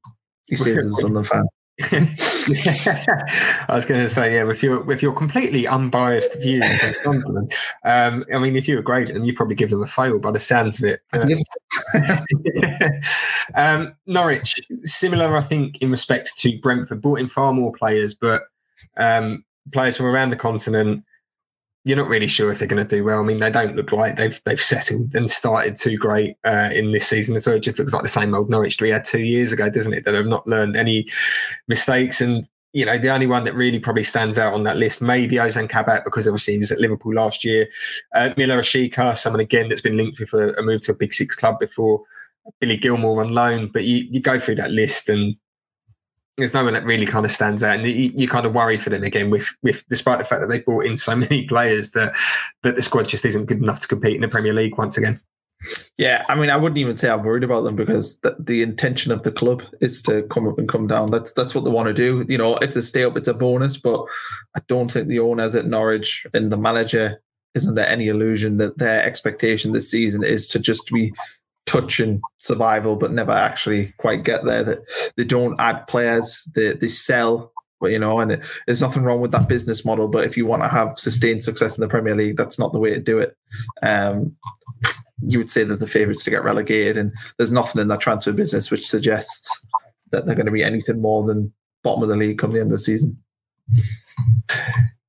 He 0.48 0.57
says 0.57 0.78
as 0.78 0.92
a 0.92 0.94
Sunderland 0.94 1.26
fan. 1.26 1.48
I 1.83 3.74
was 3.74 3.85
going 3.85 4.00
to 4.00 4.09
say, 4.09 4.37
yeah, 4.37 4.44
with 4.44 4.62
your 4.62 4.85
with 4.85 5.02
your 5.02 5.12
completely 5.12 5.66
unbiased 5.66 6.40
view 6.40 6.61
um, 7.85 8.24
I 8.33 8.38
mean, 8.38 8.54
if 8.54 8.68
you 8.68 8.76
were 8.76 8.83
great, 8.83 9.11
and 9.11 9.26
you 9.26 9.35
probably 9.35 9.57
give 9.57 9.70
them 9.70 9.83
a 9.83 9.87
fail 9.87 10.20
by 10.20 10.30
the 10.30 10.38
sounds 10.38 10.80
of 10.80 10.85
it. 10.85 11.00
um, 13.57 13.92
Norwich, 14.07 14.54
similar, 14.85 15.37
I 15.37 15.40
think, 15.40 15.83
in 15.83 15.90
respects 15.90 16.40
to 16.42 16.57
Brentford, 16.59 17.02
brought 17.02 17.18
in 17.18 17.26
far 17.26 17.52
more 17.52 17.72
players, 17.72 18.14
but 18.14 18.42
um, 18.96 19.44
players 19.72 19.96
from 19.96 20.07
around 20.07 20.30
the 20.30 20.37
continent 20.37 21.04
you're 21.85 21.99
not 21.99 22.09
really 22.09 22.27
sure 22.27 22.51
if 22.51 22.59
they're 22.59 22.68
going 22.68 22.83
to 22.83 22.97
do 22.97 23.05
well. 23.05 23.20
I 23.20 23.25
mean, 23.25 23.37
they 23.37 23.51
don't 23.51 23.77
look 23.77 23.92
like 23.92 24.16
they've 24.16 24.40
they've 24.44 24.61
settled 24.61 25.14
and 25.14 25.31
started 25.31 25.77
too 25.77 25.99
great 25.99 26.37
uh, 26.44 26.70
in 26.73 26.92
this 26.92 27.07
season 27.07 27.37
as 27.37 27.47
well. 27.47 27.57
It 27.57 27.62
just 27.62 27.79
looks 27.79 27.92
like 27.92 28.03
the 28.03 28.09
same 28.09 28.35
old 28.35 28.49
Norwich 28.49 28.81
we 28.81 28.90
had 28.90 29.05
two 29.05 29.20
years 29.20 29.53
ago, 29.53 29.68
doesn't 29.68 29.92
it? 29.92 30.05
That 30.05 30.14
have 30.14 30.27
not 30.27 30.47
learned 30.47 30.77
any 30.77 31.07
mistakes. 31.68 32.23
And 32.23 32.49
you 32.73 32.87
know, 32.87 32.97
the 32.99 33.11
only 33.11 33.27
one 33.27 33.44
that 33.44 33.55
really 33.55 33.79
probably 33.79 34.03
stands 34.03 34.38
out 34.38 34.55
on 34.55 34.64
that 34.64 34.79
list 34.79 35.01
maybe 35.01 35.37
Ozan 35.37 35.68
Kabak 35.68 36.05
because 36.05 36.27
obviously 36.27 36.55
he 36.55 36.59
was 36.59 36.73
at 36.73 36.81
Liverpool 36.81 37.14
last 37.14 37.44
year. 37.44 37.68
Uh, 38.14 38.31
Milot 38.37 38.59
Rashica, 38.59 39.16
someone 39.16 39.40
again 39.40 39.68
that's 39.68 39.83
been 39.83 39.97
linked 39.97 40.18
with 40.18 40.33
a, 40.33 40.59
a 40.59 40.62
move 40.62 40.81
to 40.83 40.92
a 40.92 40.97
Big 40.97 41.12
Six 41.12 41.37
club 41.37 41.59
before. 41.61 42.03
Billy 42.61 42.77
Gilmour 42.77 43.25
on 43.25 43.33
loan, 43.35 43.70
but 43.73 43.85
you, 43.85 44.07
you 44.11 44.20
go 44.20 44.38
through 44.38 44.57
that 44.57 44.70
list 44.70 45.09
and 45.09 45.37
there's 46.37 46.55
no 46.55 46.64
one 46.64 46.75
that 46.75 46.85
really 46.85 47.07
kind 47.07 47.25
of 47.25 47.31
stands 47.31 47.62
out, 47.62 47.79
and 47.79 47.87
you, 47.87 48.12
you, 48.14 48.29
kind 48.29 48.47
of 48.47 48.55
worry 48.55 48.77
for 48.77 48.90
them 48.90 49.05
again. 49.05 49.31
With 49.31 49.55
with 49.62 49.85
despite 49.88 50.18
the 50.18 50.25
fact 50.25 50.40
that 50.40 50.49
they 50.49 50.61
brought 50.61 50.87
in 50.87 50.97
so 50.97 51.14
many 51.16 51.47
players 51.47 51.90
that 51.92 52.14
that 52.62 52.77
the 52.77 52.83
squad 52.83 53.09
just 53.09 53.25
isn't 53.25 53.47
good 53.47 53.59
enough 53.59 53.81
to 53.81 53.88
compete 53.88 54.16
in 54.16 54.23
the 54.23 54.29
Premier 54.29 54.53
League 54.53 54.77
once 54.77 54.99
again. 54.99 55.20
Yeah, 55.97 56.25
I 56.29 56.35
mean, 56.35 56.51
I 56.51 56.57
wouldn't 56.57 56.79
even 56.79 56.97
say 56.97 57.09
I'm 57.09 57.23
worried 57.23 57.44
about 57.44 57.62
them 57.62 57.77
because 57.77 58.18
the, 58.20 58.37
the 58.38 58.62
intention 58.62 59.12
of 59.12 59.23
the 59.23 59.33
club 59.33 59.62
is 59.81 60.03
to 60.03 60.23
come 60.25 60.47
up 60.47 60.59
and 60.59 60.68
come 60.68 60.87
down. 60.87 61.11
That's 61.11 61.33
that's 61.33 61.55
what 61.55 61.64
they 61.64 61.70
want 61.70 61.87
to 61.87 61.94
do. 61.94 62.25
You 62.29 62.37
know, 62.37 62.57
if 62.57 62.75
they 62.75 62.83
stay 62.83 63.05
up, 63.05 63.16
it's 63.16 63.29
a 63.29 63.35
bonus. 63.35 63.77
But 63.77 64.05
I 64.57 64.61
don't 64.66 64.90
think 64.90 65.09
the 65.09 65.20
owners 65.20 65.55
at 65.55 65.66
Norwich 65.66 66.27
and 66.35 66.51
the 66.51 66.57
manager 66.57 67.23
is 67.55 67.66
under 67.66 67.83
any 67.83 68.09
illusion 68.09 68.57
that 68.59 68.79
their 68.79 69.03
expectation 69.03 69.73
this 69.73 69.90
season 69.90 70.25
is 70.25 70.49
to 70.49 70.59
just 70.59 70.90
be 70.92 71.12
touch 71.74 72.00
and 72.00 72.20
survival, 72.38 72.96
but 72.96 73.12
never 73.12 73.32
actually 73.32 73.92
quite 73.98 74.24
get 74.24 74.44
there. 74.44 74.62
That 74.62 75.12
they 75.16 75.24
don't 75.24 75.60
add 75.60 75.87
players, 75.87 76.46
they 76.54 76.74
they 76.74 76.88
sell, 76.88 77.52
but 77.80 77.90
you 77.90 77.98
know, 77.98 78.20
and 78.20 78.32
it, 78.32 78.40
there's 78.66 78.82
nothing 78.82 79.02
wrong 79.02 79.20
with 79.20 79.32
that 79.32 79.48
business 79.48 79.84
model. 79.84 80.08
But 80.08 80.24
if 80.24 80.37
you 80.37 80.46
want 80.46 80.62
to 80.62 80.68
have 80.68 80.98
sustained 80.98 81.44
success 81.44 81.76
in 81.76 81.82
the 81.82 81.88
Premier 81.88 82.14
League, 82.14 82.37
that's 82.37 82.58
not 82.58 82.72
the 82.72 82.78
way 82.78 82.94
to 82.94 83.00
do 83.00 83.18
it. 83.18 83.37
Um, 83.82 84.37
you 85.26 85.38
would 85.38 85.50
say 85.50 85.64
that 85.64 85.80
the 85.80 85.87
favourites 85.87 86.24
to 86.24 86.30
get 86.30 86.44
relegated, 86.44 86.96
and 86.96 87.12
there's 87.37 87.52
nothing 87.52 87.82
in 87.82 87.88
that 87.88 88.00
transfer 88.00 88.32
business 88.32 88.70
which 88.70 88.87
suggests 88.87 89.66
that 90.10 90.26
they're 90.26 90.37
going 90.37 90.46
to 90.46 90.52
be 90.52 90.62
anything 90.62 91.00
more 91.00 91.24
than 91.24 91.52
bottom 91.82 92.02
of 92.02 92.08
the 92.08 92.16
league 92.16 92.38
come 92.38 92.52
the 92.52 92.60
end 92.60 92.68
of 92.68 92.72
the 92.72 92.78
season. 92.78 93.18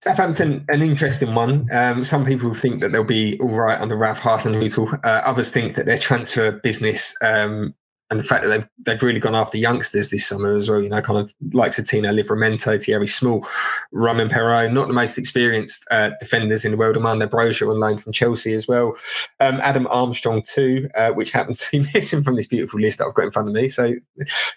Southampton, 0.06 0.64
an 0.70 0.84
interesting 0.84 1.34
one. 1.34 1.68
Um, 1.74 2.04
some 2.04 2.26
people 2.26 2.54
think 2.54 2.80
that 2.82 2.92
they'll 2.92 3.04
be 3.04 3.40
all 3.40 3.56
right 3.56 3.82
under 3.82 3.96
Ralph 3.96 4.20
Hasenhüttl. 4.20 5.04
Uh, 5.04 5.22
others 5.26 5.50
think 5.50 5.76
that 5.76 5.88
their 5.88 5.98
transfer 5.98 6.52
business 6.52 7.16
um, 7.24 7.74
and 8.12 8.20
the 8.20 8.24
fact 8.24 8.44
that 8.44 8.50
they've 8.50 8.70
they've 8.86 9.02
really 9.02 9.20
gone 9.20 9.34
after 9.34 9.58
youngsters 9.58 10.12
this 10.12 10.28
summer 10.28 10.56
as 10.56 10.70
well. 10.70 10.80
You 10.80 10.90
know, 10.90 11.02
kind 11.02 11.18
of 11.18 11.34
like 11.54 11.72
Tino 11.74 12.14
Livramento, 12.14 12.80
Thierry 12.80 13.08
Small, 13.08 13.48
Romain 13.92 14.30
Perraud, 14.30 14.74
not 14.74 14.90
the 14.90 14.94
most 14.94 15.18
experienced 15.18 15.84
uh, 15.90 16.12
defenders 16.20 16.66
in 16.66 16.74
the 16.74 16.78
world. 16.78 16.98
Armand 16.98 17.24
Broja 17.24 17.68
on 17.68 17.80
loan 17.80 17.98
from 17.98 18.14
Chelsea 18.14 18.54
as 18.54 18.68
well. 18.68 18.96
Um, 19.40 19.60
Adam 19.64 19.88
Armstrong 19.88 20.44
too, 20.44 20.88
uh, 20.96 21.14
which 21.14 21.32
happens 21.32 21.58
to 21.62 21.72
be 21.72 21.90
missing 21.96 22.22
from 22.22 22.36
this 22.36 22.46
beautiful 22.46 22.80
list 22.80 23.00
that 23.00 23.08
I've 23.08 23.16
got 23.16 23.26
in 23.26 23.32
front 23.32 23.48
of 23.48 23.56
me. 23.56 23.70
So 23.70 23.96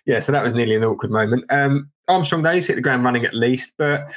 yeah, 0.05 0.19
so 0.19 0.31
that 0.31 0.45
was 0.45 0.53
nearly 0.53 0.75
an 0.75 0.85
awkward 0.85 1.11
moment. 1.11 1.47
Um, 1.49 1.91
Armstrong 2.07 2.43
days 2.43 2.67
hit 2.67 2.77
the 2.77 2.83
ground 2.83 3.03
running 3.03 3.25
at 3.25 3.33
least, 3.33 3.77
but 3.79 4.11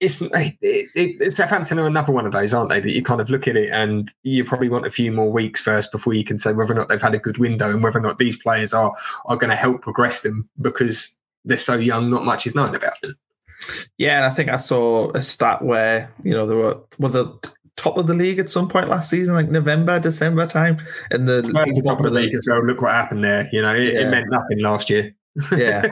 it's 0.00 0.20
it, 0.20 0.56
it, 0.94 1.32
Southampton 1.32 1.78
are 1.78 1.86
another 1.86 2.12
one 2.12 2.26
of 2.26 2.32
those, 2.32 2.54
aren't 2.54 2.70
they? 2.70 2.80
That 2.80 2.92
you 2.92 3.02
kind 3.02 3.20
of 3.20 3.30
look 3.30 3.48
at 3.48 3.56
it 3.56 3.70
and 3.72 4.12
you 4.22 4.44
probably 4.44 4.68
want 4.68 4.86
a 4.86 4.90
few 4.90 5.10
more 5.10 5.30
weeks 5.30 5.60
first 5.60 5.90
before 5.90 6.14
you 6.14 6.24
can 6.24 6.38
say 6.38 6.52
whether 6.52 6.72
or 6.72 6.76
not 6.76 6.88
they've 6.88 7.02
had 7.02 7.14
a 7.14 7.18
good 7.18 7.38
window 7.38 7.70
and 7.70 7.82
whether 7.82 7.98
or 7.98 8.02
not 8.02 8.18
these 8.18 8.36
players 8.36 8.72
are 8.72 8.94
are 9.26 9.36
going 9.36 9.50
to 9.50 9.56
help 9.56 9.82
progress 9.82 10.22
them 10.22 10.48
because 10.60 11.18
they're 11.44 11.58
so 11.58 11.74
young. 11.74 12.10
Not 12.10 12.24
much 12.24 12.46
is 12.46 12.54
known 12.54 12.74
about 12.74 13.00
them. 13.02 13.16
Yeah, 13.96 14.18
and 14.18 14.24
I 14.24 14.30
think 14.30 14.50
I 14.50 14.56
saw 14.56 15.10
a 15.12 15.22
stat 15.22 15.62
where 15.62 16.12
you 16.22 16.32
know 16.32 16.46
they 16.46 16.54
were 16.54 16.78
were 17.00 17.08
the 17.08 17.54
top 17.76 17.96
of 17.96 18.06
the 18.06 18.14
league 18.14 18.38
at 18.38 18.50
some 18.50 18.68
point 18.68 18.88
last 18.88 19.10
season, 19.10 19.34
like 19.34 19.48
November, 19.48 19.98
December 19.98 20.46
time, 20.46 20.78
and 21.10 21.26
the 21.26 21.42
top 21.84 21.98
of 21.98 22.04
the 22.04 22.10
league 22.10 22.34
as 22.34 22.46
well. 22.48 22.64
Look 22.64 22.82
what 22.82 22.92
happened 22.92 23.24
there. 23.24 23.48
You 23.50 23.62
know, 23.62 23.74
it, 23.74 23.94
yeah. 23.94 24.00
it 24.00 24.10
meant 24.10 24.26
nothing 24.30 24.60
last 24.60 24.90
year 24.90 25.12
yeah, 25.52 25.86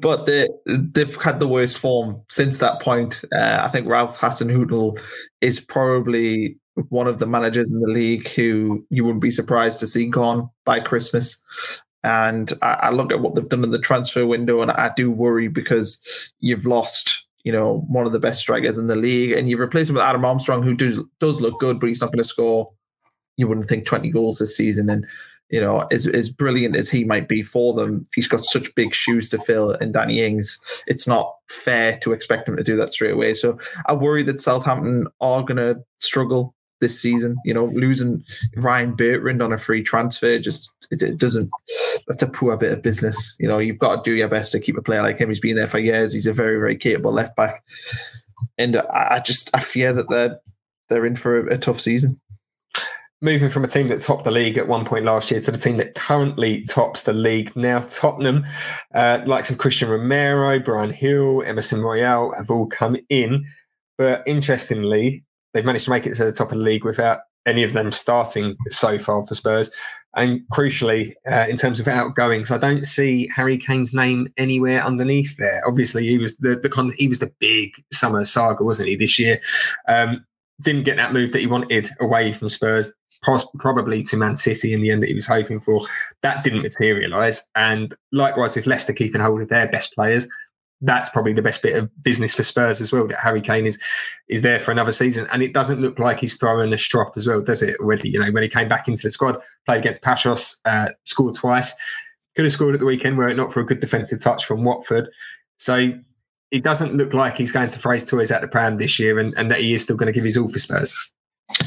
but 0.00 0.26
they 0.26 0.48
they've 0.66 1.16
had 1.16 1.40
the 1.40 1.48
worst 1.48 1.78
form 1.78 2.22
since 2.28 2.58
that 2.58 2.80
point. 2.80 3.24
Uh, 3.32 3.60
I 3.62 3.68
think 3.68 3.88
Ralph 3.88 4.18
Hasenhüttl 4.18 5.00
is 5.40 5.60
probably 5.60 6.58
one 6.88 7.06
of 7.06 7.18
the 7.18 7.26
managers 7.26 7.72
in 7.72 7.80
the 7.80 7.88
league 7.88 8.28
who 8.30 8.84
you 8.90 9.04
wouldn't 9.04 9.22
be 9.22 9.30
surprised 9.30 9.80
to 9.80 9.86
see 9.86 10.06
gone 10.06 10.48
by 10.64 10.80
Christmas. 10.80 11.40
And 12.04 12.52
I, 12.62 12.74
I 12.74 12.90
look 12.90 13.12
at 13.12 13.20
what 13.20 13.34
they've 13.34 13.48
done 13.48 13.64
in 13.64 13.70
the 13.70 13.78
transfer 13.78 14.26
window, 14.26 14.60
and 14.60 14.70
I 14.70 14.92
do 14.96 15.10
worry 15.10 15.48
because 15.48 16.32
you've 16.40 16.66
lost 16.66 17.22
you 17.44 17.52
know, 17.52 17.84
one 17.88 18.06
of 18.06 18.12
the 18.12 18.20
best 18.20 18.40
strikers 18.40 18.78
in 18.78 18.86
the 18.86 18.96
league, 18.96 19.32
and 19.32 19.48
you've 19.48 19.60
replaced 19.60 19.90
him 19.90 19.96
with 19.96 20.04
Adam 20.04 20.24
Armstrong, 20.24 20.62
who 20.62 20.74
does 20.74 21.02
does 21.18 21.40
look 21.40 21.58
good, 21.58 21.80
but 21.80 21.88
he's 21.88 22.00
not 22.00 22.12
going 22.12 22.18
to 22.18 22.24
score. 22.24 22.72
You 23.36 23.48
wouldn't 23.48 23.68
think 23.68 23.84
twenty 23.84 24.10
goals 24.10 24.38
this 24.38 24.56
season, 24.56 24.88
and 24.88 25.06
you 25.52 25.60
know, 25.60 25.86
as 25.92 26.06
as 26.06 26.30
brilliant 26.30 26.74
as 26.74 26.90
he 26.90 27.04
might 27.04 27.28
be 27.28 27.42
for 27.42 27.74
them, 27.74 28.06
he's 28.14 28.26
got 28.26 28.44
such 28.44 28.74
big 28.74 28.94
shoes 28.94 29.28
to 29.28 29.38
fill 29.38 29.72
in 29.72 29.92
Danny 29.92 30.20
Ings. 30.20 30.58
It's 30.86 31.06
not 31.06 31.30
fair 31.50 31.98
to 31.98 32.12
expect 32.12 32.48
him 32.48 32.56
to 32.56 32.64
do 32.64 32.74
that 32.76 32.94
straight 32.94 33.12
away. 33.12 33.34
So 33.34 33.58
I 33.86 33.92
worry 33.92 34.22
that 34.24 34.40
Southampton 34.40 35.08
are 35.20 35.44
going 35.44 35.58
to 35.58 35.84
struggle 35.98 36.54
this 36.80 36.98
season. 36.98 37.36
You 37.44 37.52
know, 37.52 37.66
losing 37.66 38.24
Ryan 38.56 38.94
Bertrand 38.94 39.42
on 39.42 39.52
a 39.52 39.58
free 39.58 39.82
transfer 39.82 40.38
just 40.38 40.72
it, 40.90 41.02
it, 41.02 41.18
doesn't. 41.18 41.50
That's 42.08 42.22
a 42.22 42.28
poor 42.28 42.56
bit 42.56 42.72
of 42.72 42.82
business. 42.82 43.36
You 43.38 43.46
know, 43.46 43.58
you've 43.58 43.78
got 43.78 44.02
to 44.02 44.10
do 44.10 44.16
your 44.16 44.28
best 44.28 44.52
to 44.52 44.60
keep 44.60 44.78
a 44.78 44.82
player 44.82 45.02
like 45.02 45.18
him. 45.18 45.28
He's 45.28 45.38
been 45.38 45.56
there 45.56 45.68
for 45.68 45.78
years. 45.78 46.14
He's 46.14 46.26
a 46.26 46.32
very 46.32 46.58
very 46.58 46.76
capable 46.76 47.12
left 47.12 47.36
back, 47.36 47.62
and 48.56 48.78
I, 48.78 49.20
just 49.22 49.54
I 49.54 49.60
fear 49.60 49.92
that 49.92 50.08
they're 50.08 50.40
they're 50.88 51.04
in 51.04 51.16
for 51.16 51.46
a, 51.46 51.56
a 51.56 51.58
tough 51.58 51.78
season 51.78 52.22
moving 53.22 53.48
from 53.48 53.64
a 53.64 53.68
team 53.68 53.88
that 53.88 54.02
topped 54.02 54.24
the 54.24 54.30
league 54.30 54.58
at 54.58 54.68
one 54.68 54.84
point 54.84 55.04
last 55.04 55.30
year 55.30 55.40
to 55.40 55.50
the 55.52 55.58
team 55.58 55.76
that 55.76 55.94
currently 55.94 56.64
tops 56.64 57.04
the 57.04 57.12
league 57.12 57.54
now. 57.56 57.78
Tottenham, 57.80 58.44
uh, 58.94 59.20
likes 59.24 59.48
of 59.48 59.58
Cristian 59.58 59.88
Romero, 59.88 60.58
Bryan 60.58 60.92
Gil, 60.98 61.42
Emerson 61.42 61.80
Royal 61.80 62.34
have 62.36 62.50
all 62.50 62.66
come 62.66 62.96
in. 63.08 63.46
But 63.96 64.22
interestingly, 64.26 65.24
they've 65.54 65.64
managed 65.64 65.84
to 65.84 65.90
make 65.90 66.06
it 66.06 66.16
to 66.16 66.24
the 66.24 66.32
top 66.32 66.50
of 66.50 66.58
the 66.58 66.64
league 66.64 66.84
without 66.84 67.20
any 67.46 67.62
of 67.62 67.72
them 67.72 67.92
starting 67.92 68.56
so 68.68 68.98
far 68.98 69.24
for 69.26 69.34
Spurs. 69.34 69.70
And 70.14 70.42
crucially, 70.52 71.12
uh, 71.30 71.46
in 71.48 71.56
terms 71.56 71.80
of 71.80 71.88
outgoings, 71.88 72.50
I 72.50 72.58
don't 72.58 72.84
see 72.84 73.28
Harry 73.34 73.56
Kane's 73.56 73.94
name 73.94 74.28
anywhere 74.36 74.84
underneath 74.84 75.36
there. 75.38 75.62
Obviously, 75.66 76.06
he 76.06 76.18
was 76.18 76.36
the, 76.38 76.56
the 76.56 76.94
he 76.98 77.08
was 77.08 77.20
the 77.20 77.32
big 77.38 77.70
summer 77.92 78.24
saga, 78.24 78.62
wasn't 78.62 78.88
he, 78.88 78.96
this 78.96 79.18
year? 79.18 79.40
Um, 79.88 80.26
didn't 80.60 80.84
get 80.84 80.96
that 80.96 81.12
move 81.12 81.32
that 81.32 81.40
he 81.40 81.46
wanted 81.46 81.90
away 82.00 82.32
from 82.32 82.50
Spurs, 82.50 82.92
probably 83.22 84.02
to 84.02 84.16
Man 84.16 84.34
City 84.34 84.72
in 84.72 84.80
the 84.80 84.90
end 84.90 85.02
that 85.02 85.08
he 85.08 85.14
was 85.14 85.26
hoping 85.26 85.60
for. 85.60 85.86
That 86.22 86.42
didn't 86.42 86.62
materialise. 86.62 87.50
And 87.54 87.94
likewise 88.10 88.56
with 88.56 88.66
Leicester 88.66 88.92
keeping 88.92 89.20
hold 89.20 89.40
of 89.40 89.48
their 89.48 89.68
best 89.68 89.94
players, 89.94 90.26
that's 90.82 91.08
probably 91.08 91.32
the 91.32 91.42
best 91.42 91.62
bit 91.62 91.76
of 91.76 91.90
business 92.02 92.34
for 92.34 92.42
Spurs 92.42 92.80
as 92.80 92.92
well. 92.92 93.06
That 93.06 93.20
Harry 93.20 93.40
Kane 93.40 93.66
is 93.66 93.80
is 94.28 94.42
there 94.42 94.58
for 94.58 94.72
another 94.72 94.92
season, 94.92 95.26
and 95.32 95.42
it 95.42 95.54
doesn't 95.54 95.80
look 95.80 95.98
like 95.98 96.18
he's 96.18 96.36
throwing 96.36 96.72
a 96.72 96.78
strop 96.78 97.16
as 97.16 97.26
well, 97.26 97.40
does 97.40 97.62
it? 97.62 97.76
Already, 97.78 98.10
you 98.10 98.18
know, 98.18 98.30
when 98.32 98.42
he 98.42 98.48
came 98.48 98.68
back 98.68 98.88
into 98.88 99.06
the 99.06 99.12
squad, 99.12 99.38
played 99.64 99.78
against 99.78 100.02
Paços, 100.02 100.60
uh, 100.64 100.88
scored 101.04 101.36
twice, 101.36 101.74
could 102.34 102.44
have 102.44 102.52
scored 102.52 102.74
at 102.74 102.80
the 102.80 102.86
weekend 102.86 103.16
were 103.16 103.28
it 103.28 103.36
not 103.36 103.52
for 103.52 103.60
a 103.60 103.66
good 103.66 103.80
defensive 103.80 104.20
touch 104.20 104.44
from 104.44 104.64
Watford. 104.64 105.08
So 105.56 105.92
it 106.50 106.64
doesn't 106.64 106.94
look 106.94 107.14
like 107.14 107.38
he's 107.38 107.52
going 107.52 107.68
to 107.68 107.90
his 107.90 108.04
toys 108.04 108.32
out 108.32 108.42
the 108.42 108.48
pram 108.48 108.76
this 108.76 108.98
year, 108.98 109.20
and, 109.20 109.32
and 109.36 109.50
that 109.52 109.60
he 109.60 109.74
is 109.74 109.84
still 109.84 109.96
going 109.96 110.08
to 110.08 110.12
give 110.12 110.24
his 110.24 110.36
all 110.36 110.48
for 110.48 110.58
Spurs. 110.58 111.12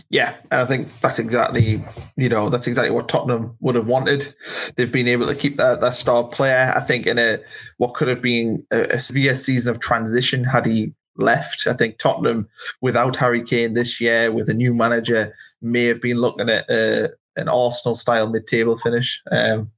Yeah, 0.09 0.35
and 0.51 0.61
I 0.61 0.65
think 0.65 0.87
that's 0.99 1.19
exactly 1.19 1.83
you 2.15 2.29
know 2.29 2.49
that's 2.49 2.67
exactly 2.67 2.91
what 2.91 3.09
Tottenham 3.09 3.55
would 3.59 3.75
have 3.75 3.87
wanted. 3.87 4.33
They've 4.75 4.91
been 4.91 5.07
able 5.07 5.27
to 5.27 5.35
keep 5.35 5.57
that 5.57 5.81
that 5.81 5.95
star 5.95 6.23
player. 6.23 6.71
I 6.75 6.81
think 6.81 7.07
in 7.07 7.17
a 7.17 7.39
what 7.77 7.93
could 7.93 8.07
have 8.07 8.21
been 8.21 8.65
a, 8.71 8.81
a 8.95 8.99
severe 8.99 9.35
season 9.35 9.71
of 9.71 9.79
transition 9.79 10.43
had 10.43 10.65
he 10.65 10.93
left. 11.17 11.67
I 11.67 11.73
think 11.73 11.97
Tottenham 11.97 12.47
without 12.81 13.15
Harry 13.15 13.43
Kane 13.43 13.73
this 13.73 13.99
year 14.01 14.31
with 14.31 14.49
a 14.49 14.53
new 14.53 14.73
manager 14.73 15.33
may 15.61 15.85
have 15.85 16.01
been 16.01 16.17
looking 16.17 16.49
at 16.49 16.69
an 16.69 17.49
Arsenal 17.49 17.95
style 17.95 18.29
mid 18.29 18.47
table 18.47 18.77
finish. 18.77 19.21
Um, 19.31 19.71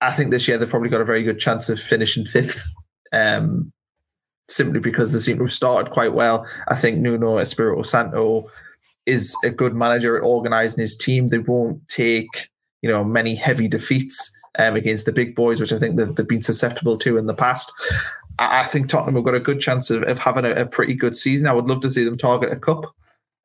I 0.00 0.12
think 0.12 0.30
this 0.30 0.46
year 0.46 0.58
they've 0.58 0.68
probably 0.68 0.90
got 0.90 1.00
a 1.00 1.06
very 1.06 1.22
good 1.22 1.40
chance 1.40 1.68
of 1.68 1.80
finishing 1.80 2.24
fifth. 2.24 2.64
Um, 3.12 3.72
simply 4.48 4.80
because 4.80 5.12
they 5.12 5.18
seem 5.18 5.36
to 5.36 5.44
have 5.44 5.52
started 5.52 5.92
quite 5.92 6.14
well. 6.14 6.46
I 6.68 6.74
think 6.74 6.98
Nuno 6.98 7.38
Espirito 7.38 7.82
Santo 7.82 8.44
is 9.08 9.36
a 9.42 9.50
good 9.50 9.74
manager 9.74 10.16
at 10.16 10.22
organising 10.22 10.80
his 10.80 10.96
team. 10.96 11.28
They 11.28 11.38
won't 11.38 11.86
take 11.88 12.48
you 12.82 12.88
know 12.88 13.04
many 13.04 13.34
heavy 13.34 13.68
defeats 13.68 14.38
um, 14.58 14.76
against 14.76 15.06
the 15.06 15.12
big 15.12 15.34
boys, 15.34 15.60
which 15.60 15.72
I 15.72 15.78
think 15.78 15.96
they've, 15.96 16.14
they've 16.14 16.28
been 16.28 16.42
susceptible 16.42 16.98
to 16.98 17.16
in 17.16 17.26
the 17.26 17.34
past. 17.34 17.72
I, 18.38 18.60
I 18.60 18.64
think 18.64 18.88
Tottenham 18.88 19.14
have 19.14 19.24
got 19.24 19.34
a 19.34 19.40
good 19.40 19.60
chance 19.60 19.90
of, 19.90 20.02
of 20.02 20.18
having 20.18 20.44
a, 20.44 20.50
a, 20.52 20.66
pretty 20.66 20.94
good 20.94 21.16
season. 21.16 21.46
I 21.46 21.52
would 21.52 21.66
love 21.66 21.80
to 21.82 21.90
see 21.90 22.04
them 22.04 22.16
target 22.16 22.52
a 22.52 22.56
cup. 22.56 22.84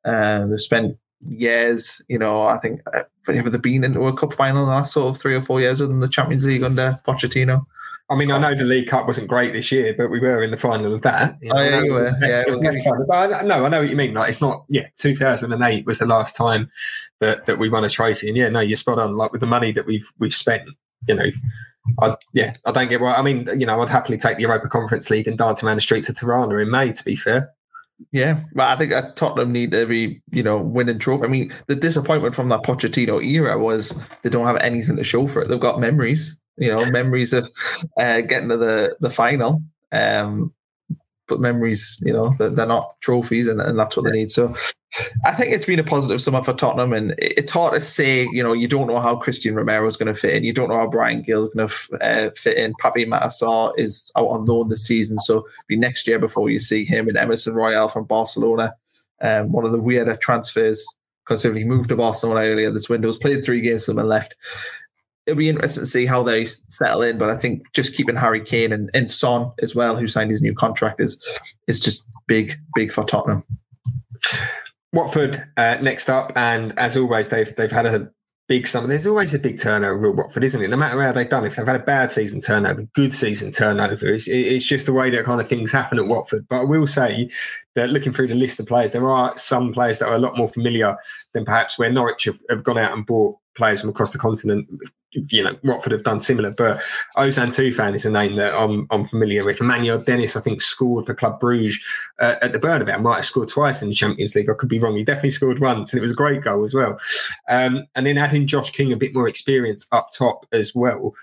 Uh, 0.04 0.46
they've 0.46 0.60
spent 0.60 0.98
years, 1.26 2.04
you 2.08 2.18
know, 2.18 2.42
I 2.42 2.58
think 2.58 2.80
uh, 2.92 3.02
have 3.26 3.50
they 3.50 3.58
been 3.58 3.84
into 3.84 4.06
a 4.06 4.16
cup 4.16 4.34
final 4.34 4.62
in 4.62 4.68
the 4.68 4.74
last 4.74 4.92
sort 4.92 5.08
of 5.08 5.20
three 5.20 5.34
or 5.34 5.42
four 5.42 5.60
years 5.60 5.80
other 5.80 5.88
than 5.88 6.00
the 6.00 6.08
Champions 6.08 6.46
League 6.46 6.62
under 6.62 6.98
Pochettino? 7.06 7.64
I 8.10 8.16
mean, 8.16 8.30
I 8.30 8.38
know 8.38 8.54
the 8.54 8.64
League 8.64 8.88
Cup 8.88 9.06
wasn't 9.06 9.28
great 9.28 9.54
this 9.54 9.72
year, 9.72 9.94
but 9.96 10.10
we 10.10 10.20
were 10.20 10.42
in 10.42 10.50
the 10.50 10.58
final 10.58 10.92
of 10.92 11.02
that. 11.02 11.38
You 11.40 11.48
know? 11.54 11.60
Oh, 11.60 11.64
yeah, 11.64 11.82
you 11.82 11.92
were. 11.92 12.16
Yeah, 12.20 12.44
but 13.08 13.32
I, 13.32 13.42
no, 13.42 13.64
I 13.64 13.68
know 13.68 13.80
what 13.80 13.88
you 13.88 13.96
mean. 13.96 14.12
Like, 14.12 14.28
it's 14.28 14.42
not. 14.42 14.64
Yeah, 14.68 14.88
two 14.94 15.14
thousand 15.14 15.52
and 15.52 15.62
eight 15.62 15.86
was 15.86 16.00
the 16.00 16.06
last 16.06 16.36
time 16.36 16.70
that, 17.20 17.46
that 17.46 17.58
we 17.58 17.70
won 17.70 17.84
a 17.84 17.88
trophy, 17.88 18.28
and 18.28 18.36
yeah, 18.36 18.50
no, 18.50 18.60
you're 18.60 18.76
spot 18.76 18.98
on. 18.98 19.16
Like 19.16 19.32
with 19.32 19.40
the 19.40 19.46
money 19.46 19.72
that 19.72 19.86
we've 19.86 20.10
we've 20.18 20.34
spent, 20.34 20.68
you 21.08 21.14
know, 21.14 21.26
I, 22.02 22.16
yeah, 22.34 22.54
I 22.66 22.72
don't 22.72 22.88
get 22.88 23.00
why. 23.00 23.14
I 23.14 23.22
mean, 23.22 23.48
you 23.58 23.64
know, 23.64 23.80
I'd 23.80 23.88
happily 23.88 24.18
take 24.18 24.36
the 24.36 24.42
Europa 24.42 24.68
Conference 24.68 25.08
League 25.08 25.26
and 25.26 25.38
dance 25.38 25.64
around 25.64 25.76
the 25.76 25.82
streets 25.82 26.10
of 26.10 26.16
Tirana 26.16 26.56
in 26.56 26.70
May. 26.70 26.92
To 26.92 27.04
be 27.04 27.16
fair, 27.16 27.54
yeah, 28.12 28.40
but 28.54 28.68
I 28.68 28.76
think 28.76 28.90
that 28.90 29.16
Tottenham 29.16 29.50
need 29.52 29.70
to 29.72 29.86
be, 29.86 30.20
you 30.30 30.42
know, 30.42 30.60
winning 30.60 30.98
trophy. 30.98 31.24
I 31.24 31.28
mean, 31.28 31.52
the 31.68 31.76
disappointment 31.76 32.34
from 32.34 32.50
that 32.50 32.64
Pochettino 32.64 33.24
era 33.24 33.58
was 33.58 33.90
they 34.22 34.28
don't 34.28 34.46
have 34.46 34.58
anything 34.58 34.96
to 34.96 35.04
show 35.04 35.26
for 35.26 35.40
it. 35.40 35.48
They've 35.48 35.58
got 35.58 35.80
memories 35.80 36.42
you 36.56 36.68
know, 36.68 36.88
memories 36.90 37.32
of 37.32 37.50
uh, 37.96 38.20
getting 38.22 38.48
to 38.48 38.56
the 38.56 38.96
the 39.00 39.10
final. 39.10 39.62
Um, 39.92 40.52
but 41.26 41.40
memories, 41.40 41.98
you 42.02 42.12
know, 42.12 42.34
they're, 42.38 42.50
they're 42.50 42.66
not 42.66 43.00
trophies, 43.00 43.46
and, 43.46 43.60
and 43.60 43.78
that's 43.78 43.96
what 43.96 44.04
they 44.04 44.10
need. 44.10 44.30
So, 44.30 44.54
I 45.24 45.32
think 45.32 45.52
it's 45.52 45.66
been 45.66 45.78
a 45.78 45.84
positive 45.84 46.20
summer 46.20 46.42
for 46.42 46.52
Tottenham, 46.52 46.92
and 46.92 47.14
it's 47.18 47.50
hard 47.50 47.74
to 47.74 47.80
say. 47.80 48.28
You 48.30 48.42
know, 48.42 48.52
you 48.52 48.68
don't 48.68 48.86
know 48.86 49.00
how 49.00 49.16
Cristian 49.16 49.54
Romero 49.54 49.86
is 49.86 49.96
going 49.96 50.12
to 50.12 50.18
fit 50.18 50.34
in. 50.34 50.44
You 50.44 50.52
don't 50.52 50.68
know 50.68 50.78
how 50.78 50.86
Bryan 50.86 51.22
Gil 51.22 51.46
is 51.46 51.54
going 51.54 51.68
to 51.68 52.04
uh, 52.04 52.30
fit 52.36 52.58
in. 52.58 52.74
Pape 52.74 53.08
Matar 53.08 53.26
Sarr 53.26 53.72
is 53.78 54.12
out 54.16 54.28
on 54.28 54.44
loan 54.44 54.68
this 54.68 54.86
season, 54.86 55.18
so 55.18 55.46
be 55.66 55.76
next 55.76 56.06
year 56.06 56.18
before 56.18 56.50
you 56.50 56.60
see 56.60 56.84
him. 56.84 57.08
And 57.08 57.16
Emerson 57.16 57.54
Royal 57.54 57.88
from 57.88 58.04
Barcelona, 58.04 58.74
um, 59.20 59.52
one 59.52 59.64
of 59.64 59.72
the 59.72 59.80
weirder 59.80 60.16
transfers, 60.16 60.86
considering 61.24 61.62
he 61.62 61.68
moved 61.68 61.88
to 61.88 61.96
Barcelona 61.96 62.40
earlier 62.40 62.70
this 62.70 62.88
window. 62.88 63.08
Has 63.08 63.18
played 63.18 63.44
three 63.44 63.62
games 63.62 63.86
for 63.86 63.92
them 63.92 64.00
and 64.00 64.08
left 64.08 64.36
it'll 65.26 65.38
be 65.38 65.48
interesting 65.48 65.82
to 65.82 65.86
see 65.86 66.06
how 66.06 66.22
they 66.22 66.44
settle 66.44 67.02
in. 67.02 67.18
But 67.18 67.30
I 67.30 67.36
think 67.36 67.72
just 67.72 67.96
keeping 67.96 68.16
Harry 68.16 68.40
Kane 68.40 68.72
and, 68.72 68.90
and 68.94 69.10
Son 69.10 69.52
as 69.62 69.74
well, 69.74 69.96
who 69.96 70.06
signed 70.06 70.30
his 70.30 70.42
new 70.42 70.54
contract, 70.54 71.00
is 71.00 71.22
is 71.66 71.80
just 71.80 72.08
big, 72.26 72.56
big 72.74 72.92
for 72.92 73.04
Tottenham. 73.04 73.44
Watford 74.92 75.44
uh, 75.56 75.78
next 75.80 76.08
up, 76.08 76.32
and 76.36 76.78
as 76.78 76.96
always, 76.96 77.28
they've 77.28 77.54
they've 77.56 77.72
had 77.72 77.86
a 77.86 78.10
big 78.46 78.66
summer. 78.66 78.86
There's 78.86 79.06
always 79.06 79.32
a 79.32 79.38
big 79.38 79.60
turnover 79.60 80.10
at 80.10 80.16
Watford, 80.16 80.44
isn't 80.44 80.62
it? 80.62 80.68
No 80.68 80.76
matter 80.76 81.02
how 81.02 81.12
they've 81.12 81.28
done, 81.28 81.44
if 81.44 81.56
they've 81.56 81.66
had 81.66 81.76
a 81.76 81.84
bad 81.84 82.10
season 82.10 82.40
turnover, 82.40 82.82
good 82.94 83.12
season 83.12 83.50
turnover, 83.50 84.06
it's, 84.06 84.28
it's 84.28 84.66
just 84.66 84.86
the 84.86 84.92
way 84.92 85.10
that 85.10 85.24
kind 85.24 85.40
of 85.40 85.48
things 85.48 85.72
happen 85.72 85.98
at 85.98 86.06
Watford. 86.06 86.46
But 86.48 86.60
I 86.60 86.64
will 86.64 86.86
say 86.86 87.30
that 87.74 87.90
looking 87.90 88.12
through 88.12 88.28
the 88.28 88.34
list 88.34 88.60
of 88.60 88.66
players, 88.66 88.92
there 88.92 89.08
are 89.08 89.36
some 89.38 89.72
players 89.72 89.98
that 89.98 90.08
are 90.08 90.14
a 90.14 90.18
lot 90.18 90.36
more 90.36 90.48
familiar 90.48 90.96
than 91.32 91.44
perhaps 91.44 91.78
where 91.78 91.90
Norwich 91.90 92.24
have, 92.24 92.38
have 92.50 92.62
gone 92.62 92.78
out 92.78 92.92
and 92.92 93.06
bought 93.06 93.36
players 93.56 93.80
from 93.80 93.90
across 93.90 94.10
the 94.10 94.18
continent 94.18 94.68
you 95.14 95.42
know, 95.42 95.56
Watford 95.62 95.92
have 95.92 96.02
done 96.02 96.20
similar. 96.20 96.52
But 96.52 96.80
Ozan 97.16 97.48
Tufan 97.48 97.94
is 97.94 98.06
a 98.06 98.10
name 98.10 98.36
that 98.36 98.54
I'm, 98.54 98.86
I'm 98.90 99.04
familiar 99.04 99.44
with. 99.44 99.60
Emmanuel 99.60 100.02
Dennis, 100.02 100.36
I 100.36 100.40
think, 100.40 100.60
scored 100.60 101.06
for 101.06 101.14
Club 101.14 101.40
Bruges 101.40 101.78
uh, 102.18 102.36
at 102.42 102.52
the 102.52 102.58
Bernabeu. 102.58 103.00
Might 103.00 103.16
have 103.16 103.26
scored 103.26 103.48
twice 103.48 103.82
in 103.82 103.88
the 103.88 103.94
Champions 103.94 104.34
League. 104.34 104.50
I 104.50 104.54
could 104.54 104.68
be 104.68 104.78
wrong. 104.78 104.96
He 104.96 105.04
definitely 105.04 105.30
scored 105.30 105.60
once, 105.60 105.92
and 105.92 105.98
it 105.98 106.02
was 106.02 106.12
a 106.12 106.14
great 106.14 106.42
goal 106.42 106.64
as 106.64 106.74
well. 106.74 106.98
Um, 107.48 107.84
and 107.94 108.06
then 108.06 108.18
adding 108.18 108.46
Josh 108.46 108.70
King 108.70 108.92
a 108.92 108.96
bit 108.96 109.14
more 109.14 109.28
experience 109.28 109.86
up 109.92 110.10
top 110.10 110.46
as 110.52 110.74
well 110.74 111.14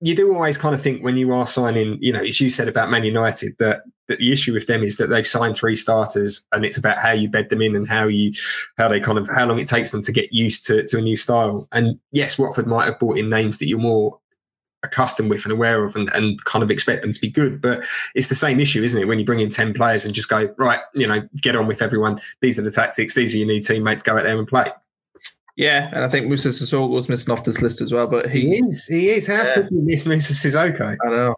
you 0.00 0.16
do 0.16 0.32
always 0.32 0.56
kind 0.56 0.74
of 0.74 0.80
think 0.80 1.02
when 1.02 1.16
you 1.16 1.32
are 1.32 1.46
signing, 1.46 1.98
you 2.00 2.12
know, 2.12 2.22
as 2.22 2.40
you 2.40 2.48
said 2.48 2.68
about 2.68 2.90
Man 2.90 3.04
United, 3.04 3.52
that, 3.58 3.82
that 4.08 4.18
the 4.18 4.32
issue 4.32 4.54
with 4.54 4.66
them 4.66 4.82
is 4.82 4.96
that 4.96 5.10
they've 5.10 5.26
signed 5.26 5.56
three 5.56 5.76
starters 5.76 6.46
and 6.52 6.64
it's 6.64 6.78
about 6.78 6.98
how 6.98 7.12
you 7.12 7.28
bed 7.28 7.50
them 7.50 7.60
in 7.60 7.76
and 7.76 7.86
how 7.86 8.06
you, 8.06 8.32
how 8.78 8.88
they 8.88 8.98
kind 8.98 9.18
of, 9.18 9.28
how 9.28 9.46
long 9.46 9.58
it 9.58 9.68
takes 9.68 9.90
them 9.90 10.00
to 10.02 10.12
get 10.12 10.32
used 10.32 10.66
to, 10.66 10.86
to 10.86 10.98
a 10.98 11.02
new 11.02 11.16
style. 11.16 11.68
And 11.72 11.98
yes, 12.12 12.38
Watford 12.38 12.66
might 12.66 12.86
have 12.86 12.98
brought 12.98 13.18
in 13.18 13.28
names 13.28 13.58
that 13.58 13.66
you're 13.66 13.78
more 13.78 14.18
accustomed 14.82 15.28
with 15.28 15.44
and 15.44 15.52
aware 15.52 15.84
of 15.84 15.94
and, 15.94 16.08
and 16.14 16.42
kind 16.44 16.62
of 16.62 16.70
expect 16.70 17.02
them 17.02 17.12
to 17.12 17.20
be 17.20 17.28
good. 17.28 17.60
But 17.60 17.84
it's 18.14 18.28
the 18.28 18.34
same 18.34 18.58
issue, 18.58 18.82
isn't 18.82 19.00
it? 19.00 19.06
When 19.06 19.18
you 19.18 19.26
bring 19.26 19.40
in 19.40 19.50
10 19.50 19.74
players 19.74 20.06
and 20.06 20.14
just 20.14 20.30
go, 20.30 20.54
right, 20.56 20.80
you 20.94 21.06
know, 21.06 21.28
get 21.42 21.56
on 21.56 21.66
with 21.66 21.82
everyone. 21.82 22.20
These 22.40 22.58
are 22.58 22.62
the 22.62 22.70
tactics. 22.70 23.14
These 23.14 23.34
are 23.34 23.38
your 23.38 23.46
new 23.46 23.60
teammates. 23.60 24.02
Go 24.02 24.16
out 24.16 24.22
there 24.22 24.38
and 24.38 24.48
play. 24.48 24.70
Yeah, 25.60 25.90
and 25.92 26.02
I 26.02 26.08
think 26.08 26.26
Moussa 26.26 26.48
Sissoko's 26.48 27.10
missing 27.10 27.32
off 27.34 27.44
this 27.44 27.60
list 27.60 27.82
as 27.82 27.92
well. 27.92 28.06
But 28.06 28.30
he, 28.30 28.48
he 28.48 28.56
is, 28.56 28.86
he 28.86 29.10
is. 29.10 29.26
How 29.26 29.52
could 29.52 29.68
you 29.70 29.82
miss 29.82 30.06
Moussa 30.06 30.32
Sissoko? 30.32 30.96
I 31.04 31.08
don't 31.10 31.16
know, 31.16 31.34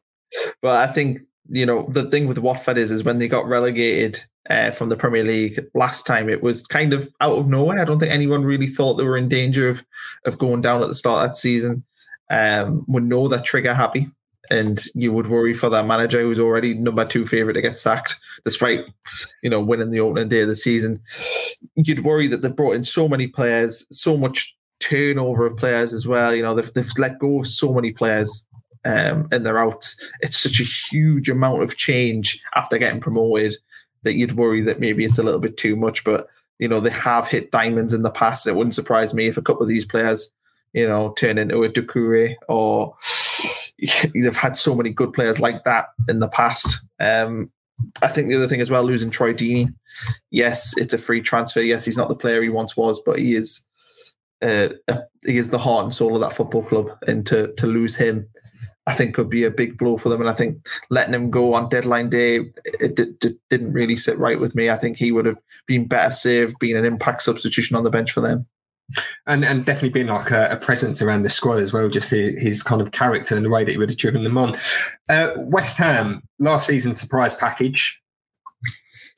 but 0.60 0.88
I 0.88 0.92
think 0.92 1.22
you 1.50 1.66
know 1.66 1.88
the 1.88 2.08
thing 2.08 2.28
with 2.28 2.38
Watford 2.38 2.78
is 2.78 2.92
is 2.92 3.02
when 3.02 3.18
they 3.18 3.26
got 3.26 3.46
relegated 3.46 4.20
uh, 4.48 4.70
from 4.70 4.90
the 4.90 4.96
Premier 4.96 5.24
League 5.24 5.58
last 5.74 6.06
time, 6.06 6.28
it 6.28 6.40
was 6.40 6.64
kind 6.64 6.92
of 6.92 7.08
out 7.20 7.36
of 7.36 7.48
nowhere. 7.48 7.80
I 7.80 7.84
don't 7.84 7.98
think 7.98 8.12
anyone 8.12 8.44
really 8.44 8.68
thought 8.68 8.94
they 8.94 9.02
were 9.02 9.16
in 9.16 9.28
danger 9.28 9.68
of 9.68 9.84
of 10.24 10.38
going 10.38 10.60
down 10.60 10.82
at 10.82 10.88
the 10.88 10.94
start 10.94 11.24
of 11.24 11.30
that 11.30 11.36
season. 11.36 11.84
um, 12.30 12.84
would 12.88 13.02
know 13.02 13.26
that 13.28 13.44
trigger 13.44 13.74
happy. 13.74 14.08
And 14.52 14.78
you 14.94 15.14
would 15.14 15.28
worry 15.28 15.54
for 15.54 15.70
that 15.70 15.86
manager 15.86 16.20
who's 16.20 16.38
already 16.38 16.74
number 16.74 17.06
two 17.06 17.24
favorite 17.24 17.54
to 17.54 17.62
get 17.62 17.78
sacked, 17.78 18.16
despite 18.44 18.84
you 19.42 19.48
know 19.48 19.62
winning 19.62 19.88
the 19.88 20.00
opening 20.00 20.28
day 20.28 20.42
of 20.42 20.48
the 20.48 20.54
season. 20.54 21.00
You'd 21.74 22.04
worry 22.04 22.26
that 22.26 22.42
they've 22.42 22.54
brought 22.54 22.74
in 22.74 22.84
so 22.84 23.08
many 23.08 23.28
players, 23.28 23.86
so 23.90 24.14
much 24.14 24.54
turnover 24.78 25.46
of 25.46 25.56
players 25.56 25.94
as 25.94 26.06
well. 26.06 26.34
You 26.34 26.42
know 26.42 26.54
they've, 26.54 26.72
they've 26.74 26.98
let 26.98 27.18
go 27.18 27.40
of 27.40 27.46
so 27.46 27.72
many 27.72 27.92
players 27.92 28.46
um, 28.84 29.26
and 29.32 29.46
they're 29.46 29.58
out. 29.58 29.86
It's 30.20 30.36
such 30.36 30.60
a 30.60 30.64
huge 30.64 31.30
amount 31.30 31.62
of 31.62 31.78
change 31.78 32.38
after 32.54 32.76
getting 32.76 33.00
promoted 33.00 33.54
that 34.02 34.16
you'd 34.16 34.36
worry 34.36 34.60
that 34.62 34.80
maybe 34.80 35.06
it's 35.06 35.18
a 35.18 35.22
little 35.22 35.40
bit 35.40 35.56
too 35.56 35.76
much. 35.76 36.04
But 36.04 36.26
you 36.58 36.68
know 36.68 36.80
they 36.80 36.90
have 36.90 37.26
hit 37.26 37.52
diamonds 37.52 37.94
in 37.94 38.02
the 38.02 38.10
past. 38.10 38.46
It 38.46 38.54
wouldn't 38.54 38.74
surprise 38.74 39.14
me 39.14 39.28
if 39.28 39.38
a 39.38 39.42
couple 39.42 39.62
of 39.62 39.68
these 39.70 39.86
players, 39.86 40.30
you 40.74 40.86
know, 40.86 41.12
turn 41.14 41.38
into 41.38 41.64
a 41.64 41.70
Doucouré 41.70 42.34
or 42.50 42.94
they've 44.14 44.36
had 44.36 44.56
so 44.56 44.74
many 44.74 44.90
good 44.90 45.12
players 45.12 45.40
like 45.40 45.64
that 45.64 45.86
in 46.08 46.20
the 46.20 46.28
past. 46.28 46.86
Um, 47.00 47.50
I 48.02 48.06
think 48.06 48.28
the 48.28 48.36
other 48.36 48.46
thing 48.46 48.60
as 48.60 48.70
well, 48.70 48.84
losing 48.84 49.10
Troy 49.10 49.32
Deeney. 49.32 49.68
Yes, 50.30 50.76
it's 50.76 50.94
a 50.94 50.98
free 50.98 51.20
transfer. 51.20 51.60
Yes, 51.60 51.84
he's 51.84 51.96
not 51.96 52.08
the 52.08 52.16
player 52.16 52.42
he 52.42 52.48
once 52.48 52.76
was, 52.76 53.00
but 53.04 53.18
he 53.18 53.34
is. 53.34 53.66
Uh, 54.40 54.70
he 55.24 55.36
is 55.36 55.50
the 55.50 55.58
heart 55.58 55.84
and 55.84 55.94
soul 55.94 56.16
of 56.16 56.20
that 56.20 56.32
football 56.32 56.62
club, 56.62 56.90
and 57.06 57.26
to 57.26 57.52
to 57.58 57.66
lose 57.66 57.96
him, 57.96 58.28
I 58.86 58.92
think 58.92 59.14
could 59.14 59.30
be 59.30 59.44
a 59.44 59.50
big 59.50 59.78
blow 59.78 59.96
for 59.96 60.08
them. 60.08 60.20
And 60.20 60.30
I 60.30 60.32
think 60.32 60.66
letting 60.90 61.14
him 61.14 61.30
go 61.30 61.54
on 61.54 61.68
deadline 61.68 62.10
day, 62.10 62.40
it, 62.64 62.96
d- 62.96 63.14
d- 63.20 63.38
didn't 63.50 63.72
really 63.72 63.96
sit 63.96 64.18
right 64.18 64.40
with 64.40 64.54
me. 64.56 64.68
I 64.68 64.76
think 64.76 64.96
he 64.96 65.12
would 65.12 65.26
have 65.26 65.38
been 65.66 65.86
better 65.86 66.12
served 66.12 66.58
being 66.58 66.76
an 66.76 66.84
impact 66.84 67.22
substitution 67.22 67.76
on 67.76 67.84
the 67.84 67.90
bench 67.90 68.10
for 68.10 68.20
them 68.20 68.46
and 69.26 69.44
and 69.44 69.64
definitely 69.64 69.90
been 69.90 70.08
like 70.08 70.30
a, 70.30 70.50
a, 70.50 70.56
presence 70.56 71.00
around 71.00 71.22
the 71.22 71.30
squad 71.30 71.60
as 71.60 71.72
well. 71.72 71.88
Just 71.88 72.10
his, 72.10 72.40
his, 72.40 72.62
kind 72.62 72.80
of 72.82 72.92
character 72.92 73.36
and 73.36 73.44
the 73.44 73.50
way 73.50 73.64
that 73.64 73.70
he 73.70 73.78
would 73.78 73.88
have 73.88 73.98
driven 73.98 74.24
them 74.24 74.38
on. 74.38 74.56
Uh, 75.08 75.32
West 75.36 75.78
Ham 75.78 76.22
last 76.38 76.66
season 76.66 76.94
surprise 76.94 77.34
package 77.34 78.01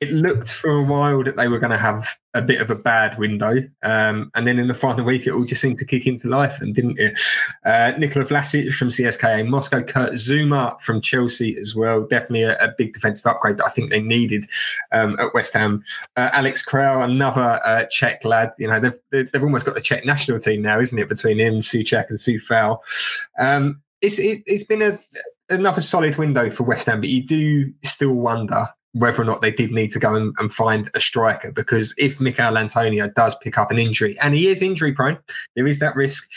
it 0.01 0.11
looked 0.11 0.51
for 0.51 0.69
a 0.69 0.83
while 0.83 1.23
that 1.23 1.37
they 1.37 1.47
were 1.47 1.59
going 1.59 1.71
to 1.71 1.77
have 1.77 2.17
a 2.33 2.41
bit 2.41 2.61
of 2.61 2.69
a 2.69 2.75
bad 2.75 3.17
window. 3.17 3.55
Um, 3.81 4.29
and 4.35 4.45
then 4.45 4.59
in 4.59 4.67
the 4.67 4.73
final 4.73 5.05
week, 5.05 5.25
it 5.25 5.31
all 5.31 5.45
just 5.45 5.61
seemed 5.61 5.77
to 5.79 5.85
kick 5.85 6.05
into 6.05 6.27
life, 6.27 6.59
and 6.61 6.75
didn't 6.75 6.99
it? 6.99 7.19
Uh, 7.65 7.93
Nikola 7.97 8.25
Vlasic 8.25 8.73
from 8.73 8.89
CSKA 8.89 9.47
Moscow, 9.47 9.81
Kurt 9.81 10.13
Zouma 10.13 10.79
from 10.81 11.01
Chelsea 11.01 11.55
as 11.57 11.75
well. 11.75 12.05
Definitely 12.05 12.43
a, 12.43 12.57
a 12.57 12.73
big 12.77 12.93
defensive 12.93 13.25
upgrade 13.25 13.57
that 13.57 13.65
I 13.65 13.69
think 13.69 13.89
they 13.89 14.01
needed 14.01 14.49
um, 14.91 15.17
at 15.19 15.33
West 15.33 15.53
Ham. 15.53 15.83
Uh, 16.17 16.29
Alex 16.33 16.63
Krejci, 16.65 17.05
another 17.05 17.61
uh, 17.65 17.85
Czech 17.89 18.25
lad. 18.25 18.51
You 18.59 18.67
know, 18.67 18.79
they've, 18.79 19.29
they've 19.31 19.43
almost 19.43 19.65
got 19.65 19.75
the 19.75 19.81
Czech 19.81 20.05
national 20.05 20.39
team 20.39 20.61
now, 20.61 20.79
isn't 20.79 20.99
it? 20.99 21.09
Between 21.09 21.39
him, 21.39 21.55
Souček, 21.55 22.09
and 22.09 22.17
Coufal. 22.17 22.79
Um, 23.39 23.81
it's, 24.01 24.19
it, 24.19 24.43
has 24.47 24.63
been 24.63 24.81
a 24.81 24.99
another 25.49 25.81
solid 25.81 26.17
window 26.17 26.49
for 26.49 26.63
West 26.63 26.87
Ham, 26.87 26.99
but 26.99 27.09
you 27.09 27.23
do 27.23 27.71
still 27.83 28.13
wonder 28.13 28.67
whether 28.95 29.21
or 29.21 29.25
not 29.25 29.41
they 29.41 29.51
did 29.51 29.71
need 29.71 29.89
to 29.91 29.99
go 29.99 30.15
and, 30.15 30.33
and, 30.39 30.53
find 30.53 30.89
a 30.93 31.01
striker. 31.01 31.51
Because 31.51 31.93
if 31.97 32.21
Michail 32.21 32.57
Antonio 32.57 33.09
does 33.13 33.35
pick 33.35 33.57
up 33.57 33.69
an 33.69 33.77
injury, 33.77 34.15
and 34.23 34.33
he 34.33 34.47
is 34.47 34.61
injury 34.61 34.93
prone, 34.93 35.19
there 35.55 35.67
is 35.67 35.79
that 35.79 35.95
risk. 35.95 36.29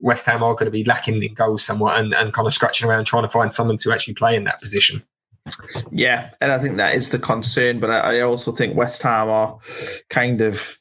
West 0.00 0.24
Ham 0.24 0.42
are 0.42 0.54
going 0.54 0.64
to 0.64 0.70
be 0.70 0.84
lacking 0.84 1.22
in 1.22 1.34
goals 1.34 1.64
somewhat 1.64 2.00
and, 2.00 2.14
and 2.14 2.32
kind 2.32 2.46
of 2.46 2.54
scratching 2.54 2.88
around 2.88 3.04
trying 3.04 3.22
to 3.22 3.28
find 3.28 3.52
someone 3.52 3.76
to 3.78 3.92
actually 3.92 4.14
play 4.14 4.34
in 4.34 4.44
that 4.44 4.60
position. 4.60 5.02
Yeah, 5.90 6.30
and 6.40 6.52
I 6.52 6.58
think 6.58 6.76
that 6.76 6.94
is 6.94 7.10
the 7.10 7.18
concern. 7.18 7.80
But 7.80 7.90
I, 7.90 8.18
I 8.18 8.20
also 8.20 8.50
think 8.50 8.76
West 8.76 9.02
Ham 9.02 9.28
are 9.28 9.58
kind 10.08 10.40
of 10.40 10.78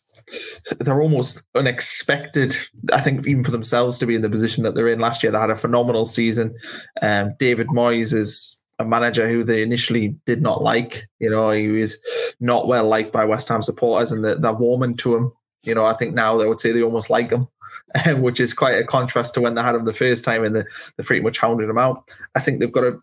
they're 0.80 1.02
almost 1.02 1.44
unexpected. 1.54 2.56
I 2.92 3.02
think 3.02 3.28
even 3.28 3.44
for 3.44 3.52
themselves 3.52 4.00
to 4.00 4.06
be 4.06 4.16
in 4.16 4.22
the 4.22 4.30
position 4.30 4.64
that 4.64 4.74
they're 4.74 4.88
in 4.88 5.00
last 5.00 5.22
year, 5.22 5.32
they 5.32 5.40
had 5.40 5.50
a 5.50 5.56
phenomenal 5.56 6.06
season. 6.06 6.56
Um, 7.02 7.36
David 7.38 7.68
Moyes 7.68 8.14
is 8.14 8.60
a 8.80 8.86
manager 8.86 9.28
who 9.28 9.44
they 9.44 9.62
initially 9.62 10.16
did 10.26 10.42
not 10.42 10.62
like. 10.62 11.08
You 11.20 11.30
know, 11.30 11.52
he 11.52 11.68
was 11.68 11.98
not 12.40 12.68
well 12.68 12.86
liked 12.86 13.12
by 13.12 13.26
West 13.26 13.50
Ham 13.50 13.62
supporters, 13.62 14.12
and 14.12 14.24
they're, 14.24 14.36
they're 14.36 14.54
warming 14.54 14.98
to 14.98 15.16
him. 15.16 15.32
You 15.64 15.74
know, 15.74 15.86
I 15.86 15.94
think 15.94 16.14
now 16.14 16.38
they 16.38 16.48
would 16.48 16.60
say 16.60 16.72
they 16.72 16.84
almost 16.84 17.10
like 17.10 17.32
him, 17.32 17.48
which 18.22 18.40
is 18.40 18.54
quite 18.54 18.76
a 18.76 18.84
contrast 18.84 19.34
to 19.34 19.42
when 19.42 19.56
they 19.56 19.64
had 19.64 19.76
him 19.76 19.86
the 19.86 19.94
first 19.94 20.24
time 20.24 20.44
and 20.44 20.56
they, 20.56 20.64
they 20.96 21.04
pretty 21.04 21.24
much 21.24 21.40
hounded 21.40 21.70
him 21.70 21.78
out. 21.78 22.04
I 22.36 22.40
think 22.40 22.60
they've 22.60 22.72
got 22.72 22.84
a, 22.84 23.00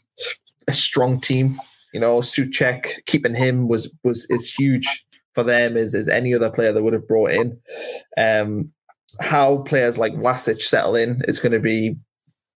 a 0.69 0.73
strong 0.73 1.21
team. 1.21 1.57
You 1.93 2.01
know, 2.01 2.21
Souček 2.21 3.05
keeping 3.07 3.35
him 3.35 3.69
was 3.69 3.93
was 4.05 4.27
is 4.31 4.53
huge 4.53 5.05
for 5.35 5.43
them 5.43 5.77
as, 5.77 5.95
as 5.95 6.09
any 6.09 6.35
other 6.35 6.51
player 6.51 6.73
they 6.73 6.81
would 6.81 6.93
have 6.93 7.09
brought 7.09 7.33
in. 7.33 7.59
Um, 8.17 8.73
how 9.21 9.59
players 9.59 9.99
like 9.99 10.15
Vlasic 10.15 10.61
settle 10.63 10.97
in 10.97 11.23
is 11.27 11.41
going 11.41 11.53
to 11.53 11.61
be 11.61 11.97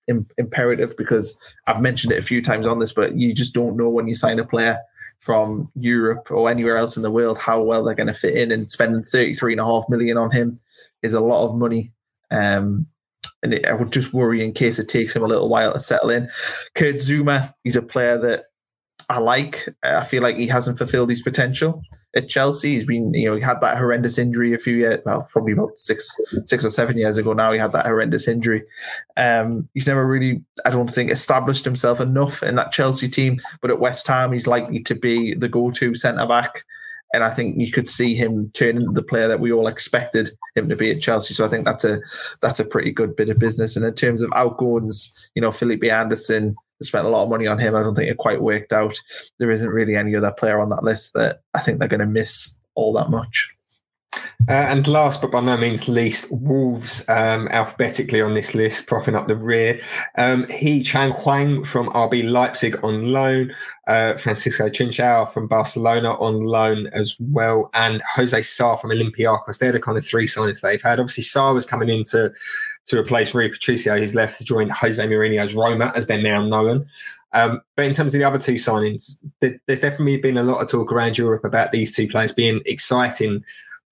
Im- 0.08 0.28
imperative 0.38 0.96
because 0.98 1.38
I've 1.68 1.82
mentioned 1.82 2.12
it 2.14 2.20
a 2.20 2.26
few 2.26 2.42
times 2.42 2.68
on 2.68 2.80
this, 2.80 2.92
but 2.92 3.16
you 3.16 3.34
just 3.34 3.54
don't 3.54 3.78
know 3.78 3.90
when 3.90 4.08
you 4.08 4.16
sign 4.16 4.40
a 4.40 4.46
player 4.46 4.78
from 5.20 5.70
Europe 5.76 6.30
or 6.30 6.50
anywhere 6.50 6.76
else 6.76 6.98
in 6.98 7.04
the 7.04 7.12
world 7.12 7.38
how 7.38 7.62
well 7.62 7.84
they're 7.84 7.96
going 7.96 8.08
to 8.08 8.14
fit 8.14 8.36
in. 8.36 8.52
And 8.52 8.70
spending 8.70 9.04
thirty 9.04 9.34
three 9.34 9.54
and 9.54 9.62
a 9.62 9.66
half 9.66 9.86
million 9.88 10.18
on 10.18 10.32
him 10.32 10.60
is 11.02 11.14
a 11.14 11.22
lot 11.22 11.46
of 11.46 11.56
money. 11.56 11.92
Um, 12.32 12.88
and 13.42 13.54
it, 13.54 13.66
I 13.66 13.74
would 13.74 13.92
just 13.92 14.14
worry 14.14 14.44
in 14.44 14.52
case 14.52 14.80
it 14.80 14.90
takes 14.90 15.16
him 15.16 15.24
a 15.24 15.28
little 15.28 15.50
while 15.50 15.74
to 15.74 15.80
settle 15.80 16.10
in. 16.10 16.30
Kurt 16.76 16.96
Zouma, 16.96 17.54
he's 17.64 17.76
a 17.76 17.82
player 17.82 18.18
that 18.18 18.46
I 19.10 19.20
like. 19.20 19.68
I 19.84 20.04
feel 20.04 20.24
like 20.24 20.38
he 20.38 20.48
hasn't 20.48 20.78
fulfilled 20.78 21.10
his 21.10 21.22
potential 21.22 21.82
at 22.16 22.30
Chelsea. 22.30 22.76
He's 22.76 22.86
been, 22.86 23.14
you 23.14 23.30
know, 23.30 23.36
he 23.36 23.42
had 23.42 23.62
that 23.62 23.78
horrendous 23.78 24.18
injury 24.18 24.54
a 24.54 24.58
few 24.58 24.76
years, 24.76 25.00
well, 25.06 25.28
probably 25.32 25.54
about 25.54 25.78
six, 25.78 26.16
six 26.46 26.64
or 26.64 26.70
seven 26.70 26.98
years 26.98 27.18
ago. 27.18 27.34
Now 27.34 27.52
he 27.52 27.60
had 27.60 27.72
that 27.72 27.86
horrendous 27.86 28.28
injury. 28.28 28.64
Um, 29.18 29.66
he's 29.74 29.88
never 29.88 30.06
really, 30.06 30.44
I 30.66 30.70
don't 30.70 30.92
think, 30.92 31.12
established 31.12 31.66
himself 31.66 32.00
enough 32.00 32.44
in 32.44 32.56
that 32.56 32.72
Chelsea 32.72 33.10
team. 33.10 33.38
But 33.62 33.72
at 33.72 33.80
West 33.80 34.08
Ham, 34.08 34.32
he's 34.32 34.48
likely 34.48 34.82
to 34.84 34.96
be 34.96 35.34
the 35.34 35.50
go-to 35.50 35.96
centre 35.96 36.28
back. 36.28 36.64
And 37.14 37.24
I 37.24 37.30
think 37.30 37.60
you 37.60 37.72
could 37.72 37.88
see 37.88 38.16
him 38.16 38.50
turn 38.56 38.78
into 38.78 38.92
the 38.92 39.04
player 39.04 39.28
that 39.28 39.40
we 39.40 39.52
all 39.52 39.68
expected 39.68 40.30
him 40.56 40.68
to 40.70 40.76
be 40.76 40.90
at 40.90 41.00
Chelsea. 41.00 41.36
So 41.36 41.46
I 41.46 41.48
think 41.48 41.64
that's 41.64 41.86
a 41.86 42.00
that's 42.42 42.60
a 42.60 42.66
pretty 42.66 42.92
good 42.92 43.16
bit 43.16 43.30
of 43.30 43.38
business. 43.38 43.76
And 43.76 43.86
in 43.86 43.94
terms 43.94 44.24
of 44.24 44.32
outgoings, 44.36 45.30
you 45.36 45.42
know, 45.42 45.52
Felipe 45.52 45.84
Anderson, 45.84 46.56
spent 46.82 47.06
a 47.06 47.10
lot 47.10 47.24
of 47.24 47.30
money 47.30 47.48
on 47.48 47.60
him. 47.60 47.76
I 47.76 47.84
don't 47.84 47.96
think 47.96 48.10
it 48.10 48.18
quite 48.18 48.42
worked 48.42 48.74
out. 48.74 48.96
There 49.40 49.52
isn't 49.52 49.70
really 49.70 49.96
any 49.96 50.16
other 50.16 50.32
player 50.32 50.60
on 50.60 50.70
that 50.70 50.84
list 50.84 51.14
that 51.14 51.42
I 51.54 51.60
think 51.60 51.80
they're 51.80 51.88
going 51.88 52.00
to 52.00 52.06
miss 52.06 52.58
all 52.76 52.94
that 52.94 53.10
much. 53.10 53.54
Uh, 54.50 54.52
and 54.52 54.88
last 54.90 55.22
but 55.22 55.32
by 55.32 55.40
no 55.40 55.56
means 55.56 55.88
least, 55.88 56.28
Wolves 56.30 57.08
um, 57.08 57.48
alphabetically 57.50 58.22
on 58.22 58.34
this 58.34 58.54
list, 58.54 58.88
propping 58.88 59.16
up 59.16 59.28
the 59.28 59.38
rear. 59.38 59.80
Um, 60.18 60.46
Hee-chan 60.50 61.12
Hwang 61.12 61.64
from 61.64 61.90
RB 61.92 62.30
Leipzig 62.30 62.78
on 62.84 63.06
loan, 63.06 63.54
uh, 63.88 64.16
Francisco 64.16 64.68
Trincao 64.68 65.32
from 65.32 65.48
Barcelona 65.48 66.12
on 66.16 66.42
loan 66.42 66.88
as 66.88 67.16
well, 67.20 67.70
and 67.74 68.02
Jose 68.16 68.42
Sa 68.42 68.76
from 68.76 68.92
Olympiacos. 68.92 69.60
They're 69.60 69.72
the 69.72 69.80
kind 69.80 69.98
of 69.98 70.06
three 70.06 70.28
signings 70.28 70.60
they've 70.60 70.82
had. 70.82 71.00
Obviously, 71.00 71.24
Sa 71.24 71.54
was 71.54 71.66
coming 71.66 71.90
in 71.90 72.04
to, 72.88 73.00
replace 73.00 73.34
Rui 73.34 73.50
Patricio. 73.50 73.98
He's 73.98 74.16
left 74.16 74.38
to 74.38 74.46
join 74.46 74.70
Jose 74.70 75.06
Mourinho's 75.06 75.54
Roma, 75.54 75.92
as 75.96 76.08
they're 76.08 76.22
now 76.22 76.46
known. 76.46 76.88
Um, 77.34 77.62
but 77.76 77.86
in 77.86 77.94
terms 77.94 78.14
of 78.14 78.20
the 78.20 78.26
other 78.26 78.40
two 78.40 78.54
signings, 78.54 79.18
there's 79.40 79.82
definitely 79.82 80.18
been 80.18 80.38
a 80.38 80.44
lot 80.44 80.62
of 80.62 80.70
talk 80.70 80.92
around 80.92 81.18
Europe 81.18 81.44
about 81.44 81.72
these 81.72 81.96
two 81.96 82.08
players 82.08 82.32
being 82.32 82.62
exciting 82.66 83.44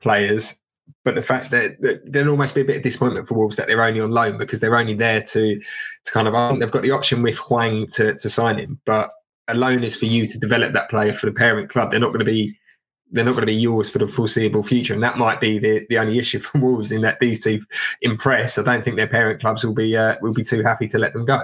players. 0.01 0.59
But 1.03 1.15
the 1.15 1.21
fact 1.21 1.49
that, 1.51 1.81
that 1.81 2.01
there'll 2.05 2.29
almost 2.29 2.53
be 2.53 2.61
a 2.61 2.65
bit 2.65 2.77
of 2.77 2.83
disappointment 2.83 3.27
for 3.27 3.33
Wolves 3.33 3.55
that 3.55 3.67
they're 3.67 3.83
only 3.83 4.01
on 4.01 4.11
loan 4.11 4.37
because 4.37 4.59
they're 4.59 4.77
only 4.77 4.93
there 4.93 5.21
to 5.21 5.59
to 5.59 6.11
kind 6.11 6.27
of 6.27 6.35
I 6.35 6.49
think 6.49 6.59
they've 6.59 6.69
got 6.69 6.83
the 6.83 6.91
option 6.91 7.23
with 7.23 7.37
Hwang 7.37 7.87
to 7.93 8.13
to 8.13 8.29
sign 8.29 8.59
him, 8.59 8.79
but 8.85 9.09
a 9.47 9.55
loan 9.55 9.83
is 9.83 9.95
for 9.95 10.05
you 10.05 10.27
to 10.27 10.37
develop 10.37 10.73
that 10.73 10.89
player 10.89 11.13
for 11.13 11.25
the 11.25 11.31
parent 11.31 11.69
club. 11.69 11.91
They're 11.91 11.99
not 11.99 12.13
going 12.13 12.19
to 12.19 12.25
be 12.25 12.55
they're 13.11 13.25
not 13.25 13.31
going 13.31 13.41
to 13.41 13.47
be 13.47 13.53
yours 13.53 13.89
for 13.89 13.99
the 13.99 14.07
foreseeable 14.07 14.63
future, 14.63 14.93
and 14.93 15.03
that 15.03 15.17
might 15.17 15.39
be 15.39 15.59
the, 15.59 15.85
the 15.89 15.97
only 15.97 16.17
issue 16.17 16.39
for 16.39 16.59
Wolves 16.59 16.91
in 16.91 17.01
that 17.01 17.19
these 17.19 17.43
two 17.43 17.61
impress. 18.01 18.57
I 18.57 18.63
don't 18.63 18.83
think 18.83 18.95
their 18.95 19.07
parent 19.07 19.41
clubs 19.41 19.65
will 19.65 19.73
be 19.73 19.95
uh, 19.95 20.15
will 20.21 20.33
be 20.33 20.43
too 20.43 20.63
happy 20.63 20.87
to 20.87 20.97
let 20.97 21.13
them 21.13 21.25
go. 21.25 21.41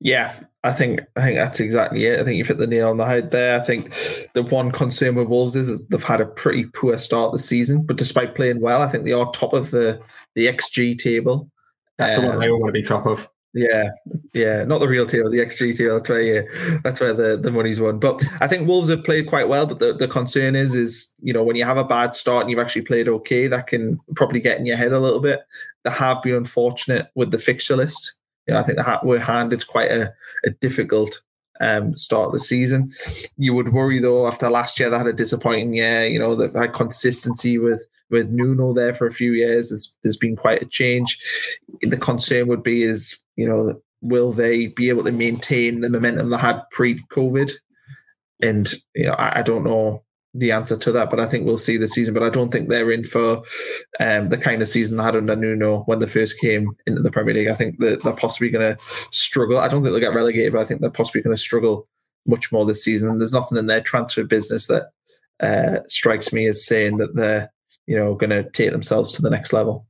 Yeah, 0.00 0.34
I 0.62 0.72
think 0.72 1.00
I 1.16 1.22
think 1.22 1.36
that's 1.36 1.60
exactly 1.60 2.06
it. 2.06 2.20
I 2.20 2.24
think 2.24 2.38
you've 2.38 2.48
hit 2.48 2.58
the 2.58 2.66
nail 2.66 2.90
on 2.90 2.96
the 2.96 3.04
head 3.04 3.30
there. 3.30 3.58
I 3.58 3.62
think 3.62 3.92
the 4.32 4.42
one 4.42 4.70
concern 4.70 5.14
with 5.14 5.28
Wolves 5.28 5.56
is, 5.56 5.68
is 5.68 5.86
they've 5.88 6.02
had 6.02 6.20
a 6.20 6.26
pretty 6.26 6.64
poor 6.64 6.96
start 6.98 7.32
the 7.32 7.38
season, 7.38 7.84
but 7.84 7.96
despite 7.96 8.34
playing 8.34 8.60
well, 8.60 8.82
I 8.82 8.88
think 8.88 9.04
they 9.04 9.12
are 9.12 9.30
top 9.32 9.52
of 9.52 9.70
the 9.70 10.00
the 10.34 10.46
XG 10.46 10.96
table. 10.96 11.50
That's 11.98 12.14
um, 12.14 12.22
the 12.22 12.28
one 12.30 12.38
they 12.38 12.50
all 12.50 12.60
want 12.60 12.70
to 12.70 12.80
be 12.80 12.82
top 12.82 13.06
of. 13.06 13.28
Yeah, 13.54 13.90
yeah, 14.32 14.64
not 14.64 14.80
the 14.80 14.88
real 14.88 15.06
table, 15.06 15.30
the 15.30 15.38
XG 15.38 15.78
table. 15.78 15.94
That's 15.94 16.08
where 16.08 16.80
that's 16.82 17.00
where 17.00 17.14
the, 17.14 17.36
the 17.36 17.52
money's 17.52 17.80
won. 17.80 18.00
But 18.00 18.24
I 18.40 18.48
think 18.48 18.66
Wolves 18.66 18.90
have 18.90 19.04
played 19.04 19.28
quite 19.28 19.48
well. 19.48 19.64
But 19.64 19.78
the, 19.78 19.92
the 19.92 20.08
concern 20.08 20.56
is, 20.56 20.74
is 20.74 21.14
you 21.22 21.32
know, 21.32 21.44
when 21.44 21.54
you 21.54 21.64
have 21.64 21.76
a 21.76 21.84
bad 21.84 22.16
start 22.16 22.42
and 22.42 22.50
you've 22.50 22.58
actually 22.58 22.82
played 22.82 23.08
okay, 23.08 23.46
that 23.46 23.68
can 23.68 24.00
probably 24.16 24.40
get 24.40 24.58
in 24.58 24.66
your 24.66 24.76
head 24.76 24.92
a 24.92 24.98
little 24.98 25.20
bit. 25.20 25.40
They 25.84 25.90
have 25.92 26.20
been 26.20 26.34
unfortunate 26.34 27.06
with 27.14 27.30
the 27.30 27.38
fixture 27.38 27.76
list. 27.76 28.18
You 28.48 28.54
know, 28.54 28.60
I 28.60 28.64
think 28.64 28.80
we're 29.04 29.20
handed 29.20 29.66
quite 29.68 29.92
a, 29.92 30.12
a 30.44 30.50
difficult 30.50 31.22
um, 31.60 31.96
start 31.96 32.26
of 32.26 32.32
the 32.32 32.40
season. 32.40 32.90
You 33.36 33.54
would 33.54 33.72
worry 33.72 34.00
though 34.00 34.26
after 34.26 34.50
last 34.50 34.80
year 34.80 34.90
they 34.90 34.98
had 34.98 35.06
a 35.06 35.12
disappointing 35.12 35.74
year. 35.74 36.06
You 36.06 36.18
know, 36.18 36.34
they've 36.34 36.52
had 36.52 36.72
consistency 36.72 37.58
with 37.58 37.86
with 38.10 38.30
Nuno 38.30 38.72
there 38.72 38.94
for 38.94 39.06
a 39.06 39.12
few 39.12 39.32
years. 39.32 39.70
There's, 39.70 39.96
there's 40.02 40.16
been 40.16 40.34
quite 40.34 40.62
a 40.62 40.66
change. 40.66 41.20
The 41.82 41.96
concern 41.96 42.48
would 42.48 42.64
be 42.64 42.82
is 42.82 43.23
you 43.36 43.46
know, 43.46 43.74
will 44.02 44.32
they 44.32 44.68
be 44.68 44.88
able 44.88 45.04
to 45.04 45.12
maintain 45.12 45.80
the 45.80 45.88
momentum 45.88 46.30
they 46.30 46.36
had 46.36 46.62
pre-COVID? 46.70 47.52
And 48.42 48.72
you 48.94 49.06
know, 49.06 49.14
I, 49.14 49.40
I 49.40 49.42
don't 49.42 49.64
know 49.64 50.04
the 50.34 50.52
answer 50.52 50.76
to 50.76 50.92
that, 50.92 51.10
but 51.10 51.20
I 51.20 51.26
think 51.26 51.46
we'll 51.46 51.56
see 51.56 51.76
the 51.76 51.88
season. 51.88 52.12
But 52.12 52.24
I 52.24 52.28
don't 52.28 52.50
think 52.50 52.68
they're 52.68 52.90
in 52.90 53.04
for 53.04 53.42
um, 54.00 54.28
the 54.28 54.38
kind 54.38 54.60
of 54.60 54.68
season 54.68 54.96
they 54.96 55.04
had 55.04 55.16
under 55.16 55.36
Nuno 55.36 55.82
when 55.84 56.00
they 56.00 56.06
first 56.06 56.40
came 56.40 56.68
into 56.86 57.02
the 57.02 57.12
Premier 57.12 57.34
League. 57.34 57.48
I 57.48 57.54
think 57.54 57.78
that 57.78 58.02
they're 58.02 58.12
possibly 58.12 58.50
going 58.50 58.76
to 58.76 58.82
struggle. 59.12 59.58
I 59.58 59.68
don't 59.68 59.82
think 59.82 59.92
they'll 59.92 60.00
get 60.00 60.14
relegated, 60.14 60.52
but 60.52 60.60
I 60.60 60.64
think 60.64 60.80
they're 60.80 60.90
possibly 60.90 61.22
going 61.22 61.36
to 61.36 61.40
struggle 61.40 61.88
much 62.26 62.50
more 62.50 62.66
this 62.66 62.82
season. 62.82 63.08
And 63.08 63.20
there's 63.20 63.32
nothing 63.32 63.58
in 63.58 63.66
their 63.66 63.80
transfer 63.80 64.24
business 64.24 64.66
that 64.66 64.90
uh, 65.40 65.80
strikes 65.86 66.32
me 66.32 66.46
as 66.46 66.66
saying 66.66 66.98
that 66.98 67.14
they're 67.14 67.50
you 67.86 67.96
know 67.96 68.14
going 68.14 68.30
to 68.30 68.48
take 68.50 68.72
themselves 68.72 69.12
to 69.12 69.22
the 69.22 69.30
next 69.30 69.52
level. 69.52 69.86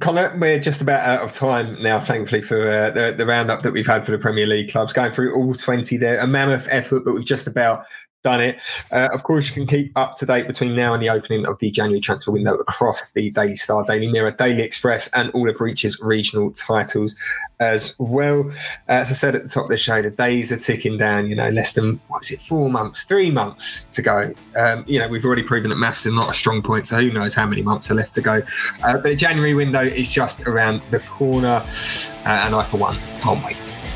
Connor, 0.00 0.36
we're 0.38 0.58
just 0.58 0.80
about 0.80 1.00
out 1.00 1.22
of 1.22 1.32
time 1.32 1.80
now, 1.82 1.98
thankfully, 1.98 2.42
for 2.42 2.68
uh, 2.68 2.90
the, 2.90 3.14
the 3.16 3.24
roundup 3.24 3.62
that 3.62 3.72
we've 3.72 3.86
had 3.86 4.04
for 4.04 4.12
the 4.12 4.18
Premier 4.18 4.46
League 4.46 4.70
clubs. 4.70 4.92
Going 4.92 5.12
through 5.12 5.34
all 5.34 5.54
20 5.54 5.96
there, 5.96 6.18
a 6.18 6.26
mammoth 6.26 6.66
effort, 6.70 7.04
but 7.04 7.14
we've 7.14 7.24
just 7.24 7.46
about 7.46 7.84
done 8.26 8.40
it. 8.40 8.60
Uh, 8.90 9.08
of 9.12 9.22
course, 9.22 9.48
you 9.48 9.54
can 9.54 9.68
keep 9.68 9.96
up 9.96 10.18
to 10.18 10.26
date 10.26 10.48
between 10.48 10.74
now 10.74 10.92
and 10.92 11.00
the 11.00 11.08
opening 11.08 11.46
of 11.46 11.56
the 11.60 11.70
January 11.70 12.00
transfer 12.00 12.32
window 12.32 12.54
across 12.54 13.04
the 13.14 13.30
Daily 13.30 13.54
Star, 13.54 13.84
Daily 13.86 14.10
Mirror, 14.10 14.32
Daily 14.32 14.62
Express, 14.62 15.08
and 15.12 15.30
all 15.30 15.48
of 15.48 15.60
Reach's 15.60 16.00
regional 16.00 16.50
titles 16.50 17.14
as 17.60 17.94
well. 18.00 18.50
As 18.88 19.12
I 19.12 19.14
said 19.14 19.36
at 19.36 19.44
the 19.44 19.48
top 19.48 19.64
of 19.64 19.68
the 19.68 19.76
show, 19.76 20.02
the 20.02 20.10
days 20.10 20.50
are 20.50 20.56
ticking 20.56 20.98
down. 20.98 21.28
You 21.28 21.36
know, 21.36 21.50
less 21.50 21.72
than 21.74 22.00
what's 22.08 22.32
it, 22.32 22.40
four 22.40 22.68
months, 22.68 23.04
three 23.04 23.30
months 23.30 23.84
to 23.94 24.02
go. 24.02 24.30
Um, 24.58 24.84
you 24.88 24.98
know, 24.98 25.06
we've 25.06 25.24
already 25.24 25.44
proven 25.44 25.70
that 25.70 25.76
maths 25.76 26.04
is 26.04 26.12
not 26.12 26.28
a 26.28 26.34
strong 26.34 26.62
point, 26.62 26.86
so 26.86 26.96
who 26.96 27.12
knows 27.12 27.32
how 27.34 27.46
many 27.46 27.62
months 27.62 27.92
are 27.92 27.94
left 27.94 28.12
to 28.14 28.22
go. 28.22 28.42
Uh, 28.82 28.94
but 28.94 29.04
the 29.04 29.14
January 29.14 29.54
window 29.54 29.82
is 29.82 30.08
just 30.08 30.48
around 30.48 30.82
the 30.90 30.98
corner, 30.98 31.62
uh, 31.64 32.42
and 32.44 32.56
I, 32.56 32.64
for 32.64 32.78
one, 32.78 32.98
can't 33.20 33.44
wait. 33.44 33.95